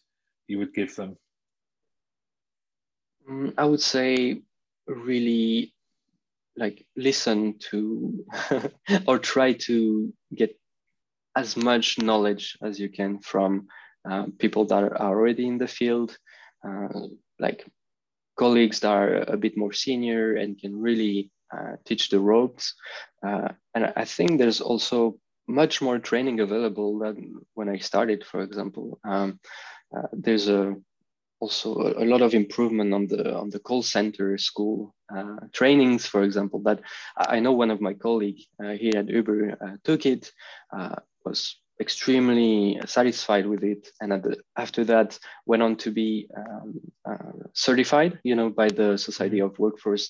you 0.47 0.57
would 0.59 0.73
give 0.73 0.95
them? 0.95 1.17
Mm, 3.29 3.53
I 3.57 3.65
would 3.65 3.81
say 3.81 4.41
really 4.87 5.73
like 6.55 6.85
listen 6.95 7.57
to 7.71 8.25
or 9.07 9.17
try 9.19 9.53
to 9.53 10.13
get 10.35 10.57
as 11.35 11.57
much 11.57 11.99
knowledge 11.99 12.57
as 12.61 12.79
you 12.79 12.89
can 12.89 13.19
from 13.19 13.67
uh, 14.09 14.25
people 14.37 14.65
that 14.65 14.83
are 14.83 15.01
already 15.01 15.47
in 15.47 15.57
the 15.57 15.67
field 15.67 16.15
uh, 16.67 17.07
like 17.39 17.65
colleagues 18.35 18.79
that 18.79 18.91
are 18.91 19.15
a 19.27 19.37
bit 19.37 19.57
more 19.57 19.73
senior 19.73 20.35
and 20.35 20.59
can 20.59 20.79
really 20.79 21.31
uh, 21.53 21.75
teach 21.85 22.09
the 22.09 22.19
ropes. 22.19 22.73
Uh, 23.25 23.49
and 23.75 23.93
I 23.95 24.05
think 24.05 24.37
there's 24.37 24.61
also 24.61 25.17
much 25.47 25.81
more 25.81 25.99
training 25.99 26.39
available 26.39 26.99
than 26.99 27.35
when 27.53 27.69
I 27.69 27.77
started, 27.77 28.25
for 28.25 28.41
example. 28.41 28.99
Um, 29.03 29.39
uh, 29.95 30.07
there's 30.11 30.47
a 30.49 30.75
also 31.39 31.75
a, 31.97 32.05
lot 32.05 32.21
of 32.21 32.33
improvement 32.33 32.93
on 32.93 33.05
the 33.07 33.35
on 33.35 33.49
the 33.49 33.59
call 33.59 33.83
center 33.83 34.37
school 34.37 34.95
uh, 35.13 35.35
trainings, 35.51 36.05
for 36.07 36.23
example. 36.23 36.61
That 36.63 36.79
I 37.17 37.39
know 37.41 37.51
one 37.51 37.69
of 37.69 37.81
my 37.81 37.93
colleagues 37.93 38.47
uh, 38.63 38.71
here 38.71 38.93
at 38.95 39.09
Uber 39.09 39.77
took 39.83 40.05
it, 40.05 40.31
was 41.25 41.57
extremely 41.85 42.79
satisfied 42.85 43.45
with 43.51 43.63
it. 43.63 43.83
And 44.01 44.09
after 44.65 44.81
that 44.85 45.09
went 45.45 45.63
on 45.63 45.73
to 45.83 45.89
be 45.91 46.09
um, 46.41 46.67
uh, 47.09 47.37
certified 47.53 48.13
you 48.23 48.35
know 48.39 48.49
by 48.61 48.67
the 48.79 48.97
society 48.97 49.39
of 49.41 49.59
workforce 49.59 50.05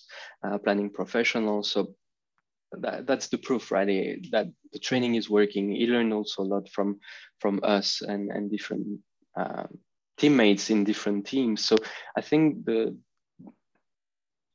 uh, 0.45 0.57
planning 0.63 0.89
professionals. 0.99 1.65
So 1.73 1.79
that, 2.83 2.97
that's 3.07 3.27
the 3.29 3.37
proof 3.47 3.71
right? 3.71 3.87
That 4.31 4.47
the 4.73 4.79
training 4.87 5.15
is 5.15 5.29
working. 5.29 5.65
He 5.71 5.85
learned 5.87 6.13
also 6.13 6.43
a 6.43 6.51
lot 6.53 6.65
from 6.75 6.99
from 7.41 7.55
us 7.75 8.01
and 8.11 8.23
and 8.35 8.51
different 8.55 8.85
um, 9.41 9.69
teammates 10.17 10.69
in 10.69 10.83
different 10.83 11.25
teams. 11.25 11.65
So 11.65 11.75
i 12.19 12.21
think 12.21 12.65
the 12.65 12.79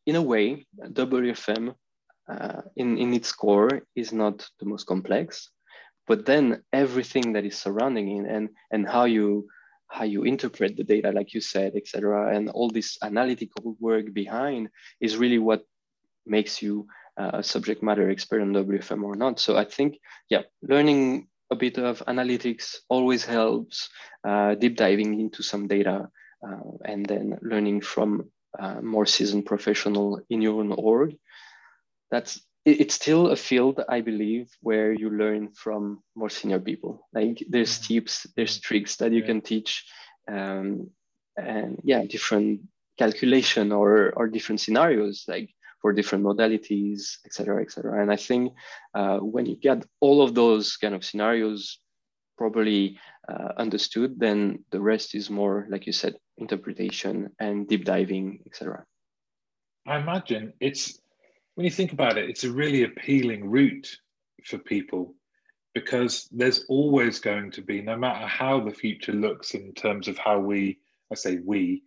in 0.06 0.16
a 0.16 0.22
way 0.22 0.66
wfm 0.92 1.74
uh, 2.32 2.62
in 2.76 2.98
in 2.98 3.14
its 3.14 3.32
core 3.32 3.82
is 3.94 4.12
not 4.12 4.48
the 4.60 4.66
most 4.66 4.84
complex 4.86 5.50
but 6.08 6.26
then 6.26 6.62
everything 6.72 7.34
that 7.34 7.44
is 7.44 7.56
surrounding 7.56 8.08
it 8.16 8.30
and 8.30 8.48
and 8.72 8.88
how 8.88 9.04
you 9.04 9.46
how 9.88 10.04
you 10.04 10.24
interpret 10.24 10.76
the 10.76 10.84
data 10.84 11.12
like 11.12 11.32
you 11.34 11.40
said 11.40 11.72
etc 11.76 12.34
and 12.34 12.48
all 12.50 12.68
this 12.70 12.98
analytical 13.02 13.76
work 13.78 14.12
behind 14.12 14.68
is 15.00 15.16
really 15.16 15.38
what 15.38 15.62
makes 16.26 16.60
you 16.62 16.86
uh, 17.18 17.30
a 17.34 17.42
subject 17.42 17.82
matter 17.82 18.10
expert 18.10 18.40
on 18.40 18.52
wfm 18.52 19.02
or 19.02 19.16
not. 19.16 19.40
So 19.40 19.56
i 19.56 19.64
think 19.64 19.98
yeah 20.28 20.42
learning 20.62 21.28
a 21.50 21.56
bit 21.56 21.78
of 21.78 22.02
analytics 22.06 22.76
always 22.88 23.24
helps 23.24 23.88
uh, 24.24 24.54
deep 24.54 24.76
diving 24.76 25.18
into 25.18 25.42
some 25.42 25.66
data 25.66 26.08
uh, 26.46 26.70
and 26.84 27.06
then 27.06 27.38
learning 27.42 27.80
from 27.80 28.30
uh, 28.58 28.80
more 28.80 29.06
seasoned 29.06 29.46
professional 29.46 30.20
in 30.30 30.42
your 30.42 30.60
own 30.60 30.72
org. 30.72 31.16
That's 32.10 32.40
it's 32.64 32.94
still 32.94 33.30
a 33.30 33.36
field 33.36 33.80
i 33.88 34.00
believe 34.00 34.50
where 34.60 34.92
you 34.92 35.10
learn 35.10 35.48
from 35.52 36.02
more 36.14 36.28
senior 36.28 36.58
people. 36.58 37.08
Like 37.12 37.42
there's 37.48 37.78
tips 37.78 38.26
there's 38.36 38.60
tricks 38.60 38.96
that 38.96 39.12
you 39.12 39.22
can 39.22 39.40
teach 39.40 39.84
um, 40.28 40.90
and 41.36 41.80
yeah 41.84 42.04
different 42.04 42.60
calculation 42.98 43.72
or 43.72 44.12
or 44.16 44.28
different 44.28 44.60
scenarios 44.60 45.24
like 45.28 45.50
for 45.80 45.92
different 45.92 46.24
modalities 46.24 47.18
etc 47.24 47.30
cetera, 47.30 47.62
etc 47.62 47.70
cetera. 47.70 48.02
and 48.02 48.10
i 48.10 48.16
think 48.16 48.52
uh, 48.94 49.18
when 49.18 49.46
you 49.46 49.56
get 49.56 49.86
all 50.00 50.20
of 50.20 50.34
those 50.34 50.76
kind 50.76 50.94
of 50.94 51.04
scenarios 51.04 51.78
properly 52.36 52.98
uh, 53.28 53.52
understood 53.56 54.18
then 54.18 54.64
the 54.70 54.80
rest 54.80 55.14
is 55.14 55.30
more 55.30 55.66
like 55.70 55.86
you 55.86 55.92
said 55.92 56.16
interpretation 56.38 57.30
and 57.38 57.68
deep 57.68 57.84
diving 57.84 58.40
etc 58.46 58.84
i 59.86 59.98
imagine 59.98 60.52
it's 60.60 61.00
when 61.58 61.64
you 61.64 61.72
think 61.72 61.92
about 61.92 62.16
it, 62.16 62.30
it's 62.30 62.44
a 62.44 62.52
really 62.52 62.84
appealing 62.84 63.50
route 63.50 63.98
for 64.44 64.58
people 64.58 65.16
because 65.74 66.28
there's 66.30 66.64
always 66.68 67.18
going 67.18 67.50
to 67.50 67.62
be, 67.62 67.82
no 67.82 67.96
matter 67.96 68.28
how 68.28 68.60
the 68.60 68.70
future 68.70 69.12
looks 69.12 69.54
in 69.54 69.74
terms 69.74 70.06
of 70.06 70.16
how 70.18 70.38
we, 70.38 70.78
I 71.10 71.16
say 71.16 71.40
we, 71.44 71.82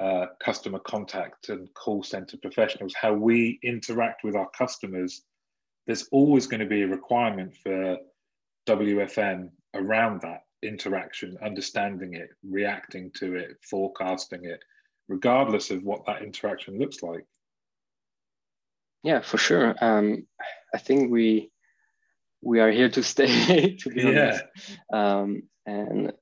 uh, 0.00 0.28
customer 0.42 0.78
contact 0.78 1.50
and 1.50 1.68
call 1.74 2.02
center 2.02 2.38
professionals, 2.38 2.94
how 2.98 3.12
we 3.12 3.60
interact 3.62 4.24
with 4.24 4.34
our 4.34 4.48
customers, 4.56 5.20
there's 5.86 6.08
always 6.10 6.46
going 6.46 6.60
to 6.60 6.66
be 6.66 6.80
a 6.80 6.88
requirement 6.88 7.54
for 7.62 7.98
WFM 8.66 9.50
around 9.74 10.22
that. 10.22 10.44
interaction, 10.62 11.36
understanding 11.44 12.14
it, 12.14 12.30
reacting 12.42 13.10
to 13.16 13.34
it, 13.34 13.58
forecasting 13.68 14.46
it, 14.46 14.60
regardless 15.08 15.70
of 15.70 15.82
what 15.82 16.06
that 16.06 16.22
interaction 16.22 16.78
looks 16.78 17.02
like. 17.02 17.26
Yeah, 19.02 19.20
for 19.20 19.38
sure. 19.38 19.74
Um, 19.80 20.26
I 20.74 20.78
think 20.78 21.10
we 21.10 21.50
we 22.40 22.60
are 22.60 22.70
here 22.70 22.88
to 22.90 23.02
stay. 23.12 23.76
to 23.76 23.90
be 23.90 24.02
yeah. 24.02 24.08
honest, 24.10 24.44
um, 24.92 25.42
and 25.66 26.12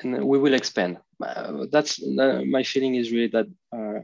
and 0.00 0.24
we 0.24 0.38
will 0.38 0.54
expand. 0.54 0.98
Uh, 1.22 1.66
that's 1.70 2.02
uh, 2.02 2.42
my 2.48 2.62
feeling 2.62 2.96
is 2.96 3.12
really 3.12 3.28
that 3.28 3.46
uh, 3.72 4.00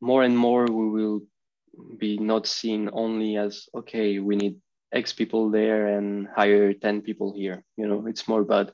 more 0.00 0.24
and 0.24 0.36
more 0.36 0.66
we 0.66 0.90
will 0.90 1.22
be 1.98 2.18
not 2.18 2.46
seen 2.46 2.90
only 2.92 3.36
as 3.36 3.68
okay 3.74 4.18
we 4.18 4.36
need 4.36 4.56
x 4.92 5.12
people 5.12 5.50
there 5.50 5.96
and 5.96 6.28
hire 6.36 6.74
10 6.74 7.00
people 7.00 7.32
here 7.34 7.64
you 7.76 7.86
know 7.86 8.06
it's 8.06 8.28
more 8.28 8.42
about 8.42 8.72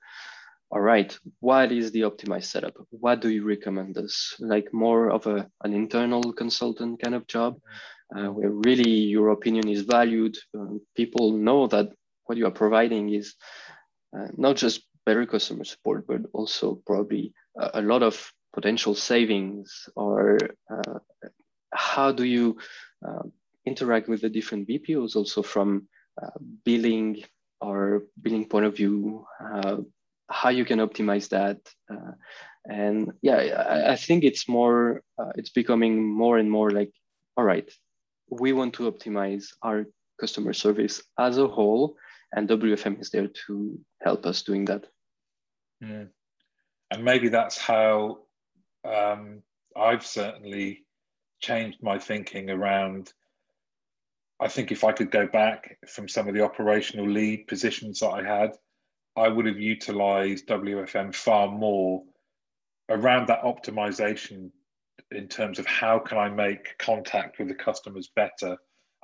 all 0.71 0.81
right 0.81 1.17
what 1.41 1.71
is 1.71 1.93
the 1.93 2.01
optimized 2.01 2.47
setup 2.47 2.75
what 2.91 3.21
do 3.21 3.29
you 3.29 3.45
recommend 3.45 3.97
us 3.97 4.35
like 4.41 4.73
more 4.73 5.11
of 5.11 5.27
a, 5.27 5.49
an 5.63 5.73
internal 5.73 6.33
consultant 6.33 7.01
kind 7.01 7.15
of 7.15 7.27
job 7.29 7.61
uh, 8.17 8.29
where 8.29 8.51
really 8.51 8.91
your 8.91 9.31
opinion 9.31 9.69
is 9.69 9.83
valued 9.83 10.37
uh, 10.59 10.67
people 10.97 11.33
know 11.33 11.67
that 11.67 11.91
what 12.25 12.39
you 12.39 12.47
are 12.47 12.59
providing 12.65 13.13
is 13.13 13.35
uh, 14.17 14.29
not 14.37 14.57
just 14.57 14.87
better 15.05 15.27
customer 15.27 15.65
support 15.65 16.07
but 16.07 16.21
also 16.33 16.81
probably 16.87 17.33
a, 17.59 17.71
a 17.75 17.83
lot 17.83 18.03
of 18.03 18.33
potential 18.53 18.95
savings 18.95 19.89
or 19.95 20.39
uh, 20.71 20.99
how 21.73 22.11
do 22.11 22.25
you 22.25 22.57
uh, 23.07 23.23
interact 23.67 24.09
with 24.09 24.23
the 24.23 24.31
different 24.31 24.67
bpos 24.67 25.17
also 25.17 25.43
from 25.43 25.87
uh, 26.23 26.31
billing 26.65 27.23
or 27.61 28.05
billing 28.23 28.49
point 28.49 28.65
of 28.65 28.77
view, 28.77 29.27
how 30.31 30.49
you 30.49 30.65
can 30.65 30.79
optimize 30.79 31.29
that. 31.31 31.59
And 32.65 33.13
yeah, 33.21 33.35
I, 33.35 33.93
I, 33.93 33.97
think 33.97 34.23
it's 34.23 34.49
more, 34.49 35.03
it's 35.35 35.51
becoming 35.51 36.07
more 36.07 36.39
and 36.39 36.49
more 36.49 36.71
like, 36.71 36.93
all 37.37 37.43
right, 37.43 37.69
we 38.31 38.53
want 38.53 38.75
to 38.75 38.91
optimize 38.91 39.47
our 39.63 39.87
customer 40.21 40.53
service 40.53 41.03
as 41.19 41.39
a 41.39 41.47
whole, 41.47 41.97
and 42.33 42.49
WFM 42.49 43.01
is 43.01 43.11
there 43.11 43.29
to 43.47 43.79
help 44.03 44.27
us 44.27 44.43
doing 44.43 44.65
that. 44.67 44.85
Mm. 45.83 46.09
And 46.91 47.05
maybe 47.05 47.29
that's 47.29 47.59
how 47.59 48.19
um, 48.85 49.43
I've 49.77 50.05
certainly 50.05 50.85
changed 51.41 51.83
my 51.83 51.99
thinking 51.99 52.51
around 52.51 53.13
I 54.41 54.49
think 54.49 54.71
if 54.71 54.85
I 54.85 54.93
could 54.93 55.11
go 55.11 55.27
back 55.27 55.79
from 55.89 56.09
some 56.09 56.29
of 56.29 56.35
the 56.35 56.45
operational 56.45 57.09
lead 57.09 57.49
positions 57.49 58.01
that 58.01 58.11
I 58.11 58.23
had, 58.23 58.53
I 59.17 59.29
would 59.29 59.47
have 59.47 59.59
utilized 59.59 60.47
WFM 60.47 61.15
far 61.15 61.49
more 61.51 62.05
around 62.89 63.29
that 63.29 63.43
optimization 63.43 64.51
in 65.11 65.29
terms 65.29 65.59
of 65.59 65.67
how 65.67 65.99
can 65.99 66.19
I 66.19 66.29
make 66.29 66.77
contact 66.79 67.39
with 67.39 67.49
the 67.49 67.55
customers 67.55 68.11
better, 68.15 68.57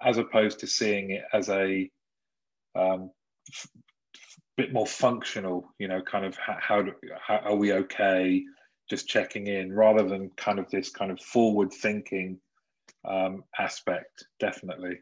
as 0.03 0.19
opposed 0.19 0.61
to 0.61 0.67
seeing 0.67 1.11
it 1.11 1.25
as 1.33 1.49
a 1.49 1.91
um, 2.77 3.11
bit 4.57 4.73
more 4.73 4.87
functional, 4.87 5.73
you 5.79 5.89
know, 5.89 6.03
kind 6.03 6.25
of 6.25 6.37
how, 6.37 6.57
how, 6.61 6.83
do, 6.83 6.93
how 7.21 7.37
are 7.39 7.57
we 7.57 7.73
okay, 7.73 8.43
just 8.89 9.09
checking 9.09 9.47
in, 9.47 9.73
rather 9.73 10.07
than 10.07 10.31
kind 10.37 10.59
of 10.59 10.71
this 10.71 10.91
kind 10.91 11.11
of 11.11 11.21
forward 11.21 11.73
thinking 11.73 12.39
um, 13.05 13.45
aspect, 13.59 14.27
definitely. 14.41 15.01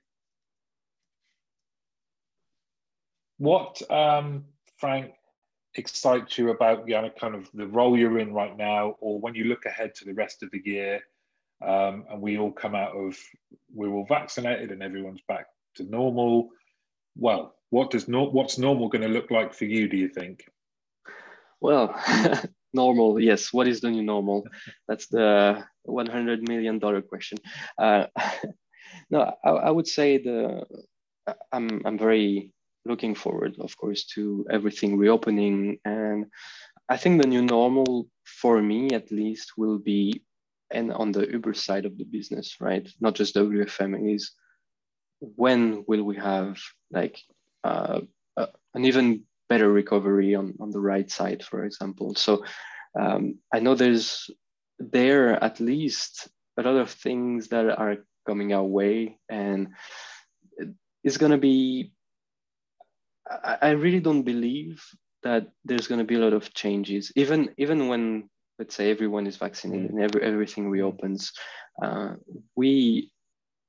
What, 3.38 3.82
um, 3.90 4.44
Frank, 4.78 5.12
excites 5.74 6.38
you 6.38 6.50
about 6.50 6.88
you 6.88 6.94
know, 6.94 7.10
kind 7.18 7.34
of 7.34 7.48
the 7.54 7.66
role 7.66 7.98
you're 7.98 8.18
in 8.18 8.32
right 8.32 8.56
now, 8.56 8.96
or 9.00 9.18
when 9.20 9.34
you 9.34 9.44
look 9.44 9.66
ahead 9.66 9.94
to 9.96 10.04
the 10.04 10.14
rest 10.14 10.42
of 10.42 10.50
the 10.50 10.62
year, 10.64 11.00
um, 11.66 12.04
and 12.10 12.20
we 12.20 12.38
all 12.38 12.52
come 12.52 12.74
out 12.74 12.92
of 12.92 13.16
we're 13.74 13.92
all 13.92 14.06
vaccinated 14.06 14.70
and 14.70 14.82
everyone's 14.82 15.22
back 15.28 15.46
to 15.76 15.84
normal. 15.84 16.50
Well, 17.16 17.54
what 17.70 17.90
does 17.90 18.08
no, 18.08 18.24
what's 18.24 18.58
normal 18.58 18.88
going 18.88 19.02
to 19.02 19.08
look 19.08 19.30
like 19.30 19.54
for 19.54 19.64
you? 19.64 19.88
Do 19.88 19.96
you 19.96 20.08
think? 20.08 20.44
Well, 21.60 21.98
normal, 22.74 23.20
yes. 23.20 23.52
What 23.52 23.68
is 23.68 23.80
the 23.80 23.90
new 23.90 24.02
normal? 24.02 24.44
That's 24.88 25.06
the 25.06 25.64
100 25.84 26.48
million 26.48 26.78
dollar 26.78 27.02
question. 27.02 27.38
Uh, 27.78 28.06
no, 29.10 29.34
I, 29.44 29.50
I 29.50 29.70
would 29.70 29.86
say 29.86 30.18
the 30.18 30.64
I'm 31.52 31.82
I'm 31.84 31.98
very 31.98 32.50
looking 32.84 33.14
forward, 33.14 33.56
of 33.60 33.76
course, 33.76 34.04
to 34.14 34.46
everything 34.50 34.98
reopening. 34.98 35.78
And 35.84 36.26
I 36.88 36.96
think 36.96 37.20
the 37.20 37.28
new 37.28 37.42
normal, 37.42 38.08
for 38.24 38.60
me 38.60 38.90
at 38.90 39.10
least, 39.10 39.52
will 39.56 39.78
be 39.78 40.22
and 40.72 40.92
on 40.92 41.12
the 41.12 41.30
Uber 41.30 41.54
side 41.54 41.84
of 41.84 41.98
the 41.98 42.04
business, 42.04 42.56
rides? 42.60 42.94
Not 43.00 43.14
just 43.14 43.34
WFM 43.36 44.14
is 44.14 44.32
when 45.20 45.84
will 45.86 46.02
we 46.02 46.16
have 46.16 46.58
like 46.90 47.20
uh, 47.62 48.00
uh, 48.36 48.46
an 48.74 48.84
even 48.84 49.24
better 49.48 49.70
recovery 49.70 50.34
on, 50.34 50.54
on 50.60 50.70
the 50.70 50.80
right 50.80 51.10
side, 51.10 51.44
for 51.44 51.64
example. 51.64 52.14
So 52.14 52.44
um, 52.98 53.38
I 53.52 53.60
know 53.60 53.74
there's 53.74 54.30
there 54.78 55.42
at 55.42 55.60
least 55.60 56.28
a 56.56 56.62
lot 56.62 56.76
of 56.76 56.90
things 56.90 57.48
that 57.48 57.66
are 57.78 57.98
coming 58.26 58.52
our 58.52 58.64
way 58.64 59.18
and 59.28 59.68
it's 61.04 61.16
going 61.16 61.32
to 61.32 61.38
be 61.38 61.92
I, 63.44 63.58
I 63.62 63.70
really 63.70 64.00
don't 64.00 64.22
believe 64.22 64.82
that 65.22 65.48
there's 65.64 65.86
going 65.86 66.00
to 66.00 66.04
be 66.04 66.16
a 66.16 66.18
lot 66.20 66.32
of 66.32 66.52
changes, 66.54 67.12
even 67.16 67.54
even 67.58 67.88
when 67.88 68.28
let's 68.58 68.74
say 68.74 68.90
everyone 68.90 69.26
is 69.26 69.36
vaccinated 69.36 69.90
and 69.90 70.00
every, 70.00 70.22
everything 70.22 70.68
reopens. 70.68 71.32
Uh, 71.82 72.14
we 72.54 73.10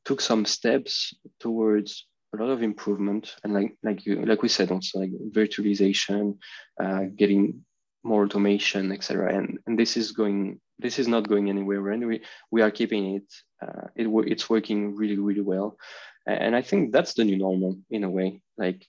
took 0.05 0.22
some 0.22 0.45
steps 0.45 1.14
towards 1.39 2.05
a 2.34 2.38
lot 2.38 2.49
of 2.49 2.64
improvement 2.64 3.36
and 3.43 3.53
like 3.53 3.78
like 3.84 4.05
you 4.05 4.26
like 4.26 4.41
we 4.41 4.49
said 4.49 4.72
also 4.72 4.99
like 4.99 5.11
virtualization 5.32 6.38
uh, 6.82 7.03
getting 7.16 7.64
more 8.03 8.24
automation 8.26 8.91
etc 8.91 9.34
and 9.34 9.59
and 9.68 9.80
this 9.80 9.95
is 9.95 10.11
going 10.11 10.59
this 10.80 10.99
is 10.99 11.07
not 11.07 11.28
going 11.28 11.49
anywhere. 11.49 11.89
And 11.89 12.05
we 12.05 12.22
we 12.51 12.61
are 12.61 12.72
keeping 12.72 13.16
it 13.16 13.34
uh, 13.61 13.88
it 13.95 14.07
it's 14.28 14.49
working 14.49 14.95
really 14.95 15.18
really 15.18 15.41
well. 15.41 15.78
And 16.26 16.55
i 16.55 16.61
think 16.61 16.91
that's 16.91 17.14
the 17.16 17.26
new 17.26 17.38
normal 17.38 17.78
in 17.89 18.03
a 18.03 18.09
way. 18.09 18.41
Like 18.57 18.86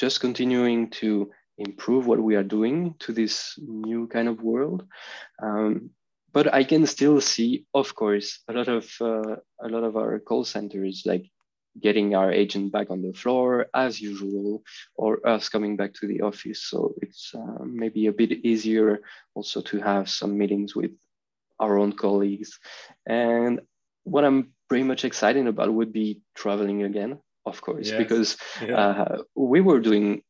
just 0.00 0.20
continuing 0.20 0.88
to 0.88 1.30
improve 1.58 2.06
what 2.06 2.18
we 2.18 2.34
are 2.34 2.48
doing 2.56 2.94
to 3.00 3.12
this 3.12 3.54
new 3.58 4.08
kind 4.08 4.28
of 4.28 4.42
world. 4.42 4.82
Um, 5.42 5.90
but 6.32 6.54
I 6.54 6.64
can 6.64 6.86
still 6.86 7.20
see, 7.20 7.66
of 7.74 7.94
course, 7.94 8.40
a 8.48 8.52
lot 8.54 8.68
of 8.68 8.88
uh, 9.00 9.36
a 9.60 9.68
lot 9.68 9.84
of 9.84 9.96
our 9.96 10.18
call 10.20 10.44
centers 10.44 11.02
like 11.04 11.28
getting 11.78 12.14
our 12.14 12.32
agent 12.32 12.72
back 12.72 12.90
on 12.90 13.02
the 13.02 13.12
floor 13.12 13.66
as 13.74 14.00
usual, 14.00 14.62
or 14.96 15.20
us 15.28 15.48
coming 15.48 15.76
back 15.76 15.92
to 15.94 16.06
the 16.06 16.22
office. 16.22 16.62
So 16.62 16.94
it's 17.02 17.34
uh, 17.34 17.64
maybe 17.64 18.06
a 18.06 18.12
bit 18.12 18.32
easier 18.44 19.00
also 19.34 19.60
to 19.60 19.78
have 19.80 20.08
some 20.08 20.38
meetings 20.38 20.74
with 20.74 20.92
our 21.58 21.78
own 21.78 21.92
colleagues. 21.92 22.58
And 23.06 23.60
what 24.04 24.24
I'm 24.24 24.54
pretty 24.68 24.84
much 24.84 25.04
excited 25.04 25.46
about 25.46 25.74
would 25.74 25.92
be 25.92 26.22
traveling 26.34 26.84
again 26.84 27.18
of 27.50 27.60
course, 27.60 27.90
because 27.90 28.36
yeah. 28.66 28.76
uh, 28.76 29.18
we 29.34 29.60
were 29.60 29.80
doing 29.80 30.22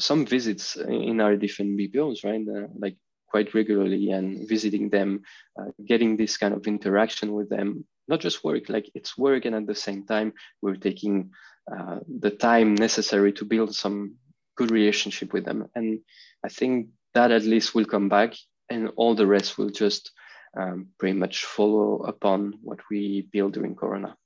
some 0.00 0.26
visits 0.26 0.76
in 0.76 1.20
our 1.20 1.36
different 1.36 1.78
BPOs, 1.78 2.24
right? 2.24 2.44
Uh, 2.48 2.68
like 2.84 2.96
quite 3.28 3.54
regularly 3.54 4.10
and 4.10 4.48
visiting 4.48 4.90
them, 4.90 5.22
uh, 5.58 5.70
getting 5.84 6.16
this 6.16 6.36
kind 6.36 6.54
of 6.54 6.66
interaction 6.66 7.32
with 7.32 7.48
them, 7.48 7.84
not 8.06 8.20
just 8.20 8.44
work, 8.44 8.68
like 8.68 8.90
it's 8.94 9.18
work. 9.18 9.44
And 9.44 9.54
at 9.54 9.66
the 9.66 9.74
same 9.74 10.06
time, 10.06 10.32
we're 10.62 10.76
taking 10.76 11.30
uh, 11.72 11.98
the 12.20 12.30
time 12.30 12.74
necessary 12.74 13.32
to 13.34 13.44
build 13.44 13.74
some 13.74 14.16
good 14.56 14.70
relationship 14.70 15.32
with 15.32 15.44
them. 15.44 15.66
And 15.74 16.00
I 16.44 16.48
think 16.48 16.88
that 17.14 17.30
at 17.30 17.42
least 17.42 17.74
will 17.74 17.84
come 17.84 18.08
back 18.08 18.34
and 18.70 18.90
all 18.96 19.14
the 19.14 19.26
rest 19.26 19.58
will 19.58 19.70
just 19.70 20.12
um, 20.58 20.88
pretty 20.98 21.18
much 21.18 21.44
follow 21.44 22.04
upon 22.04 22.54
what 22.62 22.80
we 22.90 23.28
build 23.32 23.54
during 23.54 23.74
Corona. 23.74 24.16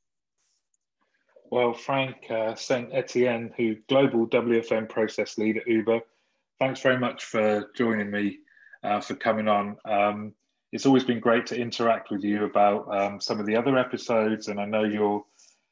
Well, 1.50 1.72
Frank 1.72 2.16
uh, 2.30 2.54
Saint 2.54 2.90
Etienne, 2.92 3.52
who 3.56 3.76
global 3.88 4.26
WFM 4.26 4.88
process 4.88 5.38
lead 5.38 5.56
at 5.56 5.66
Uber, 5.66 6.00
thanks 6.58 6.80
very 6.80 6.98
much 6.98 7.24
for 7.24 7.70
joining 7.76 8.10
me, 8.10 8.38
uh, 8.82 9.00
for 9.00 9.14
coming 9.14 9.48
on. 9.48 9.76
Um, 9.84 10.34
it's 10.72 10.84
always 10.84 11.04
been 11.04 11.20
great 11.20 11.46
to 11.46 11.58
interact 11.58 12.10
with 12.10 12.22
you 12.22 12.44
about 12.44 12.94
um, 12.94 13.20
some 13.20 13.40
of 13.40 13.46
the 13.46 13.56
other 13.56 13.78
episodes, 13.78 14.48
and 14.48 14.60
I 14.60 14.66
know 14.66 14.84
you're 14.84 15.24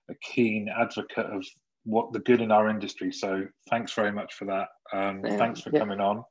a 0.08 0.14
keen 0.22 0.68
advocate 0.68 1.26
of 1.26 1.44
what 1.84 2.12
the 2.12 2.20
good 2.20 2.40
in 2.40 2.50
our 2.50 2.68
industry. 2.70 3.12
So 3.12 3.46
thanks 3.68 3.92
very 3.92 4.12
much 4.12 4.34
for 4.34 4.46
that. 4.46 4.68
Um, 4.92 5.22
thanks 5.22 5.60
for 5.60 5.70
yeah. 5.72 5.80
coming 5.80 6.00
on. 6.00 6.24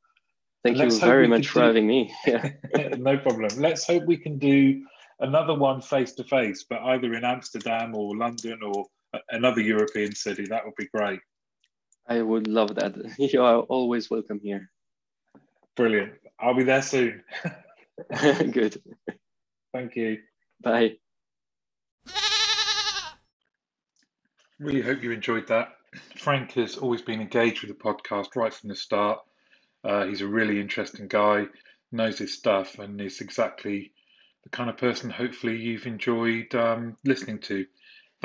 Thank 0.64 0.78
you 0.78 1.00
very 1.00 1.28
much 1.28 1.48
for 1.48 1.60
do... 1.60 1.66
having 1.66 1.86
me. 1.86 2.12
Yeah. 2.26 2.50
no 2.98 3.18
problem. 3.18 3.50
Let's 3.58 3.86
hope 3.86 4.06
we 4.06 4.18
can 4.18 4.40
do 4.40 4.84
another 5.20 5.54
one 5.54 5.82
face 5.82 6.14
to 6.14 6.24
face, 6.24 6.66
but 6.68 6.82
either 6.82 7.14
in 7.14 7.24
Amsterdam 7.24 7.94
or 7.96 8.18
London 8.18 8.60
or 8.64 8.86
another 9.30 9.62
European 9.62 10.14
city. 10.16 10.46
That 10.48 10.66
would 10.66 10.76
be 10.76 10.88
great. 10.88 11.20
I 12.08 12.22
would 12.22 12.48
love 12.48 12.76
that. 12.76 12.96
You 13.18 13.44
are 13.44 13.60
always 13.62 14.10
welcome 14.10 14.40
here. 14.40 14.70
Brilliant. 15.76 16.14
I'll 16.40 16.54
be 16.54 16.64
there 16.64 16.82
soon. 16.82 17.24
Good. 18.52 18.82
Thank 19.74 19.96
you. 19.96 20.20
Bye. 20.62 20.98
Really 24.60 24.82
hope 24.82 25.04
you 25.04 25.12
enjoyed 25.12 25.48
that. 25.48 25.76
Frank 26.18 26.54
has 26.54 26.78
always 26.78 27.02
been 27.02 27.22
engaged 27.22 27.62
with 27.62 27.70
the 27.70 27.84
podcast 27.84 28.36
right 28.36 28.54
from 28.54 28.70
the 28.70 28.76
start. 28.76 29.20
Uh, 29.84 30.06
he's 30.06 30.22
a 30.22 30.28
really 30.28 30.60
interesting 30.60 31.08
guy, 31.08 31.46
knows 31.92 32.18
his 32.18 32.34
stuff, 32.34 32.80
and 32.80 33.00
is 33.00 33.22
exactly 33.22 33.92
the 34.44 34.50
kind 34.50 34.70
of 34.70 34.78
person 34.78 35.10
hopefully 35.10 35.58
you've 35.58 35.86
enjoyed 35.86 36.54
um, 36.56 36.98
listening 37.04 37.40
to. 37.40 37.66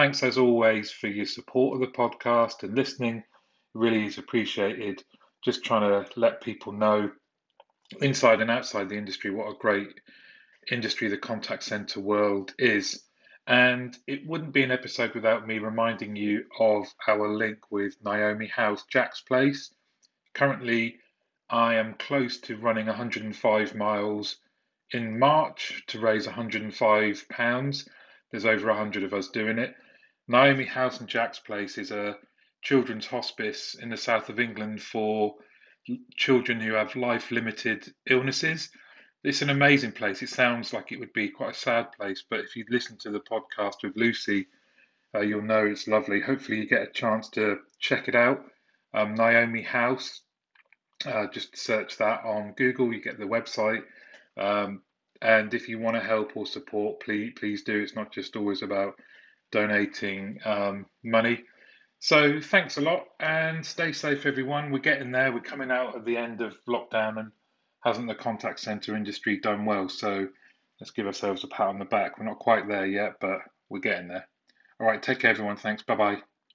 Thanks 0.01 0.22
as 0.22 0.38
always 0.38 0.90
for 0.90 1.09
your 1.09 1.26
support 1.26 1.74
of 1.74 1.80
the 1.80 1.94
podcast 1.94 2.62
and 2.62 2.74
listening. 2.74 3.18
It 3.18 3.24
really 3.74 4.07
is 4.07 4.16
appreciated. 4.16 5.05
Just 5.44 5.62
trying 5.62 5.82
to 5.82 6.18
let 6.18 6.40
people 6.40 6.72
know 6.72 7.11
inside 8.01 8.40
and 8.40 8.51
outside 8.51 8.88
the 8.88 8.96
industry 8.96 9.30
what 9.30 9.51
a 9.51 9.59
great 9.59 9.92
industry 10.72 11.09
the 11.09 11.18
contact 11.18 11.64
center 11.64 12.01
world 12.01 12.55
is. 12.59 13.05
And 13.46 13.94
it 14.07 14.26
wouldn't 14.26 14.55
be 14.55 14.62
an 14.62 14.70
episode 14.70 15.14
without 15.14 15.46
me 15.46 15.59
reminding 15.59 16.16
you 16.16 16.46
of 16.59 16.86
our 17.07 17.28
link 17.28 17.59
with 17.70 18.03
Naomi 18.03 18.46
House 18.46 18.86
Jack's 18.90 19.20
Place. 19.20 19.70
Currently, 20.32 20.96
I 21.51 21.74
am 21.74 21.92
close 21.92 22.40
to 22.40 22.57
running 22.57 22.86
105 22.86 23.74
miles 23.74 24.38
in 24.92 25.18
March 25.18 25.82
to 25.88 26.01
raise 26.01 26.24
105 26.24 27.28
pounds. 27.28 27.86
There's 28.30 28.46
over 28.46 28.68
100 28.68 29.03
of 29.03 29.12
us 29.12 29.28
doing 29.28 29.59
it. 29.59 29.74
Naomi 30.31 30.64
House 30.64 31.01
and 31.01 31.09
Jack's 31.09 31.41
Place 31.41 31.76
is 31.76 31.91
a 31.91 32.16
children's 32.62 33.07
hospice 33.09 33.74
in 33.74 33.89
the 33.89 33.97
south 33.97 34.28
of 34.28 34.39
England 34.39 34.81
for 34.81 35.35
children 36.14 36.61
who 36.61 36.74
have 36.74 36.95
life 36.95 37.33
limited 37.33 37.93
illnesses. 38.09 38.70
It's 39.24 39.43
an 39.43 39.51
amazing 39.51 39.91
place. 39.91 40.22
It 40.22 40.28
sounds 40.28 40.72
like 40.72 40.93
it 40.93 41.01
would 41.01 41.12
be 41.12 41.31
quite 41.31 41.57
a 41.57 41.59
sad 41.59 41.91
place, 41.91 42.22
but 42.31 42.39
if 42.39 42.55
you 42.55 42.64
listen 42.70 42.97
to 42.99 43.11
the 43.11 43.18
podcast 43.18 43.83
with 43.83 43.97
Lucy, 43.97 44.47
uh, 45.16 45.18
you'll 45.18 45.43
know 45.43 45.66
it's 45.66 45.89
lovely. 45.89 46.20
Hopefully, 46.20 46.59
you 46.59 46.68
get 46.68 46.83
a 46.83 46.93
chance 46.93 47.28
to 47.31 47.59
check 47.81 48.07
it 48.07 48.14
out. 48.14 48.45
Um, 48.95 49.16
Naomi 49.16 49.62
House, 49.62 50.20
uh, 51.07 51.26
just 51.26 51.59
search 51.59 51.97
that 51.97 52.24
on 52.24 52.55
Google. 52.57 52.95
You 52.95 53.03
get 53.03 53.18
the 53.18 53.24
website. 53.24 53.83
Um, 54.37 54.83
and 55.20 55.53
if 55.55 55.68
you 55.68 55.81
want 55.81 55.97
to 55.97 56.07
help 56.07 56.37
or 56.37 56.47
support, 56.47 57.01
please 57.01 57.33
please 57.35 57.64
do. 57.64 57.81
It's 57.81 57.97
not 57.97 58.12
just 58.12 58.37
always 58.37 58.62
about 58.62 58.95
donating 59.53 60.38
um, 60.44 60.86
money. 61.05 61.44
So 61.98 62.40
thanks 62.40 62.78
a 62.78 62.80
lot 62.80 63.05
and 63.20 63.64
stay 63.64 63.92
safe, 63.92 64.24
everyone. 64.24 64.70
We're 64.70 64.78
getting 64.78 65.12
there. 65.12 65.32
We're 65.32 65.40
coming 65.40 65.70
out 65.70 65.96
at 65.96 66.05
the 66.05 66.16
end 66.16 66.40
of 66.40 66.55
lockdown, 66.66 67.18
and 67.18 67.32
hasn't 67.84 68.09
the 68.09 68.14
contact 68.14 68.61
center 68.61 68.96
industry 68.96 69.38
done 69.38 69.64
well? 69.64 69.88
So 69.88 70.28
let's 70.80 70.90
give 70.90 71.07
ourselves 71.07 71.44
a 71.44 71.48
pat 71.48 71.68
on 71.68 71.78
the 71.78 71.84
back. 71.84 72.18
We're 72.18 72.26
not 72.26 72.38
quite 72.38 72.68
there 72.68 72.86
yet, 72.86 73.14
but 73.20 73.40
we're 73.68 73.80
getting 73.80 74.09
there. 74.09 74.26
All 74.80 74.86
right, 74.86 75.03
take 75.03 75.20
care, 75.20 75.30
everyone. 75.30 75.57
Thanks. 75.57 75.82
Bye 75.82 75.96
bye. 75.96 76.30